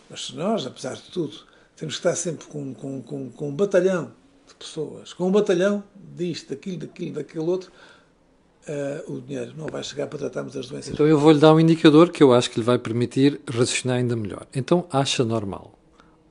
Mas 0.10 0.28
se 0.28 0.36
nós, 0.36 0.66
apesar 0.66 0.96
de 0.96 1.04
tudo, 1.12 1.36
temos 1.76 1.96
que 1.96 2.00
estar 2.00 2.16
sempre 2.16 2.46
com, 2.48 2.74
com, 2.74 3.02
com, 3.02 3.30
com 3.30 3.50
um 3.50 3.56
batalhão 3.56 4.12
pessoas, 4.68 5.14
com 5.14 5.28
um 5.28 5.32
batalhão 5.32 5.84
disto, 5.96 6.50
daquilo, 6.50 6.78
daquilo, 6.78 7.16
daquele 7.16 7.46
outro, 7.46 7.72
uh, 8.68 9.14
o 9.14 9.22
dinheiro 9.22 9.54
não 9.58 9.68
vai 9.68 9.84
chegar 9.84 10.08
para 10.08 10.20
tratarmos 10.20 10.56
as 10.56 10.68
doenças. 10.68 10.94
Então 10.94 11.08
eu 11.08 11.18
vou-lhe 11.18 11.40
dar 11.40 11.54
um 11.54 11.60
indicador 11.60 12.12
que 12.12 12.22
eu 12.22 12.34
acho 12.34 12.50
que 12.50 12.60
lhe 12.60 12.66
vai 12.66 12.78
permitir 12.78 13.40
raciocinar 13.48 13.98
ainda 13.98 14.16
melhor. 14.16 14.46
Então 14.54 14.86
acha 14.92 15.24
normal 15.24 15.78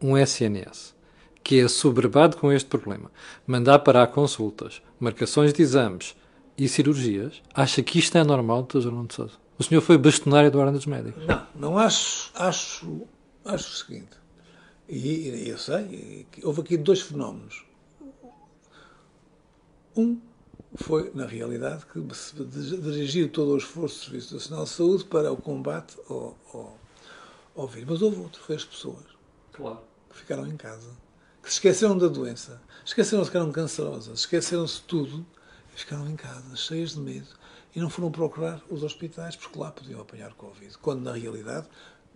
um 0.00 0.16
SNS 0.18 0.94
que 1.42 1.60
é 1.60 1.68
soberbado 1.68 2.38
com 2.38 2.50
este 2.50 2.66
problema, 2.66 3.10
mandar 3.46 3.78
parar 3.80 4.06
consultas, 4.06 4.80
marcações 4.98 5.52
de 5.52 5.60
exames 5.60 6.16
e 6.56 6.66
cirurgias, 6.66 7.42
acha 7.52 7.82
que 7.82 7.98
isto 7.98 8.16
é 8.16 8.24
normal, 8.24 8.62
Dr. 8.62 8.80
João 8.80 9.04
de 9.04 9.14
Sousa? 9.14 9.34
O 9.58 9.62
senhor 9.62 9.82
foi 9.82 9.98
bastonário 9.98 10.50
do 10.50 10.58
Ordem 10.58 10.74
dos 10.74 10.86
Médicos? 10.86 11.24
Não, 11.26 11.46
não 11.54 11.78
acho, 11.78 12.30
acho, 12.34 13.02
acho 13.44 13.68
o 13.68 13.76
seguinte, 13.76 14.16
e 14.88 15.46
eu 15.46 15.58
sei, 15.58 16.26
houve 16.42 16.62
aqui 16.62 16.76
dois 16.78 17.02
fenómenos. 17.02 17.62
Um 19.96 20.18
foi, 20.76 21.12
na 21.14 21.24
realidade, 21.24 21.84
que 21.86 22.16
se 22.16 22.34
dirigiu 22.34 23.28
todo 23.28 23.52
o 23.52 23.56
esforço 23.56 23.98
do 23.98 24.04
Serviço 24.04 24.34
Nacional 24.34 24.64
de 24.64 24.70
Saúde 24.70 25.04
para 25.04 25.32
o 25.32 25.36
combate 25.36 25.96
ao, 26.08 26.36
ao, 26.52 26.78
ao 27.54 27.68
vírus. 27.68 27.90
Mas 27.90 28.02
houve 28.02 28.20
outro, 28.20 28.42
foi 28.42 28.56
as 28.56 28.64
pessoas. 28.64 29.04
Claro. 29.52 29.80
Que 30.10 30.18
ficaram 30.18 30.46
em 30.46 30.56
casa. 30.56 30.90
Que 31.42 31.48
se 31.48 31.56
esqueceram 31.56 31.96
da 31.96 32.08
doença. 32.08 32.60
Esqueceram-se 32.84 33.30
que 33.30 33.36
eram 33.36 33.52
cancerosas. 33.52 34.20
Esqueceram-se 34.20 34.76
de 34.76 34.82
tudo. 34.82 35.24
E 35.74 35.78
ficaram 35.78 36.08
em 36.08 36.16
casa, 36.16 36.56
cheias 36.56 36.90
de 36.90 37.00
medo. 37.00 37.28
E 37.74 37.80
não 37.80 37.88
foram 37.88 38.10
procurar 38.10 38.60
os 38.68 38.82
hospitais 38.82 39.36
porque 39.36 39.58
lá 39.58 39.70
podiam 39.70 40.00
apanhar 40.00 40.32
Covid. 40.34 40.76
Quando, 40.78 41.02
na 41.02 41.12
realidade, 41.12 41.68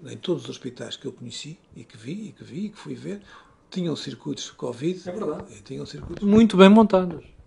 em 0.04 0.16
todos 0.16 0.44
os 0.44 0.50
hospitais 0.50 0.96
que 0.96 1.06
eu 1.06 1.12
conheci 1.12 1.58
e 1.76 1.84
que 1.84 1.96
vi, 1.96 2.28
e 2.28 2.32
que 2.32 2.44
vi, 2.44 2.66
e 2.66 2.68
que 2.70 2.78
fui 2.78 2.94
ver, 2.94 3.22
tinham 3.70 3.94
circuitos 3.94 4.44
de 4.44 4.52
Covid. 4.52 5.08
É 5.08 5.12
verdade. 5.12 5.54
E 5.54 5.62
tinham 5.62 5.86
circuitos 5.86 6.26
muito 6.26 6.56
bem 6.56 6.68
montados. 6.68 7.37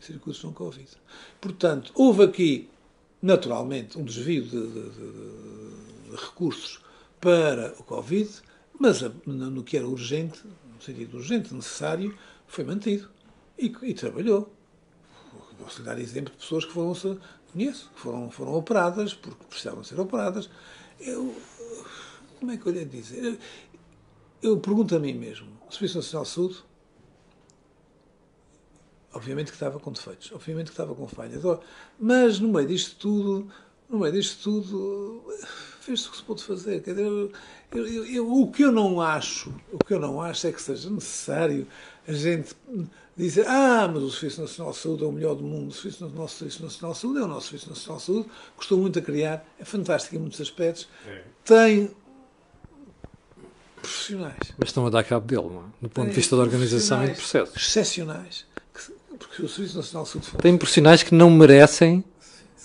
E 0.00 0.04
circuitos 0.04 0.40
com 0.42 0.52
Covid. 0.52 0.88
Portanto, 1.40 1.92
houve 1.94 2.24
aqui, 2.24 2.70
naturalmente, 3.20 3.98
um 3.98 4.04
desvio 4.04 4.44
de, 4.44 4.66
de, 4.66 4.90
de, 4.90 6.10
de 6.10 6.16
recursos 6.16 6.80
para 7.20 7.74
o 7.78 7.82
Covid, 7.82 8.30
mas 8.78 9.02
no 9.26 9.62
que 9.64 9.76
era 9.76 9.86
urgente, 9.86 10.40
no 10.44 10.80
sentido 10.80 11.16
urgente, 11.16 11.52
necessário, 11.52 12.16
foi 12.46 12.64
mantido. 12.64 13.08
E, 13.58 13.74
e 13.82 13.94
trabalhou. 13.94 14.52
Posso 15.58 15.80
lhe 15.80 15.84
dar 15.84 15.98
exemplo 15.98 16.32
de 16.32 16.38
pessoas 16.38 16.64
que 16.64 16.72
foram, 16.72 16.94
conheço, 17.52 17.90
que 17.92 18.00
foram, 18.00 18.30
foram 18.30 18.54
operadas, 18.54 19.12
porque 19.12 19.44
precisavam 19.46 19.82
ser 19.82 19.98
operadas. 19.98 20.48
Eu, 21.00 21.34
como 22.38 22.52
é 22.52 22.56
que 22.56 22.66
eu 22.66 22.72
lhe 22.72 22.84
dizer? 22.84 23.24
Eu, 23.24 23.38
eu 24.40 24.60
pergunto 24.60 24.94
a 24.94 25.00
mim 25.00 25.14
mesmo, 25.14 25.48
o 25.68 25.72
Serviço 25.72 25.98
Nacional 25.98 26.24
de 26.24 26.30
Saúde, 26.30 26.64
obviamente 29.12 29.48
que 29.48 29.56
estava 29.56 29.78
com 29.78 29.92
defeitos, 29.92 30.30
obviamente 30.32 30.66
que 30.66 30.72
estava 30.72 30.94
com 30.94 31.06
falhas, 31.06 31.42
mas 31.98 32.38
no 32.38 32.48
meio 32.48 32.68
disto 32.68 32.96
tudo, 32.96 33.50
no 33.88 33.98
meio 33.98 34.12
disto 34.12 34.42
tudo, 34.42 35.24
fez 35.80 36.06
o 36.06 36.10
que 36.10 36.16
se 36.18 36.22
pôde 36.22 36.42
fazer. 36.42 36.82
Quer 36.82 36.90
dizer, 36.90 37.06
eu, 37.06 37.32
eu, 37.72 38.06
eu, 38.06 38.32
o 38.32 38.50
que 38.50 38.62
eu 38.62 38.72
não 38.72 39.00
acho, 39.00 39.52
o 39.72 39.78
que 39.78 39.94
eu 39.94 39.98
não 39.98 40.20
acho 40.20 40.46
é 40.46 40.52
que 40.52 40.60
seja 40.60 40.90
necessário 40.90 41.66
a 42.06 42.12
gente 42.12 42.54
dizer, 43.16 43.46
ah, 43.48 43.88
mas 43.92 44.02
o 44.02 44.10
Serviço 44.10 44.42
Nacional 44.42 44.72
de 44.72 44.78
Saúde 44.78 45.04
é 45.04 45.06
o 45.06 45.12
melhor 45.12 45.34
do 45.34 45.42
mundo, 45.42 45.70
o 45.70 45.74
Serviço 45.74 46.04
Nacional, 46.04 46.26
o 46.26 46.28
Serviço 46.28 46.62
Nacional 46.62 46.92
de 46.92 46.98
Saúde 46.98 47.18
é 47.18 47.22
o 47.22 47.26
nosso 47.26 47.48
Serviço 47.48 47.70
Nacional 47.70 47.98
de 47.98 48.04
Saúde, 48.04 48.28
custou 48.56 48.78
muito 48.78 48.98
a 48.98 49.02
criar, 49.02 49.44
é 49.58 49.64
fantástico 49.64 50.14
em 50.14 50.18
muitos 50.18 50.40
aspectos, 50.40 50.88
é. 51.06 51.22
tem 51.44 51.90
profissionais. 53.82 54.38
Mas 54.56 54.68
estão 54.68 54.86
a 54.86 54.90
dar 54.90 55.02
cabo 55.04 55.26
dele, 55.26 55.48
não 55.48 55.62
é? 55.62 55.64
do 55.82 55.88
ponto 55.88 56.08
de 56.08 56.14
vista 56.14 56.36
da 56.36 56.42
organização 56.42 57.04
e 57.04 57.08
do 57.08 57.14
processo. 57.14 57.52
Excepcionais, 57.56 58.46
porque 59.18 59.42
o 59.42 59.48
Serviço 59.48 59.76
Nacional 59.76 60.04
de 60.04 60.10
Saúde... 60.10 60.28
Tem 60.38 60.56
profissionais 60.56 61.02
que 61.02 61.14
não 61.14 61.30
merecem 61.30 62.04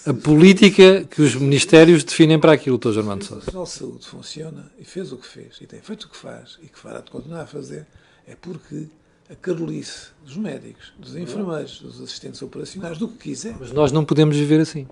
a 0.05 0.13
política 0.13 1.05
que 1.05 1.21
os 1.21 1.35
ministérios 1.35 2.03
definem 2.03 2.39
para 2.39 2.51
aquilo, 2.51 2.77
Dr. 2.77 2.91
Germano 2.91 3.23
Sousa. 3.23 3.35
O 3.35 3.45
Nacional 3.45 3.63
de 3.63 3.71
Saúde 3.71 4.07
funciona 4.07 4.71
e 4.77 4.83
fez 4.83 5.11
o 5.11 5.17
que 5.17 5.27
fez, 5.27 5.59
e 5.61 5.67
tem 5.67 5.81
feito 5.81 6.03
o 6.03 6.09
que 6.09 6.17
faz, 6.17 6.59
e 6.61 6.67
que 6.67 6.77
fará 6.77 6.99
de 6.99 7.09
continuar 7.09 7.41
a 7.41 7.45
fazer, 7.45 7.87
é 8.27 8.35
porque 8.35 8.87
a 9.29 9.35
carolice 9.35 10.09
dos 10.23 10.35
médicos, 10.35 10.93
dos 10.97 11.15
enfermeiros, 11.15 11.79
dos 11.79 12.01
assistentes 12.01 12.41
operacionais, 12.41 12.97
do 12.97 13.07
que 13.07 13.29
quiser. 13.29 13.55
Mas 13.59 13.71
nós 13.71 13.91
não 13.91 14.03
podemos 14.03 14.35
viver 14.35 14.59
assim. 14.59 14.87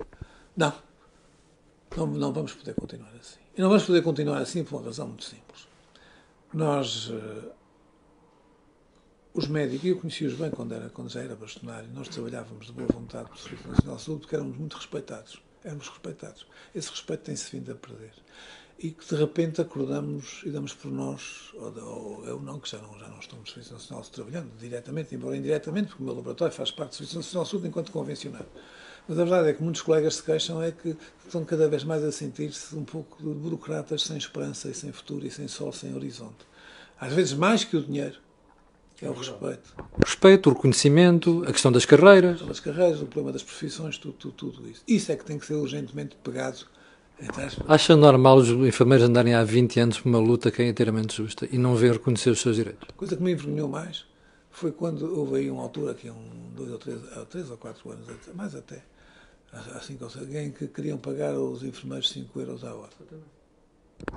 Não. 0.55 0.74
Não, 1.95 2.07
não 2.07 2.32
vamos 2.32 2.53
poder 2.53 2.74
continuar 2.74 3.12
assim. 3.20 3.39
E 3.55 3.62
não 3.62 3.68
vamos 3.68 3.84
poder 3.84 4.01
continuar 4.01 4.38
assim 4.38 4.64
por 4.64 4.78
uma 4.78 4.86
razão 4.86 5.07
muito 5.07 5.26
simples. 5.26 5.68
Nós, 6.53 7.09
uh, 7.09 7.51
os 9.34 9.47
médicos, 9.47 9.86
eu 9.86 9.97
conheci-os 9.97 10.34
bem 10.34 10.49
quando, 10.49 10.73
era, 10.73 10.89
quando 10.89 11.09
já 11.09 11.21
era 11.21 11.36
bastonário, 11.36 11.89
nós 11.93 12.07
trabalhávamos 12.07 12.65
de 12.67 12.73
boa 12.73 12.88
vontade 12.88 13.29
para 13.29 13.36
o 13.36 13.39
Serviço 13.39 13.67
Nacional 13.67 13.95
de 13.95 14.03
Saúde 14.03 14.21
porque 14.21 14.36
éramos 14.36 14.57
muito 14.57 14.75
respeitados. 14.75 15.41
Éramos 15.63 15.88
respeitados. 15.88 16.47
Esse 16.73 16.89
respeito 16.89 17.23
tem-se 17.23 17.51
vindo 17.51 17.71
a 17.71 17.75
perder 17.75 18.11
e 18.84 18.89
que 18.89 19.07
de 19.07 19.15
repente 19.15 19.61
acordamos 19.61 20.41
e 20.43 20.49
damos 20.49 20.73
por 20.73 20.91
nós, 20.91 21.51
ou, 21.53 21.71
ou 21.84 22.25
eu 22.25 22.39
não, 22.41 22.59
que 22.59 22.67
já 22.67 22.79
não, 22.79 22.97
já 22.97 23.07
não 23.07 23.19
estou 23.19 23.38
no 23.38 23.47
Serviço 23.47 23.73
Nacional 23.73 24.03
trabalhando 24.05 24.49
diretamente, 24.57 25.13
embora 25.13 25.38
indiretamente, 25.38 25.89
porque 25.89 26.01
o 26.01 26.05
meu 26.07 26.15
laboratório 26.15 26.51
faz 26.51 26.71
parte 26.71 26.89
do 26.89 26.95
Serviço 26.95 27.17
Nacional 27.17 27.43
de 27.43 27.51
Saúde 27.51 27.67
enquanto 27.67 27.91
convencionado. 27.91 28.47
Mas 29.07 29.19
a 29.19 29.23
verdade 29.23 29.49
é 29.49 29.53
que 29.53 29.61
muitos 29.61 29.84
colegas 29.84 30.15
se 30.15 30.23
queixam 30.23 30.63
é 30.63 30.71
que 30.71 30.97
estão 31.23 31.45
cada 31.45 31.69
vez 31.69 31.84
mais 31.84 32.03
a 32.03 32.11
sentir-se 32.11 32.75
um 32.75 32.84
pouco 32.84 33.21
de 33.21 33.29
burocratas 33.29 34.01
sem 34.01 34.17
esperança 34.17 34.67
e 34.67 34.73
sem 34.73 34.91
futuro 34.91 35.27
e 35.27 35.29
sem 35.29 35.47
sol, 35.47 35.71
sem 35.71 35.93
horizonte. 35.93 36.43
Às 36.99 37.13
vezes 37.13 37.34
mais 37.34 37.63
que 37.63 37.77
o 37.77 37.84
dinheiro, 37.84 38.17
é 39.01 39.09
o 39.09 39.13
respeito. 39.13 39.73
O 39.97 40.05
respeito, 40.05 40.49
o 40.49 40.53
reconhecimento, 40.53 41.43
a 41.47 41.51
questão 41.51 41.71
das 41.71 41.85
carreiras. 41.85 42.29
A 42.29 42.33
questão 42.33 42.47
das 42.47 42.59
carreiras, 42.59 43.01
o 43.01 43.05
problema 43.05 43.31
das 43.31 43.43
profissões, 43.43 43.97
tudo, 43.97 44.13
tudo, 44.13 44.33
tudo 44.33 44.69
isso. 44.69 44.83
Isso 44.87 45.11
é 45.11 45.15
que 45.15 45.25
tem 45.25 45.39
que 45.39 45.45
ser 45.45 45.55
urgentemente 45.55 46.15
pegado 46.23 46.65
Acha 47.67 47.95
normal 47.95 48.37
os 48.37 48.49
enfermeiros 48.49 49.07
andarem 49.07 49.35
há 49.35 49.43
20 49.43 49.79
anos 49.79 49.99
por 49.99 50.09
uma 50.09 50.17
luta 50.17 50.49
que 50.49 50.61
é 50.61 50.67
inteiramente 50.67 51.15
justa 51.15 51.47
e 51.51 51.57
não 51.57 51.75
ver 51.75 51.93
reconhecer 51.93 52.31
os 52.31 52.41
seus 52.41 52.55
direitos? 52.55 52.87
A 52.89 52.93
coisa 52.93 53.15
que 53.15 53.21
me 53.21 53.31
envergonhou 53.31 53.69
mais 53.69 54.05
foi 54.49 54.71
quando 54.71 55.03
houve 55.17 55.37
aí 55.37 55.51
uma 55.51 55.61
altura, 55.61 55.91
aqui 55.91 56.09
um, 56.09 56.51
dois 56.55 56.71
ou 56.71 56.77
três, 56.79 56.99
três 57.29 57.51
ou 57.51 57.57
quatro 57.57 57.91
anos, 57.91 58.07
mais 58.33 58.55
até, 58.55 58.83
assim 59.75 59.97
que 59.97 60.03
alguém 60.03 60.51
que 60.51 60.67
queriam 60.67 60.97
pagar 60.97 61.35
aos 61.35 61.61
enfermeiros 61.63 62.09
5 62.09 62.39
euros 62.39 62.63
à 62.63 62.73
hora. 62.73 62.89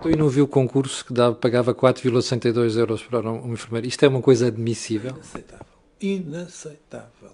E 0.05 0.17
não 0.17 0.29
viu 0.29 0.45
o 0.45 0.49
concurso 0.49 1.05
que 1.05 1.13
dava, 1.13 1.35
pagava 1.35 1.75
4,62 1.75 2.77
euros 2.77 3.03
para 3.03 3.31
um 3.31 3.53
enfermeiro? 3.53 3.87
Isto 3.87 4.05
é 4.05 4.09
uma 4.09 4.21
coisa 4.21 4.49
admissível? 4.49 5.13
Inaceitável. 5.13 5.67
Inaceitável. 6.01 7.31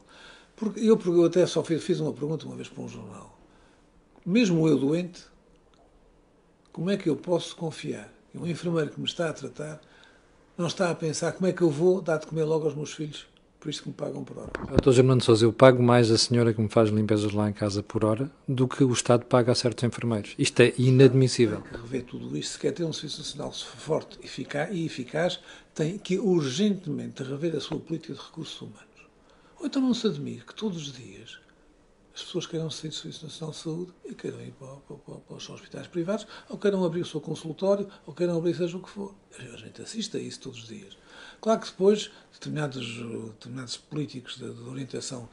Porque 0.56 0.80
eu, 0.80 1.00
eu 1.06 1.24
até 1.24 1.46
só 1.46 1.64
fiz, 1.64 1.82
fiz 1.82 2.00
uma 2.00 2.12
pergunta 2.12 2.46
uma 2.46 2.54
vez 2.54 2.68
para 2.68 2.82
um 2.82 2.88
jornal. 2.88 3.38
Mesmo 4.24 4.68
eu 4.68 4.78
doente, 4.78 5.24
como 6.72 6.90
é 6.90 6.96
que 6.96 7.08
eu 7.08 7.16
posso 7.16 7.56
confiar 7.56 8.12
que 8.30 8.38
um 8.38 8.46
enfermeiro 8.46 8.90
que 8.90 9.00
me 9.00 9.06
está 9.06 9.30
a 9.30 9.32
tratar 9.32 9.80
não 10.56 10.66
está 10.66 10.90
a 10.90 10.94
pensar 10.94 11.32
como 11.32 11.46
é 11.46 11.52
que 11.52 11.62
eu 11.62 11.70
vou 11.70 12.00
dar 12.00 12.18
de 12.18 12.26
comer 12.26 12.44
logo 12.44 12.66
aos 12.66 12.74
meus 12.74 12.92
filhos, 12.92 13.26
por 13.60 13.68
isso 13.68 13.82
que 13.82 13.88
me 13.88 13.94
pagam 13.94 14.24
por 14.24 14.38
hora? 14.38 14.50
Doutor 14.68 14.92
Germano 14.92 15.20
Sousa, 15.20 15.44
eu 15.44 15.52
pago 15.52 15.82
mais 15.82 16.10
a 16.10 16.16
senhora 16.16 16.54
que 16.54 16.60
me 16.60 16.68
faz 16.68 16.88
limpezas 16.88 17.32
lá 17.32 17.48
em 17.48 17.52
casa 17.52 17.82
por 17.82 18.04
hora 18.04 18.30
do 18.48 18.66
que 18.66 18.82
o 18.82 18.92
Estado 18.92 19.26
paga 19.26 19.52
a 19.52 19.54
certos 19.54 19.84
enfermeiros. 19.84 20.34
Isto 20.38 20.60
é 20.60 20.72
inadmissível. 20.78 21.60
Tem 21.60 21.72
que 21.72 21.76
rever 21.76 22.04
tudo 22.04 22.36
isto. 22.36 22.52
Se 22.52 22.58
quer 22.58 22.72
ter 22.72 22.84
um 22.84 22.92
Serviço 22.92 23.18
Nacional 23.18 23.52
forte 23.52 24.18
e 24.72 24.86
eficaz, 24.86 25.40
tem 25.74 25.98
que 25.98 26.18
urgentemente 26.18 27.22
rever 27.22 27.54
a 27.54 27.60
sua 27.60 27.78
política 27.78 28.14
de 28.14 28.20
recursos 28.20 28.60
humanos. 28.60 28.80
Ou 29.58 29.66
então 29.66 29.82
não 29.82 29.92
se 29.92 30.06
admire 30.06 30.42
que 30.44 30.54
todos 30.54 30.78
os 30.78 30.92
dias 30.94 31.38
as 32.20 32.26
pessoas 32.26 32.46
queiram 32.46 32.70
sair 32.70 32.90
do 32.90 32.94
Serviço 32.94 33.24
Nacional 33.24 33.50
de 33.52 33.56
Saúde 33.56 33.92
e 34.04 34.14
queiram 34.14 34.40
ir 34.42 34.52
para, 34.52 34.68
para, 34.76 35.16
para, 35.16 35.36
os 35.36 35.48
hospitais 35.48 35.86
privados, 35.86 36.26
ou 36.48 36.58
queiram 36.58 36.84
abrir 36.84 37.00
o 37.00 37.06
seu 37.06 37.20
consultório, 37.20 37.88
ou 38.06 38.14
queiram 38.14 38.36
abrir 38.36 38.54
seja 38.54 38.76
o 38.76 38.82
que 38.82 38.90
for. 38.90 39.14
A 39.38 39.56
gente 39.56 39.80
assiste 39.80 40.16
a 40.16 40.20
isso 40.20 40.40
todos 40.40 40.62
os 40.62 40.68
dias. 40.68 40.96
Claro 41.40 41.60
que 41.60 41.68
depois 41.68 42.10
determinados, 42.32 42.86
determinados 43.32 43.76
políticos 43.78 44.36
de, 44.36 44.52
de 44.52 44.68
orientação 44.68 45.28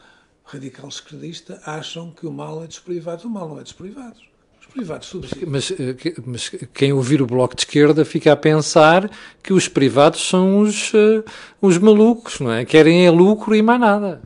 radical 0.46 0.88
esquerdista 0.88 1.62
acham 1.66 2.12
que 2.12 2.26
o 2.26 2.32
mal 2.32 2.64
é 2.64 2.68
dos 2.68 2.80
privados. 2.80 3.26
O 3.26 3.30
mal 3.30 3.50
não 3.50 3.60
é 3.60 3.64
dos 3.64 3.74
privados. 3.74 4.26
Os 4.62 4.68
privados 4.68 5.08
subsidiam. 5.08 5.50
Mas, 5.50 5.72
eh, 5.72 5.96
mas, 6.26 6.50
quem 6.74 6.94
ouvir 6.94 7.22
o 7.22 7.28
Bloco 7.28 7.56
de 7.56 7.64
Esquerda 7.64 8.06
fica 8.06 8.32
a 8.32 8.38
pensar 8.38 9.12
que 9.44 9.52
os 9.52 9.68
privados 9.68 10.26
são 10.26 10.60
os, 10.60 10.94
eh, 10.94 11.24
os 11.62 11.78
malucos, 11.78 12.40
não 12.40 12.52
é? 12.52 12.64
Querem 12.64 13.06
é 13.06 13.12
lucro 13.12 13.54
e 13.54 13.62
mais 13.62 13.80
nada. 13.80 14.22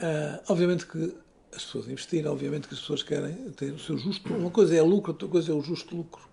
Uh, 0.00 0.40
obviamente 0.48 0.86
que 0.86 1.16
as 1.52 1.64
pessoas 1.64 1.88
investiram, 1.88 2.32
obviamente 2.32 2.68
que 2.68 2.74
as 2.74 2.80
pessoas 2.80 3.02
querem 3.02 3.34
ter 3.52 3.72
o 3.72 3.78
seu 3.78 3.96
justo. 3.98 4.32
Uma 4.32 4.50
coisa 4.50 4.76
é 4.76 4.82
lucro, 4.82 5.12
outra 5.12 5.28
coisa 5.28 5.50
é 5.50 5.54
o 5.54 5.60
justo 5.60 5.96
lucro. 5.96 6.28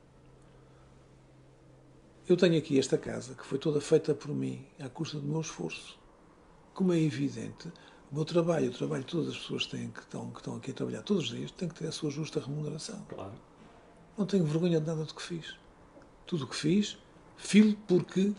Eu 2.27 2.35
tenho 2.35 2.57
aqui 2.57 2.77
esta 2.77 2.97
casa 2.97 3.35
que 3.35 3.45
foi 3.45 3.57
toda 3.57 3.79
feita 3.79 4.13
por 4.13 4.29
mim, 4.33 4.65
à 4.79 4.89
custa 4.89 5.19
do 5.19 5.27
meu 5.27 5.41
esforço. 5.41 5.97
Como 6.73 6.91
é 6.91 6.99
evidente, 6.99 7.71
o 8.11 8.15
meu 8.15 8.25
trabalho, 8.25 8.69
o 8.69 8.73
trabalho 8.73 9.03
de 9.03 9.11
todas 9.11 9.29
as 9.29 9.37
pessoas 9.37 9.65
têm, 9.65 9.89
que, 9.89 9.99
estão, 9.99 10.29
que 10.31 10.39
estão 10.39 10.55
aqui 10.55 10.71
a 10.71 10.73
trabalhar 10.73 11.01
todos 11.01 11.23
os 11.23 11.29
dias, 11.29 11.51
tem 11.51 11.69
que 11.69 11.75
ter 11.75 11.87
a 11.87 11.91
sua 11.91 12.09
justa 12.09 12.39
remuneração. 12.39 13.03
Claro. 13.07 13.33
Não 14.17 14.25
tenho 14.25 14.43
vergonha 14.45 14.79
de 14.79 14.87
nada 14.87 15.03
do 15.03 15.13
que 15.13 15.21
fiz. 15.21 15.55
Tudo 16.25 16.45
o 16.45 16.47
que 16.47 16.55
fiz, 16.55 16.97
filo 17.37 17.75
porque 17.87 18.33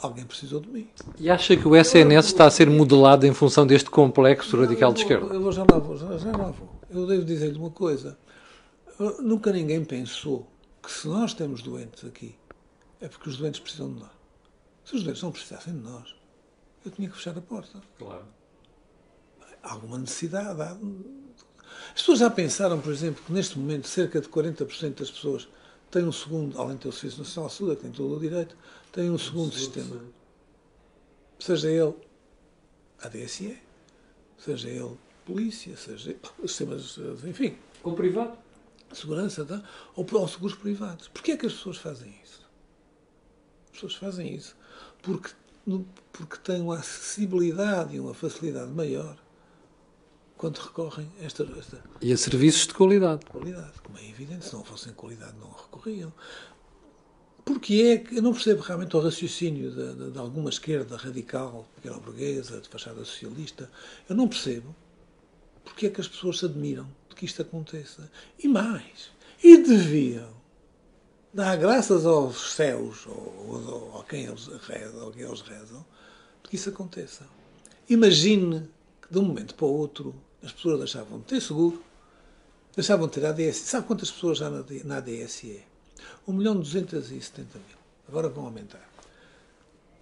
alguém 0.00 0.24
precisou 0.24 0.60
de 0.60 0.68
mim. 0.68 0.88
E 1.18 1.30
acha 1.30 1.56
que 1.56 1.66
o 1.66 1.76
SNS 1.76 2.26
está 2.26 2.46
a 2.46 2.50
ser 2.50 2.68
modelado 2.68 3.26
em 3.26 3.34
função 3.34 3.66
deste 3.66 3.90
complexo 3.90 4.58
radical 4.60 4.92
de 4.92 5.02
esquerda? 5.02 5.34
Eu, 5.34 5.52
já 5.52 5.64
lá 5.70 5.78
vou, 5.78 5.96
já, 5.96 6.16
já 6.16 6.32
lá 6.32 6.50
vou. 6.50 6.68
Eu 6.90 7.06
devo 7.06 7.24
dizer-lhe 7.24 7.58
uma 7.58 7.70
coisa. 7.70 8.18
Nunca 9.20 9.52
ninguém 9.52 9.84
pensou 9.84 10.46
que 10.82 10.90
se 10.90 11.06
nós 11.08 11.34
temos 11.34 11.62
doentes 11.62 12.04
aqui, 12.04 12.34
é 13.00 13.08
porque 13.08 13.28
os 13.28 13.36
doentes 13.36 13.60
precisam 13.60 13.92
de 13.92 14.00
nós. 14.00 14.10
Se 14.84 14.96
os 14.96 15.02
doentes 15.02 15.22
não 15.22 15.30
precisassem 15.30 15.72
de 15.72 15.80
nós, 15.80 16.14
eu 16.84 16.90
tinha 16.90 17.08
que 17.08 17.16
fechar 17.16 17.36
a 17.36 17.40
porta. 17.40 17.80
Claro. 17.98 18.24
Há 19.62 19.72
alguma 19.72 19.98
necessidade. 19.98 20.60
Há... 20.60 20.76
As 21.94 22.00
pessoas 22.00 22.18
já 22.18 22.30
pensaram, 22.30 22.80
por 22.80 22.92
exemplo, 22.92 23.22
que 23.24 23.32
neste 23.32 23.58
momento 23.58 23.86
cerca 23.86 24.20
de 24.20 24.28
40% 24.28 24.98
das 24.98 25.10
pessoas 25.10 25.48
têm 25.90 26.04
um 26.04 26.12
segundo, 26.12 26.58
além 26.60 26.76
de 26.76 26.82
ter 26.82 26.88
o 26.88 26.92
Serviço 26.92 27.20
Nacional 27.20 27.50
de 27.50 27.56
Saúde, 27.56 27.76
que 27.76 27.82
tem 27.82 27.90
todo 27.92 28.16
o 28.16 28.20
direito, 28.20 28.56
tem 28.92 29.10
um 29.10 29.18
segundo 29.18 29.54
sistema. 29.54 30.00
Seja 31.38 31.70
ele 31.70 31.94
a 33.00 33.08
DSE, 33.08 33.58
seja 34.38 34.68
ele 34.68 34.98
polícia, 35.24 35.76
seja 35.76 36.16
sistemas, 36.42 36.98
enfim. 37.24 37.56
Ou 37.82 37.94
privado. 37.94 38.36
Segurança, 38.92 39.44
tá? 39.44 39.62
ou, 39.94 40.04
ou 40.12 40.28
seguros 40.28 40.56
privados. 40.56 41.06
Porquê 41.08 41.32
é 41.32 41.36
que 41.36 41.46
as 41.46 41.52
pessoas 41.52 41.76
fazem 41.76 42.12
isso? 42.24 42.44
As 43.66 43.70
pessoas 43.70 43.94
fazem 43.94 44.34
isso 44.34 44.56
porque, 45.02 45.30
porque 46.12 46.36
têm 46.38 46.60
uma 46.60 46.78
acessibilidade 46.78 47.96
e 47.96 48.00
uma 48.00 48.14
facilidade 48.14 48.70
maior 48.70 49.16
quando 50.36 50.58
recorrem 50.58 51.10
a 51.20 51.24
esta, 51.24 51.42
esta. 51.58 51.82
E 52.00 52.12
a 52.12 52.16
serviços 52.16 52.66
de 52.66 52.74
qualidade. 52.74 53.26
Qualidade, 53.26 53.80
como 53.82 53.98
é 53.98 54.08
evidente, 54.08 54.46
se 54.46 54.54
não 54.54 54.64
fossem 54.64 54.92
qualidade 54.94 55.36
não 55.38 55.50
recorriam. 55.50 56.12
Porque 57.52 57.82
é 57.82 57.98
que 57.98 58.16
eu 58.16 58.22
não 58.22 58.32
percebo 58.32 58.62
realmente 58.62 58.96
o 58.96 59.00
raciocínio 59.00 59.72
de, 59.72 59.94
de, 59.94 60.10
de 60.12 60.18
alguma 60.18 60.50
esquerda 60.50 60.96
radical, 60.96 61.66
pequena 61.74 61.98
burguesa, 61.98 62.60
de 62.60 62.68
fachada 62.68 63.04
socialista. 63.04 63.68
Eu 64.08 64.14
não 64.14 64.28
percebo 64.28 64.74
porque 65.64 65.86
é 65.86 65.90
que 65.90 66.00
as 66.00 66.06
pessoas 66.06 66.38
se 66.38 66.44
admiram 66.44 66.88
de 67.08 67.16
que 67.16 67.24
isto 67.24 67.42
aconteça. 67.42 68.08
E 68.38 68.46
mais, 68.46 69.10
e 69.42 69.58
deviam 69.58 70.30
dar 71.34 71.56
graças 71.56 72.06
aos 72.06 72.52
céus, 72.52 73.04
ou, 73.06 73.90
ou, 73.92 74.00
a 74.00 74.04
quem 74.04 74.26
eles 74.26 74.46
rezam, 74.46 75.06
ou 75.06 75.10
quem 75.10 75.22
eles 75.22 75.40
rezam, 75.40 75.84
de 76.44 76.48
que 76.48 76.54
isso 76.54 76.68
aconteça. 76.68 77.26
Imagine 77.88 78.68
que 79.02 79.12
de 79.12 79.18
um 79.18 79.22
momento 79.22 79.56
para 79.56 79.66
o 79.66 79.76
outro 79.76 80.14
as 80.40 80.52
pessoas 80.52 80.78
deixavam 80.78 81.18
de 81.18 81.24
ter 81.24 81.40
seguro, 81.40 81.82
deixavam 82.76 83.08
de 83.08 83.14
ter 83.14 83.26
ADSE. 83.26 83.66
Sabe 83.66 83.88
quantas 83.88 84.10
pessoas 84.10 84.40
há 84.40 84.48
na, 84.48 84.64
na? 84.84 85.02
1 86.26 86.32
milhão 86.32 86.56
270 86.56 87.58
mil. 87.58 87.78
Agora 88.08 88.28
vão 88.28 88.46
aumentar. 88.46 88.88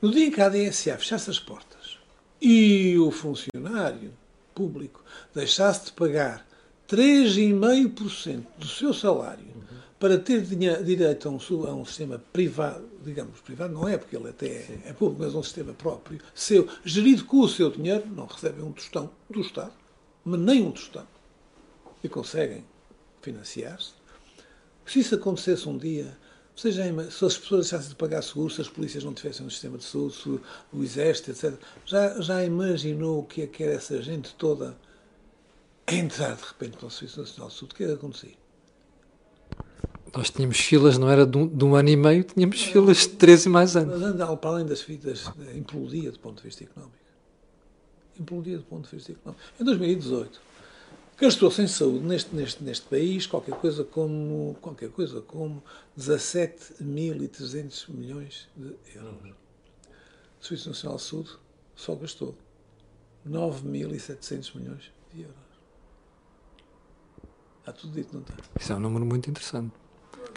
No 0.01 0.11
dia 0.11 0.27
em 0.27 0.31
que 0.31 0.41
a 0.41 0.47
ADSA 0.47 0.97
fechasse 0.97 1.31
as 1.31 1.41
portas 1.41 1.99
e 2.41 2.97
o 2.99 3.11
funcionário 3.11 4.13
público 4.55 5.03
deixasse 5.35 5.87
de 5.87 5.93
pagar 5.93 6.47
3,5% 6.89 8.45
do 8.59 8.67
seu 8.67 8.95
salário 8.95 9.59
para 9.99 10.17
ter 10.17 10.43
direito 10.43 11.29
a 11.29 11.33
um, 11.33 11.67
a 11.67 11.75
um, 11.75 11.85
sistema 11.85 12.23
privado, 12.33 12.89
digamos, 13.05 13.41
privado 13.41 13.75
não 13.75 13.89
é, 13.89 13.99
porque 13.99 14.17
ele 14.17 14.29
até 14.29 14.47
é, 14.47 14.83
é 14.87 14.93
público, 14.93 15.23
mas 15.23 15.35
um 15.35 15.43
sistema 15.43 15.73
próprio, 15.73 16.21
seu, 16.35 16.69
gerido 16.85 17.25
com 17.25 17.41
o 17.41 17.49
seu 17.49 17.71
dinheiro, 17.71 18.07
não 18.07 18.27
recebem 18.27 18.65
um 18.65 18.73
tostão 18.73 19.11
do 19.29 19.41
Estado, 19.41 19.73
mas 20.25 20.39
nem 20.39 20.63
um 20.63 20.71
tostão, 20.71 21.07
e 22.03 22.09
conseguem 22.09 22.65
financiar-se. 23.21 23.98
Se 24.89 25.01
isso 25.01 25.15
acontecesse 25.15 25.69
um 25.69 25.77
dia, 25.77 26.17
se, 26.57 26.73
já, 26.73 26.83
se 27.11 27.25
as 27.25 27.37
pessoas 27.37 27.69
deixassem 27.69 27.91
de 27.91 27.95
pagar 27.95 28.23
seguros, 28.23 28.55
se 28.55 28.63
as 28.63 28.69
polícias 28.69 29.05
não 29.05 29.13
tivessem 29.13 29.47
um 29.47 29.51
sistema 29.51 29.77
de 29.77 29.85
saúde, 29.85 30.17
se 30.17 30.29
o, 30.73 30.83
exército, 30.83 31.31
etc., 31.31 31.55
já, 31.85 32.19
já 32.21 32.43
imaginou 32.43 33.21
o 33.21 33.23
que 33.23 33.43
é 33.43 33.47
que 33.47 33.63
era 33.63 33.75
essa 33.75 34.01
gente 34.03 34.35
toda 34.35 34.75
a 35.87 35.95
entrar 35.95 36.35
de 36.37 36.43
repente 36.43 36.79
para 36.79 36.87
o 36.87 36.91
Serviço 36.91 37.21
Nacional 37.21 37.49
de 37.49 37.55
Saúde? 37.55 37.75
O 37.75 37.77
que 37.77 37.85
é 37.85 37.87
que 37.87 37.93
acontecia? 37.93 38.35
Nós 40.17 40.31
tínhamos 40.31 40.59
filas, 40.59 40.97
não 40.97 41.11
era 41.11 41.27
de 41.27 41.37
um, 41.37 41.47
de 41.47 41.65
um, 41.65 41.75
ano 41.75 41.89
e 41.91 41.97
meio, 41.97 42.25
tínhamos 42.25 42.63
filas 42.63 42.97
de 42.97 43.09
três 43.11 43.45
e 43.45 43.49
mais 43.51 43.77
anos. 43.77 44.01
Mas 44.01 44.39
para 44.39 44.51
além 44.51 44.65
das 44.65 44.81
filas, 44.81 45.31
implodia 45.55 46.11
do 46.11 46.19
ponto 46.19 46.39
de 46.39 46.45
vista 46.45 46.65
económico. 46.65 46.97
Implodia 48.19 48.57
do 48.57 48.65
ponto 48.65 48.89
de 48.89 48.97
vista 48.97 49.13
económico. 49.13 49.45
Em 49.61 49.65
2018, 49.65 50.41
gastou-se 51.21 51.61
em 51.63 51.67
saúde 51.67 52.05
neste, 52.05 52.35
neste, 52.35 52.63
neste 52.63 52.87
país 52.87 53.27
qualquer 53.27 53.55
coisa 53.57 53.85
como, 53.85 54.57
qualquer 54.61 54.91
coisa 54.91 55.21
como 55.21 55.63
17.300 55.99 57.91
milhões 57.91 58.49
de 58.57 58.77
euros. 58.95 59.35
O 60.41 60.45
Serviço 60.45 60.69
Nacional 60.69 60.99
de 60.99 61.05
Saúde 61.05 61.31
só 61.75 61.95
gastou 61.95 62.35
9.700 63.29 64.55
milhões 64.57 64.93
de 65.13 65.23
euros. 65.23 65.37
Está 67.61 67.73
tudo 67.73 67.93
dito, 67.93 68.15
não 68.15 68.21
está? 68.23 68.35
Isso 68.59 68.73
é 68.73 68.77
um 68.77 68.81
número 68.81 69.05
muito 69.05 69.29
interessante 69.29 69.73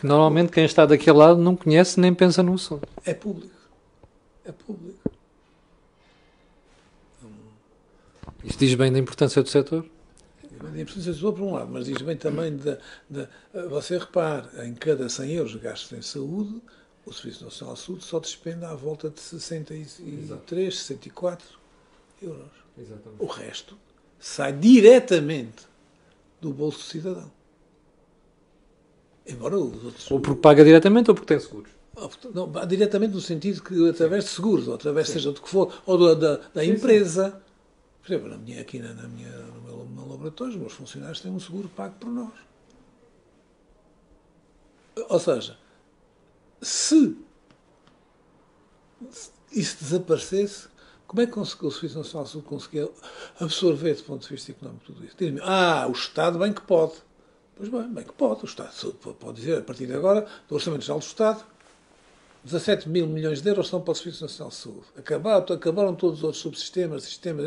que 0.02 0.08
normalmente 0.08 0.52
quem 0.52 0.66
está 0.66 0.84
daquele 0.84 1.18
lado 1.18 1.40
não 1.40 1.56
conhece 1.56 2.00
nem 2.00 2.12
pensa 2.12 2.42
no 2.42 2.56
assunto. 2.56 2.88
É 3.06 3.14
público. 3.14 3.54
É 4.44 4.52
público. 4.52 5.00
Isto 8.44 8.60
diz 8.60 8.74
bem 8.74 8.92
da 8.92 8.98
importância 8.98 9.44
do 9.44 9.48
setor? 9.48 9.86
Da 10.70 10.82
importância 10.82 11.12
do 11.12 11.16
setor, 11.16 11.34
por 11.34 11.42
um 11.44 11.54
lado, 11.54 11.72
mas 11.72 11.86
diz 11.86 12.02
bem 12.02 12.18
também 12.18 12.56
da. 12.58 12.78
da 13.10 13.28
você 13.68 13.98
repare, 13.98 14.48
em 14.66 14.74
cada 14.74 15.10
100 15.10 15.32
euros 15.32 15.56
gastos 15.56 15.98
em 15.98 16.02
saúde, 16.02 16.62
o 17.06 17.14
Serviço 17.14 17.44
Nacional 17.44 17.76
de 17.76 17.82
Saúde 17.82 18.04
só 18.04 18.20
despende 18.20 18.66
à 18.66 18.74
volta 18.76 19.10
de 19.10 19.20
63, 19.20 20.00
Exato. 20.24 20.56
64 20.56 21.48
euros. 22.22 22.52
Exatamente. 22.78 23.22
O 23.22 23.26
resto 23.26 23.78
sai 24.20 24.54
diretamente 24.54 25.66
do 26.40 26.54
bolso 26.54 26.80
do 26.80 26.84
cidadão. 26.84 27.32
Embora 29.28 29.58
os 29.58 29.84
outros. 29.84 30.10
Ou 30.12 30.20
porque 30.20 30.42
paga 30.42 30.64
diretamente 30.64 31.10
ou 31.10 31.16
porque 31.16 31.34
tem 31.34 31.40
seguros? 31.40 31.72
Não, 32.34 32.50
diretamente 32.68 33.14
no 33.14 33.22
sentido 33.22 33.62
que 33.62 33.90
através 33.90 34.24
de 34.24 34.30
seguros, 34.32 34.68
ou 34.68 34.76
através 34.76 35.08
Sim. 35.08 35.14
seja 35.14 35.32
do 35.32 35.42
que 35.42 35.50
for, 35.50 35.74
ou 35.86 36.16
da, 36.16 36.38
da 36.54 36.64
Sim, 36.64 36.72
empresa. 36.72 37.42
Por 38.02 38.12
exemplo, 38.12 38.30
na 38.30 38.38
minha, 38.38 38.62
aqui 38.62 38.80
na, 38.80 38.94
na 38.94 39.08
minha, 39.08 39.30
no, 39.30 39.62
meu, 39.62 39.78
no 39.78 39.90
meu 39.90 40.08
laboratório, 40.08 40.54
os 40.54 40.60
meus 40.60 40.74
funcionários 40.74 41.20
têm 41.22 41.32
um 41.32 41.40
seguro 41.40 41.70
pago 41.70 41.96
por 42.00 42.10
nós. 42.10 42.34
Ou 45.08 45.20
seja, 45.20 45.58
se 46.62 47.18
isso 49.52 49.78
desaparecesse, 49.84 50.68
como 51.08 51.22
é 51.22 51.28
que 51.28 51.38
o 51.38 51.46
Serviço 51.46 51.98
Nacional 51.98 52.24
de 52.24 52.32
Saúde 52.32 52.48
conseguir 52.48 52.90
absorver, 53.40 53.96
do 53.96 54.04
ponto 54.04 54.24
de 54.24 54.30
vista 54.30 54.52
económico, 54.52 54.86
tudo 54.86 55.06
isso? 55.06 55.16
ah, 55.44 55.86
o 55.88 55.92
Estado 55.92 56.40
bem 56.40 56.54
que 56.54 56.62
pode. 56.62 56.94
Pois 57.56 57.70
bem, 57.70 57.94
bem 57.94 58.04
que 58.04 58.14
pode. 58.14 58.44
O 58.44 58.46
Estado 58.46 58.72
pode 59.20 59.40
dizer, 59.40 59.60
a 59.60 59.62
partir 59.62 59.86
de 59.86 59.94
agora, 59.94 60.28
do 60.48 60.56
Orçamento 60.56 60.84
Geral 60.84 61.00
do 61.00 61.06
Estado, 61.06 61.44
17 62.44 62.90
mil 62.90 63.08
milhões 63.08 63.42
de 63.42 63.50
euros 63.50 63.68
são 63.68 63.82
para 63.82 63.92
o 63.92 63.96
Serviço 63.96 64.24
Nacional 64.24 64.50
de 64.50 64.56
Saúde. 64.56 64.86
Acabaram, 64.98 65.56
acabaram 65.56 65.96
todos 65.96 66.20
os 66.20 66.24
outros 66.24 66.42
subsistemas, 66.42 67.04
sistemas. 67.04 67.46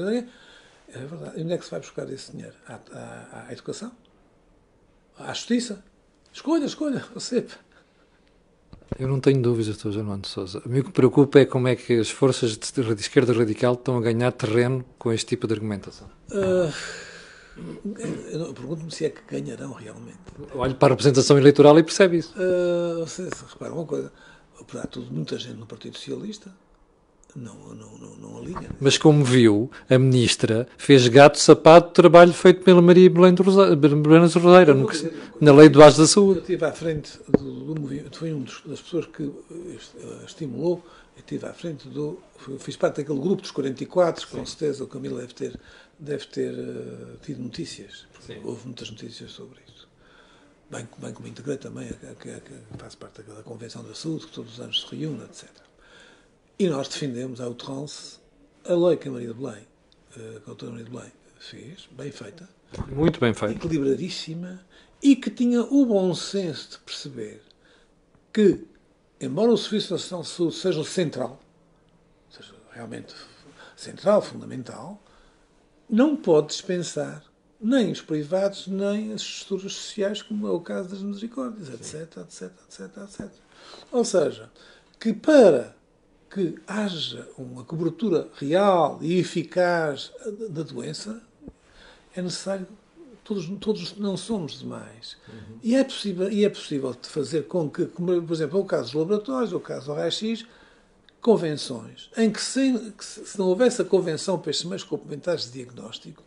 É 0.88 0.98
verdade. 0.98 1.40
E 1.40 1.42
onde 1.42 1.52
é 1.52 1.58
que 1.58 1.64
se 1.64 1.70
vai 1.70 1.80
buscar 1.80 2.08
esse 2.10 2.32
dinheiro? 2.32 2.54
À, 2.66 2.78
à, 2.92 3.46
à 3.48 3.52
educação? 3.52 3.92
À 5.18 5.32
justiça? 5.32 5.82
Escolha, 6.32 6.64
escolha, 6.64 7.04
você. 7.14 7.46
Eu 8.98 9.08
não 9.08 9.18
tenho 9.18 9.40
dúvidas, 9.42 9.76
Dr. 9.76 9.90
Germano 9.90 10.26
Souza. 10.26 10.58
O 10.58 10.62
que 10.62 10.68
me 10.68 10.82
preocupa 10.84 11.40
é 11.40 11.44
como 11.44 11.66
é 11.66 11.74
que 11.74 11.98
as 11.98 12.10
forças 12.10 12.56
de 12.56 13.00
esquerda 13.00 13.32
radical 13.32 13.74
estão 13.74 13.96
a 13.96 14.00
ganhar 14.00 14.30
terreno 14.32 14.84
com 14.98 15.12
este 15.12 15.26
tipo 15.26 15.46
de 15.46 15.54
argumentação. 15.54 16.08
Uh... 16.30 16.72
Eu 18.32 18.52
pergunto-me 18.52 18.90
se 18.90 19.04
é 19.04 19.10
que 19.10 19.20
ganharão 19.28 19.72
realmente. 19.72 20.18
Olhe 20.54 20.74
para 20.74 20.88
a 20.88 20.90
representação 20.90 21.38
eleitoral 21.38 21.78
e 21.78 21.84
percebe 21.84 22.18
isso. 22.18 22.34
Uh, 22.36 23.06
se, 23.06 23.28
se, 23.30 23.44
repara 23.48 23.72
uma 23.72 23.86
coisa, 23.86 24.12
apesar 24.66 24.82
de 24.82 24.88
tudo, 24.88 25.12
muita 25.12 25.38
gente 25.38 25.58
no 25.58 25.66
Partido 25.66 25.96
Socialista 25.96 26.50
não, 27.36 27.74
não, 27.74 27.98
não, 27.98 28.16
não 28.16 28.38
alinha. 28.38 28.70
Mas 28.80 28.96
como 28.96 29.24
viu, 29.24 29.70
a 29.90 29.98
ministra 29.98 30.68
fez 30.78 31.08
gato 31.08 31.38
sapato 31.38 31.92
trabalho 31.92 32.32
feito 32.32 32.62
pela 32.62 32.80
Maria 32.80 33.10
Belém 33.10 33.34
Roseira, 33.34 34.74
na 35.40 35.52
lei 35.52 35.68
do 35.68 35.80
Baixo 35.80 35.98
da 35.98 36.06
Saúde. 36.06 36.38
Eu 36.38 36.42
estive 36.42 36.64
à 36.64 36.72
frente 36.72 37.18
do, 37.36 37.74
do 37.74 37.80
movimento, 37.80 38.18
fui 38.18 38.32
uma 38.32 38.46
das 38.66 38.80
pessoas 38.80 39.06
que 39.06 39.24
eh, 39.24 40.24
estimulou, 40.24 40.84
eu 41.16 41.20
estive 41.20 41.46
à 41.46 41.52
frente 41.52 41.88
do, 41.88 42.18
fiz 42.58 42.76
parte 42.76 42.98
daquele 42.98 43.18
grupo 43.18 43.42
dos 43.42 43.50
44, 43.50 44.28
com 44.28 44.46
certeza 44.46 44.84
o 44.84 44.86
Camilo 44.86 45.18
deve 45.18 45.34
ter 45.34 45.58
deve 45.98 46.26
ter 46.26 46.52
uh, 46.52 47.16
tido 47.22 47.42
notícias. 47.42 48.06
Houve 48.42 48.66
muitas 48.66 48.90
notícias 48.90 49.30
sobre 49.30 49.58
isso. 49.60 49.63
Bem, 50.74 50.88
bem 50.98 51.12
como 51.12 51.28
integrei 51.28 51.56
também, 51.56 51.88
que, 52.20 52.40
que, 52.40 52.78
faz 52.78 52.96
parte 52.96 53.22
da 53.22 53.44
Convenção 53.44 53.84
da 53.84 53.94
Saúde, 53.94 54.26
que 54.26 54.32
todos 54.32 54.54
os 54.54 54.60
anos 54.60 54.80
se 54.80 54.96
reúne, 54.96 55.22
etc. 55.22 55.48
E 56.58 56.68
nós 56.68 56.88
defendemos 56.88 57.40
a 57.40 57.44
outrance 57.44 58.18
a 58.64 58.74
lei 58.74 58.96
que 58.96 59.06
a 59.06 59.12
Maria 59.12 59.28
de 59.28 59.34
Belém, 59.34 59.62
uh, 59.62 60.14
que 60.16 60.42
a 60.42 60.46
doutora 60.46 60.72
Maria 60.72 60.86
de 60.86 60.90
Belém 60.90 61.12
fez, 61.38 61.88
bem 61.92 62.10
feita. 62.10 62.48
Muito 62.88 63.20
bem 63.20 63.32
feita. 63.32 63.54
Equilibradíssima 63.54 64.60
e 65.00 65.14
que 65.14 65.30
tinha 65.30 65.62
o 65.62 65.86
bom 65.86 66.12
senso 66.12 66.72
de 66.72 66.78
perceber 66.78 67.40
que, 68.32 68.66
embora 69.20 69.52
o 69.52 69.56
Serviço 69.56 69.92
Nacional 69.92 70.24
de 70.24 70.30
Saúde 70.30 70.56
seja 70.56 70.80
o 70.80 70.84
central, 70.84 71.40
seja 72.28 72.52
realmente 72.72 73.14
central, 73.76 74.20
fundamental, 74.20 75.00
não 75.88 76.16
pode 76.16 76.48
dispensar 76.48 77.22
nem 77.64 77.90
os 77.90 78.02
privados, 78.02 78.66
nem 78.66 79.12
as 79.12 79.22
estruturas 79.22 79.72
sociais, 79.72 80.20
como 80.20 80.46
é 80.46 80.50
o 80.50 80.60
caso 80.60 80.90
das 80.90 81.00
misericórdias, 81.00 81.68
etc, 81.70 82.18
etc, 82.18 82.52
etc, 82.68 82.96
etc. 83.04 83.30
Ou 83.90 84.04
seja, 84.04 84.50
que 85.00 85.14
para 85.14 85.74
que 86.30 86.56
haja 86.66 87.28
uma 87.38 87.64
cobertura 87.64 88.28
real 88.34 88.98
e 89.00 89.18
eficaz 89.18 90.12
da 90.50 90.62
doença, 90.62 91.22
é 92.14 92.20
necessário 92.20 92.66
todos, 93.22 93.48
todos 93.60 93.96
não 93.96 94.16
somos 94.16 94.58
demais. 94.58 95.16
Uhum. 95.26 95.58
E, 95.62 95.74
é 95.74 95.82
possível, 95.82 96.30
e 96.30 96.44
é 96.44 96.50
possível 96.50 96.94
fazer 97.02 97.46
com 97.46 97.70
que, 97.70 97.86
como, 97.86 98.20
por 98.22 98.34
exemplo, 98.34 98.60
o 98.60 98.64
caso 98.64 98.84
dos 98.84 98.94
laboratórios, 98.94 99.52
o 99.52 99.60
caso 99.60 99.86
do 99.86 99.94
raio-x, 99.94 100.44
convenções 101.20 102.10
em 102.18 102.30
que 102.30 102.40
se, 102.40 102.92
que 102.98 103.04
se, 103.04 103.38
não 103.38 103.46
houvesse 103.46 103.80
a 103.80 103.84
convenção 103.84 104.38
para 104.38 104.50
estes 104.50 104.66
meios 104.66 104.84
complementares 104.84 105.44
de 105.44 105.52
diagnóstico, 105.52 106.22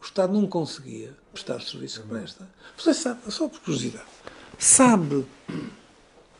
o 0.00 0.04
Estado 0.04 0.32
não 0.32 0.46
conseguia 0.46 1.14
prestar 1.32 1.56
o 1.56 1.60
serviço 1.60 2.02
que 2.02 2.08
presta. 2.08 2.48
Você 2.76 2.94
sabe, 2.94 3.20
só 3.30 3.48
por 3.48 3.60
curiosidade, 3.60 4.06
sabe 4.58 5.26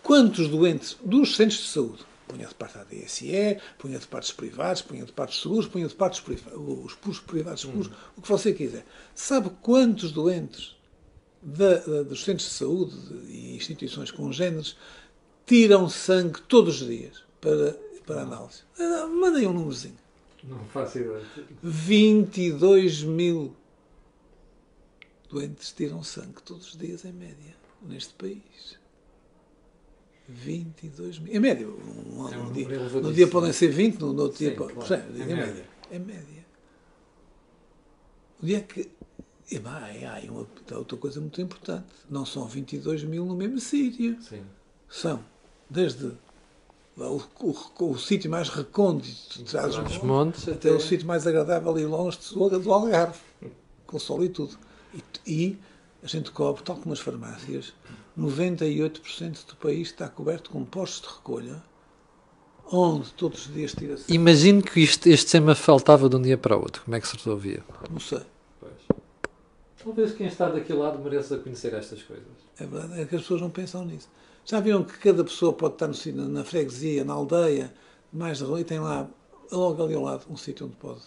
quantos 0.02 0.48
doentes 0.48 0.96
dos 1.04 1.36
centros 1.36 1.60
de 1.60 1.68
saúde, 1.68 2.06
punha 2.26 2.46
de 2.46 2.54
parte 2.54 2.78
da 2.78 2.84
DSE, 2.84 3.60
punha 3.78 3.98
de 3.98 4.06
parte 4.06 4.26
dos 4.26 4.32
privados, 4.32 4.82
punha 4.82 5.04
de 5.04 5.12
parte 5.12 5.30
dos 5.32 5.42
seguros, 5.42 5.66
punha 5.66 5.88
de 5.88 5.94
parte 5.94 6.12
dos 6.14 6.20
privados, 6.20 6.84
os 7.06 7.20
privados 7.20 7.60
seguros, 7.60 7.88
hum. 7.88 7.92
o 8.16 8.22
que 8.22 8.28
você 8.28 8.52
quiser, 8.52 8.86
sabe 9.14 9.50
quantos 9.60 10.12
doentes 10.12 10.76
da, 11.42 11.76
da, 11.76 12.02
dos 12.02 12.24
centros 12.24 12.48
de 12.48 12.54
saúde 12.54 12.96
e 13.28 13.56
instituições 13.56 14.10
congêneres 14.10 14.76
tiram 15.46 15.88
sangue 15.88 16.40
todos 16.42 16.80
os 16.80 16.86
dias 16.86 17.22
para 17.40 17.76
para 18.10 18.22
análise. 18.22 18.62
Mandei 19.20 19.46
um 19.46 19.52
númerozinho. 19.52 19.96
Não 20.44 20.64
faço 20.66 20.98
ideia. 20.98 21.22
22 21.62 23.02
mil 23.02 23.54
doentes 25.28 25.72
tiram 25.72 26.02
sangue 26.02 26.42
todos 26.42 26.68
os 26.68 26.76
dias, 26.76 27.04
em 27.04 27.12
média, 27.12 27.54
neste 27.82 28.14
país. 28.14 28.78
22 30.28 31.18
mil. 31.18 31.34
Em 31.34 31.40
média. 31.40 31.66
Um, 31.66 32.28
é 32.28 32.38
um 32.38 32.52
dia, 32.52 32.68
no 32.68 33.12
dia 33.12 33.26
podem 33.26 33.52
ser 33.52 33.68
20, 33.68 33.98
no, 33.98 34.12
no 34.12 34.22
outro 34.22 34.38
Sim, 34.38 34.46
dia. 34.46 34.56
Claro. 34.56 34.74
Porém, 34.74 35.00
em, 35.00 35.26
média. 35.26 35.36
média. 35.46 35.68
Em 35.90 35.98
média. 35.98 36.46
O 38.42 38.46
dia 38.46 38.60
que. 38.62 38.90
E 39.50 39.58
vai, 39.58 40.04
há 40.04 40.20
uma, 40.30 40.46
outra 40.76 40.96
coisa 40.96 41.20
muito 41.20 41.40
importante. 41.40 41.88
Não 42.08 42.24
são 42.24 42.46
22 42.46 43.02
mil 43.02 43.24
no 43.24 43.34
mesmo 43.34 43.58
sítio. 43.58 44.16
São 44.88 45.24
desde 45.68 46.12
o, 47.08 47.22
o, 47.40 47.92
o 47.92 47.98
sítio 47.98 48.30
mais 48.30 48.48
recôndito 48.48 49.38
de 49.38 49.44
Trás-os-Montes 49.44 50.42
até, 50.48 50.68
até 50.68 50.70
o 50.72 50.80
sítio 50.80 51.06
mais 51.06 51.26
agradável 51.26 51.78
e 51.78 51.84
longe 51.84 52.18
do 52.34 52.72
Algarve, 52.72 53.18
com 53.86 53.98
sol 53.98 54.24
e 54.24 54.28
tudo. 54.28 54.56
E, 54.94 55.02
e, 55.26 55.58
a 56.02 56.06
gente 56.06 56.30
cobre, 56.30 56.62
tal 56.62 56.76
como 56.76 56.92
as 56.92 57.00
farmácias, 57.00 57.72
98% 58.18 59.46
do 59.46 59.56
país 59.56 59.88
está 59.88 60.08
coberto 60.08 60.50
com 60.50 60.64
postos 60.64 61.08
de 61.08 61.16
recolha, 61.16 61.62
onde 62.72 63.12
todos 63.12 63.46
os 63.46 63.54
dias 63.54 63.72
tira-se. 63.72 64.12
Imagino 64.12 64.62
que 64.62 64.80
isto, 64.80 65.06
este 65.08 65.32
tema 65.32 65.54
faltava 65.54 66.08
de 66.08 66.16
um 66.16 66.22
dia 66.22 66.38
para 66.38 66.56
o 66.56 66.60
outro. 66.60 66.82
Como 66.84 66.96
é 66.96 67.00
que 67.00 67.08
se 67.08 67.16
resolvia? 67.16 67.62
Não 67.90 68.00
sei. 68.00 68.22
Talvez 69.82 70.12
quem 70.12 70.26
está 70.26 70.48
daquele 70.48 70.78
lado 70.78 70.98
mereça 70.98 71.38
conhecer 71.38 71.72
estas 71.72 72.02
coisas. 72.02 72.26
É 72.58 72.66
verdade, 72.66 73.00
é 73.00 73.04
que 73.06 73.16
as 73.16 73.22
pessoas 73.22 73.40
não 73.40 73.50
pensam 73.50 73.84
nisso. 73.84 74.08
Já 74.50 74.58
viram 74.58 74.82
que 74.82 74.98
cada 74.98 75.22
pessoa 75.22 75.52
pode 75.52 75.74
estar 75.74 75.86
no, 76.12 76.28
na 76.28 76.42
freguesia, 76.44 77.04
na 77.04 77.12
aldeia, 77.12 77.72
mais 78.12 78.38
de 78.38 78.44
rua, 78.44 78.60
e 78.60 78.64
tem 78.64 78.80
lá, 78.80 79.08
logo 79.52 79.80
ali 79.84 79.94
ao 79.94 80.02
lado, 80.02 80.26
um 80.28 80.36
sítio 80.36 80.66
onde 80.66 80.74
pode. 80.74 81.02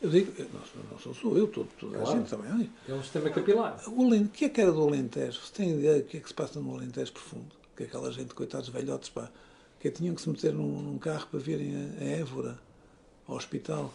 Eu 0.00 0.08
digo, 0.08 0.32
eu 0.40 0.48
não, 0.52 0.60
sou- 0.60 0.82
não 0.92 0.98
sou 1.00 1.14
só 1.14 1.36
eu, 1.36 1.48
todo, 1.48 1.68
toda 1.80 1.96
a 1.96 2.00
Claro. 2.02 2.18
gente 2.20 2.30
também. 2.30 2.70
É 2.88 2.92
um 2.92 3.02
sistema 3.02 3.28
capilar. 3.30 3.82
O 3.88 4.02
Alentejo, 4.04 4.24
o 4.26 4.28
que 4.32 4.44
é 4.44 4.48
que 4.48 4.60
era 4.60 4.70
do 4.70 4.82
Alentejo? 4.86 5.40
Você 5.40 5.52
tem 5.52 5.70
ideia 5.78 5.98
do 6.00 6.04
que 6.04 6.16
é 6.18 6.20
que 6.20 6.28
se 6.28 6.34
passa 6.34 6.60
no 6.60 6.74
Alentejo 6.76 7.12
profundo? 7.12 7.56
Que 7.76 7.82
aquela 7.84 8.12
gente, 8.12 8.32
coitados 8.34 8.68
velhotes, 8.68 9.08
pá, 9.08 9.32
que 9.80 9.90
tinham 9.90 10.14
que 10.14 10.20
se 10.22 10.28
meter 10.28 10.52
num, 10.52 10.80
num 10.80 10.98
carro 10.98 11.26
para 11.28 11.40
virem 11.40 11.74
a, 11.74 12.02
a 12.02 12.04
Évora, 12.04 12.56
ao 13.26 13.34
hospital, 13.36 13.92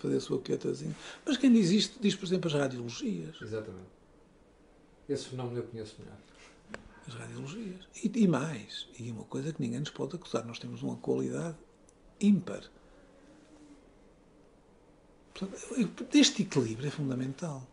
fazer 0.00 0.16
a 0.16 0.20
sua 0.20 0.38
colheitazinha. 0.38 0.96
Mas 1.26 1.36
quem 1.36 1.52
diz 1.52 1.70
isto, 1.70 2.00
diz, 2.00 2.14
por 2.14 2.24
exemplo, 2.24 2.48
as 2.48 2.54
radiologias. 2.54 3.36
Exatamente. 3.42 3.88
Esse 5.06 5.26
fenómeno 5.26 5.58
eu 5.58 5.64
conheço 5.64 5.96
melhor. 5.98 6.16
As 7.08 7.14
radiologias. 7.14 7.88
E, 8.04 8.10
e 8.14 8.28
mais, 8.28 8.86
e 8.98 9.10
uma 9.10 9.24
coisa 9.24 9.52
que 9.52 9.60
ninguém 9.60 9.80
nos 9.80 9.90
pode 9.90 10.14
acusar, 10.16 10.44
nós 10.44 10.58
temos 10.58 10.82
uma 10.82 10.96
qualidade 10.96 11.56
ímpar. 12.20 12.62
Portanto, 15.34 16.06
este 16.14 16.42
equilíbrio 16.42 16.88
é 16.88 16.90
fundamental. 16.90 17.66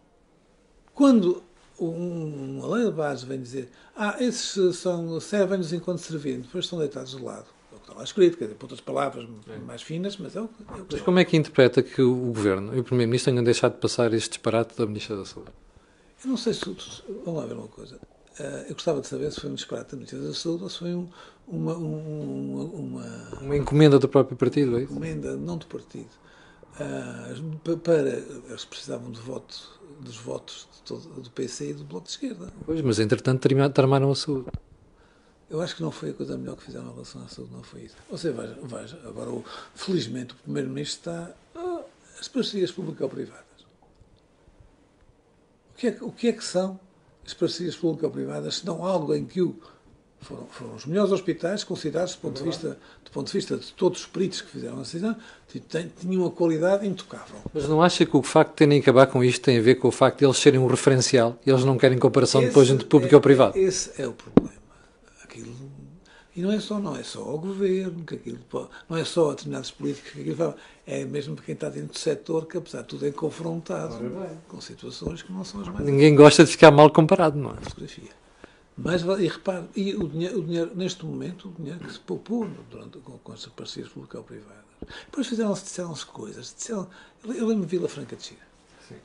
Quando 0.93 1.43
um, 1.79 2.57
uma 2.59 2.67
lei 2.75 2.85
de 2.85 2.91
base 2.91 3.25
vem 3.25 3.41
dizer 3.41 3.69
ah, 3.95 4.15
esses 4.19 4.77
são, 4.77 5.19
servem-nos 5.19 5.73
enquanto 5.73 5.97
servindo, 5.99 6.43
depois 6.43 6.67
são 6.67 6.79
deitados 6.79 7.11
de 7.17 7.21
lado. 7.23 7.47
É 7.71 7.75
o 7.75 7.79
que 7.79 7.83
está 7.85 7.93
lá 7.95 8.03
escrito, 8.03 8.37
quer 8.37 8.45
dizer, 8.45 8.55
por 8.55 8.65
outras 8.65 8.79
palavras 8.81 9.27
mais 9.65 9.81
finas, 9.81 10.15
mas 10.17 10.35
é 10.35 10.41
o, 10.41 10.47
que- 10.47 10.63
é 10.63 10.81
o 10.81 10.85
que 10.85 10.93
Mas 10.95 11.01
como 11.01 11.19
é 11.19 11.25
que 11.25 11.35
interpreta 11.35 11.83
que 11.83 12.01
o 12.01 12.15
Governo 12.15 12.75
e 12.75 12.79
o 12.79 12.83
Primeiro-Ministro 12.83 13.31
tenham 13.31 13.43
deixado 13.43 13.73
de 13.73 13.79
passar 13.81 14.13
este 14.13 14.29
disparate 14.29 14.77
da 14.77 14.85
Ministra 14.85 15.17
da 15.17 15.25
Saúde? 15.25 15.51
Eu 16.23 16.29
não 16.29 16.37
sei 16.37 16.53
se. 16.53 16.63
Vamos 17.25 17.39
lá 17.41 17.45
ver 17.45 17.55
uma 17.55 17.67
coisa. 17.67 17.99
Ah, 18.39 18.65
eu 18.67 18.73
gostava 18.73 18.99
de 19.01 19.07
saber 19.07 19.31
se 19.31 19.39
foi 19.39 19.49
um 19.49 19.55
disparate 19.55 19.91
da 19.91 19.97
Ministra 19.97 20.19
da 20.19 20.33
Saúde 20.33 20.63
ou 20.63 20.69
se 20.69 20.79
foi 20.79 20.93
um- 20.93 21.09
uma, 21.47 21.77
um- 21.77 22.65
uma, 22.73 23.39
uma 23.41 23.55
encomenda 23.57 23.97
do 23.99 24.09
próprio 24.09 24.35
partido, 24.37 24.77
é 24.77 24.83
isso? 24.83 24.91
encomenda, 24.91 25.35
não 25.37 25.57
do 25.57 25.65
partido, 25.67 26.09
pa- 27.63 27.77
para. 27.81 28.09
Eles 28.09 28.65
precisavam 28.65 29.09
de 29.11 29.19
voto, 29.21 29.79
dos 30.01 30.17
votos 30.17 30.67
todo- 30.83 31.21
do 31.21 31.29
PC 31.31 31.69
e 31.69 31.73
do 31.73 31.83
Bloco 31.85 32.05
de 32.07 32.11
Esquerda. 32.11 32.51
Pois, 32.65 32.81
mas 32.81 32.99
entretanto 32.99 33.47
tramaram 33.73 34.11
a 34.11 34.15
saúde. 34.15 34.47
Eu 35.49 35.61
acho 35.61 35.75
que 35.75 35.83
não 35.83 35.91
foi 35.91 36.09
a 36.09 36.13
coisa 36.13 36.35
melhor 36.37 36.57
que 36.57 36.63
fizeram 36.63 36.87
em 36.89 36.91
relação 36.93 37.23
à 37.23 37.27
saúde, 37.29 37.53
não 37.53 37.63
foi 37.63 37.81
isso. 37.83 37.95
Você 38.09 38.31
veja, 38.31 38.57
veja 38.63 38.99
agora, 39.05 39.31
felizmente, 39.75 40.33
o 40.33 40.37
Primeiro-Ministro 40.37 41.11
está. 41.11 41.31
ah, 41.55 41.81
as 42.19 42.27
parcerias 42.27 42.71
público-privadas. 42.71 43.45
O 45.71 45.75
é, 45.87 45.97
o 46.01 46.11
que 46.11 46.27
é 46.29 46.33
que 46.33 46.43
são 46.43 46.79
as 47.25 47.33
parcerias 47.33 47.75
público-privadas 47.75 48.57
se 48.57 48.65
não 48.65 48.85
algo 48.85 49.13
em 49.15 49.25
que 49.25 49.41
o, 49.41 49.55
foram, 50.21 50.45
foram 50.49 50.75
os 50.75 50.85
melhores 50.85 51.11
hospitais 51.11 51.63
considerados 51.63 52.15
do 52.15 52.21
ponto, 52.21 52.37
de 52.37 52.43
vista, 52.43 52.77
do 53.03 53.11
ponto 53.11 53.27
de 53.27 53.33
vista 53.33 53.57
de 53.57 53.73
todos 53.73 54.01
os 54.01 54.05
peritos 54.05 54.41
que 54.41 54.49
fizeram 54.49 54.77
a 54.77 54.81
decisão, 54.81 55.15
tinham 55.99 56.21
uma 56.21 56.31
qualidade 56.31 56.85
intocável. 56.87 57.37
Mas 57.53 57.67
não 57.67 57.81
acha 57.81 58.05
que 58.05 58.15
o 58.17 58.21
facto 58.23 58.51
de 58.51 58.55
terem 58.57 58.81
que 58.81 58.89
acabar 58.89 59.07
com 59.07 59.23
isto 59.23 59.43
tem 59.43 59.57
a 59.57 59.61
ver 59.61 59.75
com 59.75 59.87
o 59.87 59.91
facto 59.91 60.19
de 60.19 60.25
eles 60.25 60.37
serem 60.37 60.59
um 60.59 60.67
referencial 60.67 61.37
e 61.45 61.49
eles 61.49 61.63
não 61.63 61.77
querem 61.77 61.97
comparação 61.97 62.41
depois 62.41 62.67
Esse 62.67 62.73
entre 62.75 62.87
público 62.87 63.13
é- 63.13 63.17
ou 63.17 63.21
privado? 63.21 63.57
Esse 63.57 64.01
é 64.01 64.07
o 64.07 64.13
problema. 64.13 64.64
E 66.35 66.41
não 66.41 66.51
é 66.51 66.59
só, 66.59 66.79
não 66.79 66.95
é 66.95 67.03
só 67.03 67.21
ao 67.21 67.37
governo, 67.37 68.03
que 68.03 68.15
aquilo, 68.15 68.39
pode- 68.49 68.69
não 68.89 68.97
é 68.97 69.05
só 69.05 69.29
a 69.29 69.31
determinados 69.31 69.71
políticos 69.71 70.11
que 70.11 70.19
aquilo 70.19 70.35
fala, 70.35 70.55
é 70.85 71.05
mesmo 71.05 71.33
para 71.35 71.45
quem 71.45 71.53
está 71.53 71.69
dentro 71.69 71.93
do 71.93 71.97
setor 71.97 72.45
que, 72.45 72.57
apesar 72.57 72.81
de 72.81 72.87
tudo, 72.89 73.05
é 73.07 73.11
confrontado 73.11 73.95
com 74.47 74.59
situações 74.59 75.21
que 75.21 75.31
não 75.31 75.45
são 75.45 75.61
as 75.61 75.67
mais 75.69 75.85
Ninguém 75.85 76.13
gosta 76.13 76.43
de 76.43 76.51
ficar 76.51 76.71
mal 76.71 76.89
comparado, 76.91 77.37
não 77.37 77.51
é? 77.51 77.55
fotografia. 77.61 78.11
Mas, 78.77 79.03
e 79.03 79.27
repare, 79.27 79.63
e 79.73 79.95
o 79.95 80.05
dinheiro, 80.09 80.39
o 80.39 80.43
dinheiro, 80.43 80.71
neste 80.75 81.05
momento, 81.05 81.47
o 81.47 81.53
dinheiro 81.53 81.79
que 81.79 81.93
se 81.93 81.99
poupou 81.99 82.45
durante, 82.69 82.97
com, 82.97 83.17
com 83.19 83.33
essas 83.33 83.47
parcerias 83.53 83.89
público-privadas. 83.93 84.65
Depois 85.05 85.27
fizeram-se, 85.27 85.63
disseram-se 85.63 86.05
coisas. 86.05 86.53
Disseram, 86.53 86.85
eu 87.23 87.33
eu 87.33 87.47
lembro 87.47 87.65
de 87.65 87.71
Vila 87.71 87.87
Franca 87.87 88.17
de 88.17 88.23
Xira. 88.23 88.41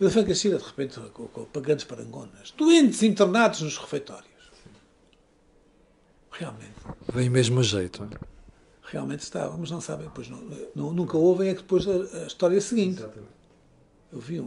Vila 0.00 0.10
Franca 0.10 0.32
de 0.32 0.38
Xira, 0.38 0.58
de 0.58 0.64
repente, 0.64 0.98
com, 1.14 1.28
com, 1.28 1.44
com 1.44 1.60
grandes 1.60 1.84
parangonas. 1.84 2.52
Doentes 2.56 3.04
internados 3.04 3.60
nos 3.62 3.78
refeitórios. 3.78 4.26
Realmente. 6.32 6.72
Vem 7.12 7.28
mesmo 7.28 7.60
a 7.60 7.62
jeito. 7.62 8.02
não 8.04 8.10
é? 8.12 8.20
Realmente 8.84 9.20
estava, 9.20 9.56
mas 9.56 9.70
não 9.70 9.80
sabem, 9.80 10.08
pois 10.14 10.28
não, 10.28 10.40
não- 10.74 10.92
nunca 10.92 11.16
ouvem 11.16 11.48
é 11.50 11.54
que 11.54 11.62
depois 11.62 11.86
a, 11.86 12.22
a 12.22 12.26
história 12.26 12.60
seguinte. 12.60 13.04
Eu 14.12 14.18
vi 14.18 14.40
um, 14.40 14.46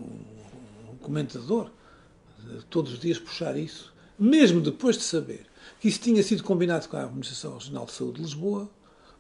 um 0.92 0.96
comentador 1.02 1.70
todos 2.70 2.92
os 2.94 3.00
dias 3.00 3.18
puxar 3.18 3.56
isso, 3.58 3.94
mesmo 4.20 4.60
depois 4.60 4.98
de 4.98 5.04
saber 5.04 5.46
que 5.80 5.88
isso 5.88 6.00
tinha 6.02 6.22
sido 6.22 6.44
combinado 6.44 6.90
com 6.90 6.98
a 6.98 7.04
Administração 7.04 7.54
Regional 7.54 7.86
de 7.86 7.94
Saúde 7.94 8.16
de 8.16 8.22
Lisboa, 8.24 8.70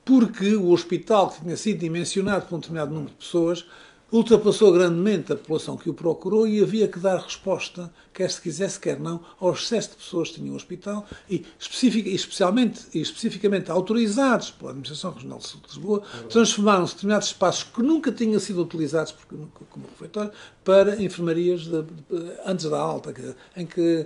porque 0.04 0.56
o 0.58 0.72
hospital 0.72 1.30
que 1.30 1.42
tinha 1.42 1.56
sido 1.56 1.80
dimensionado 1.80 2.46
por 2.46 2.56
um 2.56 2.60
determinado 2.60 2.94
número 2.94 3.12
de 3.12 3.18
pessoas 3.18 3.66
ultrapassou 4.12 4.74
grandemente 4.74 5.32
a 5.32 5.38
população 5.38 5.78
que 5.78 5.90
o 5.90 5.94
procurou 5.94 6.46
e 6.46 6.62
havia 6.62 6.88
que 6.90 7.00
dar 7.00 7.18
resposta, 7.18 7.90
quer 8.14 8.30
se 8.30 8.40
quisesse, 8.40 8.80
quer 8.80 9.00
não, 9.00 9.20
ao 9.40 9.52
excesso 9.54 9.90
de 9.92 9.96
pessoas 9.98 10.30
que 10.30 10.36
tinham 10.36 10.54
o 10.54 10.56
hospital 10.56 11.06
e, 11.30 11.46
especific, 11.60 12.08
e 12.10 12.14
especialmente 12.16 12.82
e 12.94 13.02
especificamente 13.02 13.72
autorizados 13.72 14.52
pela 14.52 14.70
Administração 14.72 15.12
Regional 15.14 15.40
de 15.40 15.58
Lisboa, 15.68 16.04
transformaram-se 16.30 16.94
determinados 16.94 17.28
espaços 17.30 17.64
que 17.64 17.82
nunca 17.82 18.12
tinham 18.12 18.40
sido 18.40 18.62
utilizados 18.62 19.16
nunca- 19.32 19.66
como 19.70 19.86
refeitório 19.88 20.32
para 20.64 21.02
enfermarias 21.02 21.62
de- 21.62 21.82
de- 21.82 22.38
antes 22.46 22.70
da 22.70 22.78
alta, 22.80 23.12
que- 23.12 23.36
em 23.58 23.66
que 23.66 24.06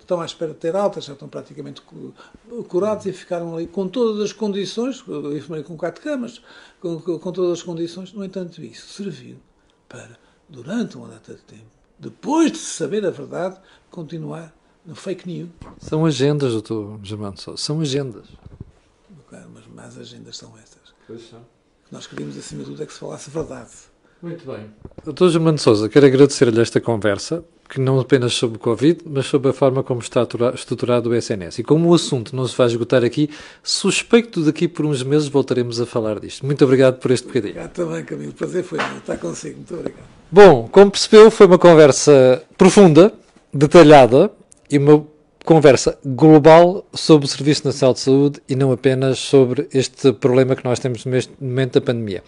estão 0.00 0.20
à 0.20 0.24
espera 0.26 0.52
de 0.52 0.58
ter 0.58 0.76
alta, 0.76 1.00
já 1.00 1.14
estão 1.14 1.28
praticamente 1.28 1.80
cu- 1.80 2.14
curados 2.68 3.06
e 3.06 3.12
ficaram 3.12 3.54
ali 3.56 3.66
com 3.66 3.88
todas 3.88 4.20
as 4.22 4.32
condições, 4.32 5.02
enfermaria 5.34 5.64
com 5.64 5.76
quatro 5.76 6.02
camas, 6.02 6.40
com- 6.80 7.00
com 7.00 7.32
todas 7.32 7.52
as 7.58 7.62
condições. 7.62 8.12
No 8.12 8.24
entanto, 8.24 8.62
isso 8.62 8.86
serviu 9.02 9.36
para, 9.88 10.18
durante 10.48 10.96
uma 10.96 11.08
data 11.08 11.34
de 11.34 11.40
tempo, 11.42 11.64
depois 11.98 12.52
de 12.52 12.58
saber 12.58 13.04
a 13.06 13.10
verdade, 13.10 13.56
continuar 13.90 14.54
no 14.84 14.94
fake 14.94 15.26
news. 15.26 15.50
São 15.78 16.04
agendas, 16.04 16.52
doutor 16.52 16.98
Germano 17.02 17.38
Sousa. 17.38 17.62
São 17.62 17.80
agendas. 17.80 18.26
Claro, 19.28 19.50
Mas 19.54 19.66
mais 19.66 19.98
agendas 19.98 20.36
são 20.36 20.52
essas. 20.58 20.94
O 21.08 21.16
que 21.86 21.92
nós 21.92 22.06
queríamos, 22.06 22.36
acima 22.36 22.62
de 22.62 22.70
tudo, 22.70 22.82
é 22.82 22.86
que 22.86 22.92
se 22.92 22.98
falasse 22.98 23.30
a 23.30 23.32
verdade. 23.32 23.70
Muito 24.22 24.46
bem. 24.46 24.70
Doutor 25.04 25.28
Germano 25.30 25.58
Sousa, 25.58 25.88
quero 25.88 26.06
agradecer-lhe 26.06 26.60
esta 26.60 26.80
conversa, 26.80 27.44
que 27.74 27.80
não 27.80 27.98
apenas 27.98 28.34
sobre 28.34 28.56
o 28.56 28.60
Covid, 28.60 29.00
mas 29.04 29.26
sobre 29.26 29.50
a 29.50 29.52
forma 29.52 29.82
como 29.82 30.00
está 30.00 30.24
estruturado 30.54 31.10
o 31.10 31.14
SNS. 31.14 31.58
E 31.58 31.64
como 31.64 31.90
o 31.90 31.94
assunto 31.94 32.34
não 32.34 32.46
se 32.46 32.56
vai 32.56 32.68
esgotar 32.68 33.02
aqui, 33.02 33.28
suspeito 33.64 34.44
daqui 34.44 34.68
por 34.68 34.86
uns 34.86 35.02
meses 35.02 35.26
voltaremos 35.26 35.80
a 35.80 35.86
falar 35.86 36.20
disto. 36.20 36.46
Muito 36.46 36.64
obrigado 36.64 37.00
por 37.00 37.10
este 37.10 37.26
bocadinho. 37.26 37.54
Obrigado 37.54 37.72
também, 37.72 38.04
Camilo. 38.04 38.30
O 38.30 38.34
prazer 38.34 38.62
foi 38.62 38.78
meu. 38.78 38.98
Estar 38.98 39.16
consigo. 39.16 39.56
Muito 39.56 39.74
obrigado. 39.74 40.04
Bom, 40.30 40.68
como 40.70 40.88
percebeu, 40.92 41.28
foi 41.32 41.48
uma 41.48 41.58
conversa 41.58 42.44
profunda, 42.56 43.12
detalhada 43.52 44.30
e 44.70 44.78
uma 44.78 45.04
conversa 45.44 45.98
global 46.02 46.86
sobre 46.94 47.26
o 47.26 47.28
Serviço 47.28 47.66
Nacional 47.66 47.92
de 47.92 48.00
Saúde 48.00 48.40
e 48.48 48.56
não 48.56 48.72
apenas 48.72 49.18
sobre 49.18 49.68
este 49.74 50.10
problema 50.14 50.56
que 50.56 50.64
nós 50.64 50.78
temos 50.78 51.04
neste 51.04 51.32
momento 51.38 51.74
da 51.74 51.80
pandemia. 51.82 52.24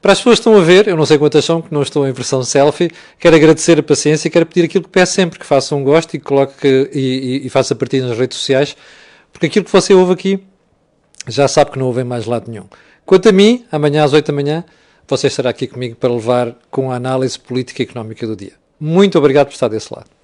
Para 0.00 0.12
as 0.12 0.18
pessoas 0.18 0.38
que 0.40 0.48
estão 0.48 0.58
a 0.58 0.64
ver, 0.64 0.88
eu 0.88 0.96
não 0.96 1.04
sei 1.04 1.18
quantas 1.18 1.44
são, 1.44 1.60
que 1.60 1.72
não 1.72 1.82
estou 1.82 2.08
em 2.08 2.12
versão 2.12 2.42
selfie, 2.42 2.90
quero 3.18 3.36
agradecer 3.36 3.78
a 3.78 3.82
paciência 3.82 4.28
e 4.28 4.30
quero 4.30 4.46
pedir 4.46 4.64
aquilo 4.64 4.84
que 4.84 4.90
peço 4.90 5.12
sempre, 5.12 5.38
que 5.38 5.44
façam 5.44 5.78
um 5.78 5.84
gosto 5.84 6.14
e 6.14 6.18
coloque 6.18 6.66
e, 6.66 7.42
e, 7.42 7.46
e 7.46 7.48
faça 7.50 7.74
partilha 7.74 8.08
nas 8.08 8.18
redes 8.18 8.38
sociais, 8.38 8.74
porque 9.30 9.46
aquilo 9.46 9.64
que 9.66 9.72
você 9.72 9.92
ouve 9.92 10.14
aqui 10.14 10.42
já 11.28 11.46
sabe 11.48 11.72
que 11.72 11.78
não 11.78 11.86
ouvem 11.86 12.04
mais 12.04 12.24
lado 12.24 12.50
nenhum. 12.50 12.64
Quanto 13.04 13.28
a 13.28 13.32
mim, 13.32 13.66
amanhã 13.70 14.02
às 14.02 14.14
8 14.14 14.26
da 14.26 14.32
manhã, 14.32 14.64
você 15.06 15.26
estará 15.26 15.50
aqui 15.50 15.66
comigo 15.66 15.96
para 15.96 16.12
levar 16.12 16.56
com 16.70 16.90
a 16.90 16.96
análise 16.96 17.38
política 17.38 17.82
e 17.82 17.84
económica 17.84 18.26
do 18.26 18.34
dia. 18.34 18.52
Muito 18.80 19.18
obrigado 19.18 19.48
por 19.48 19.52
estar 19.52 19.68
desse 19.68 19.92
lado. 19.92 20.15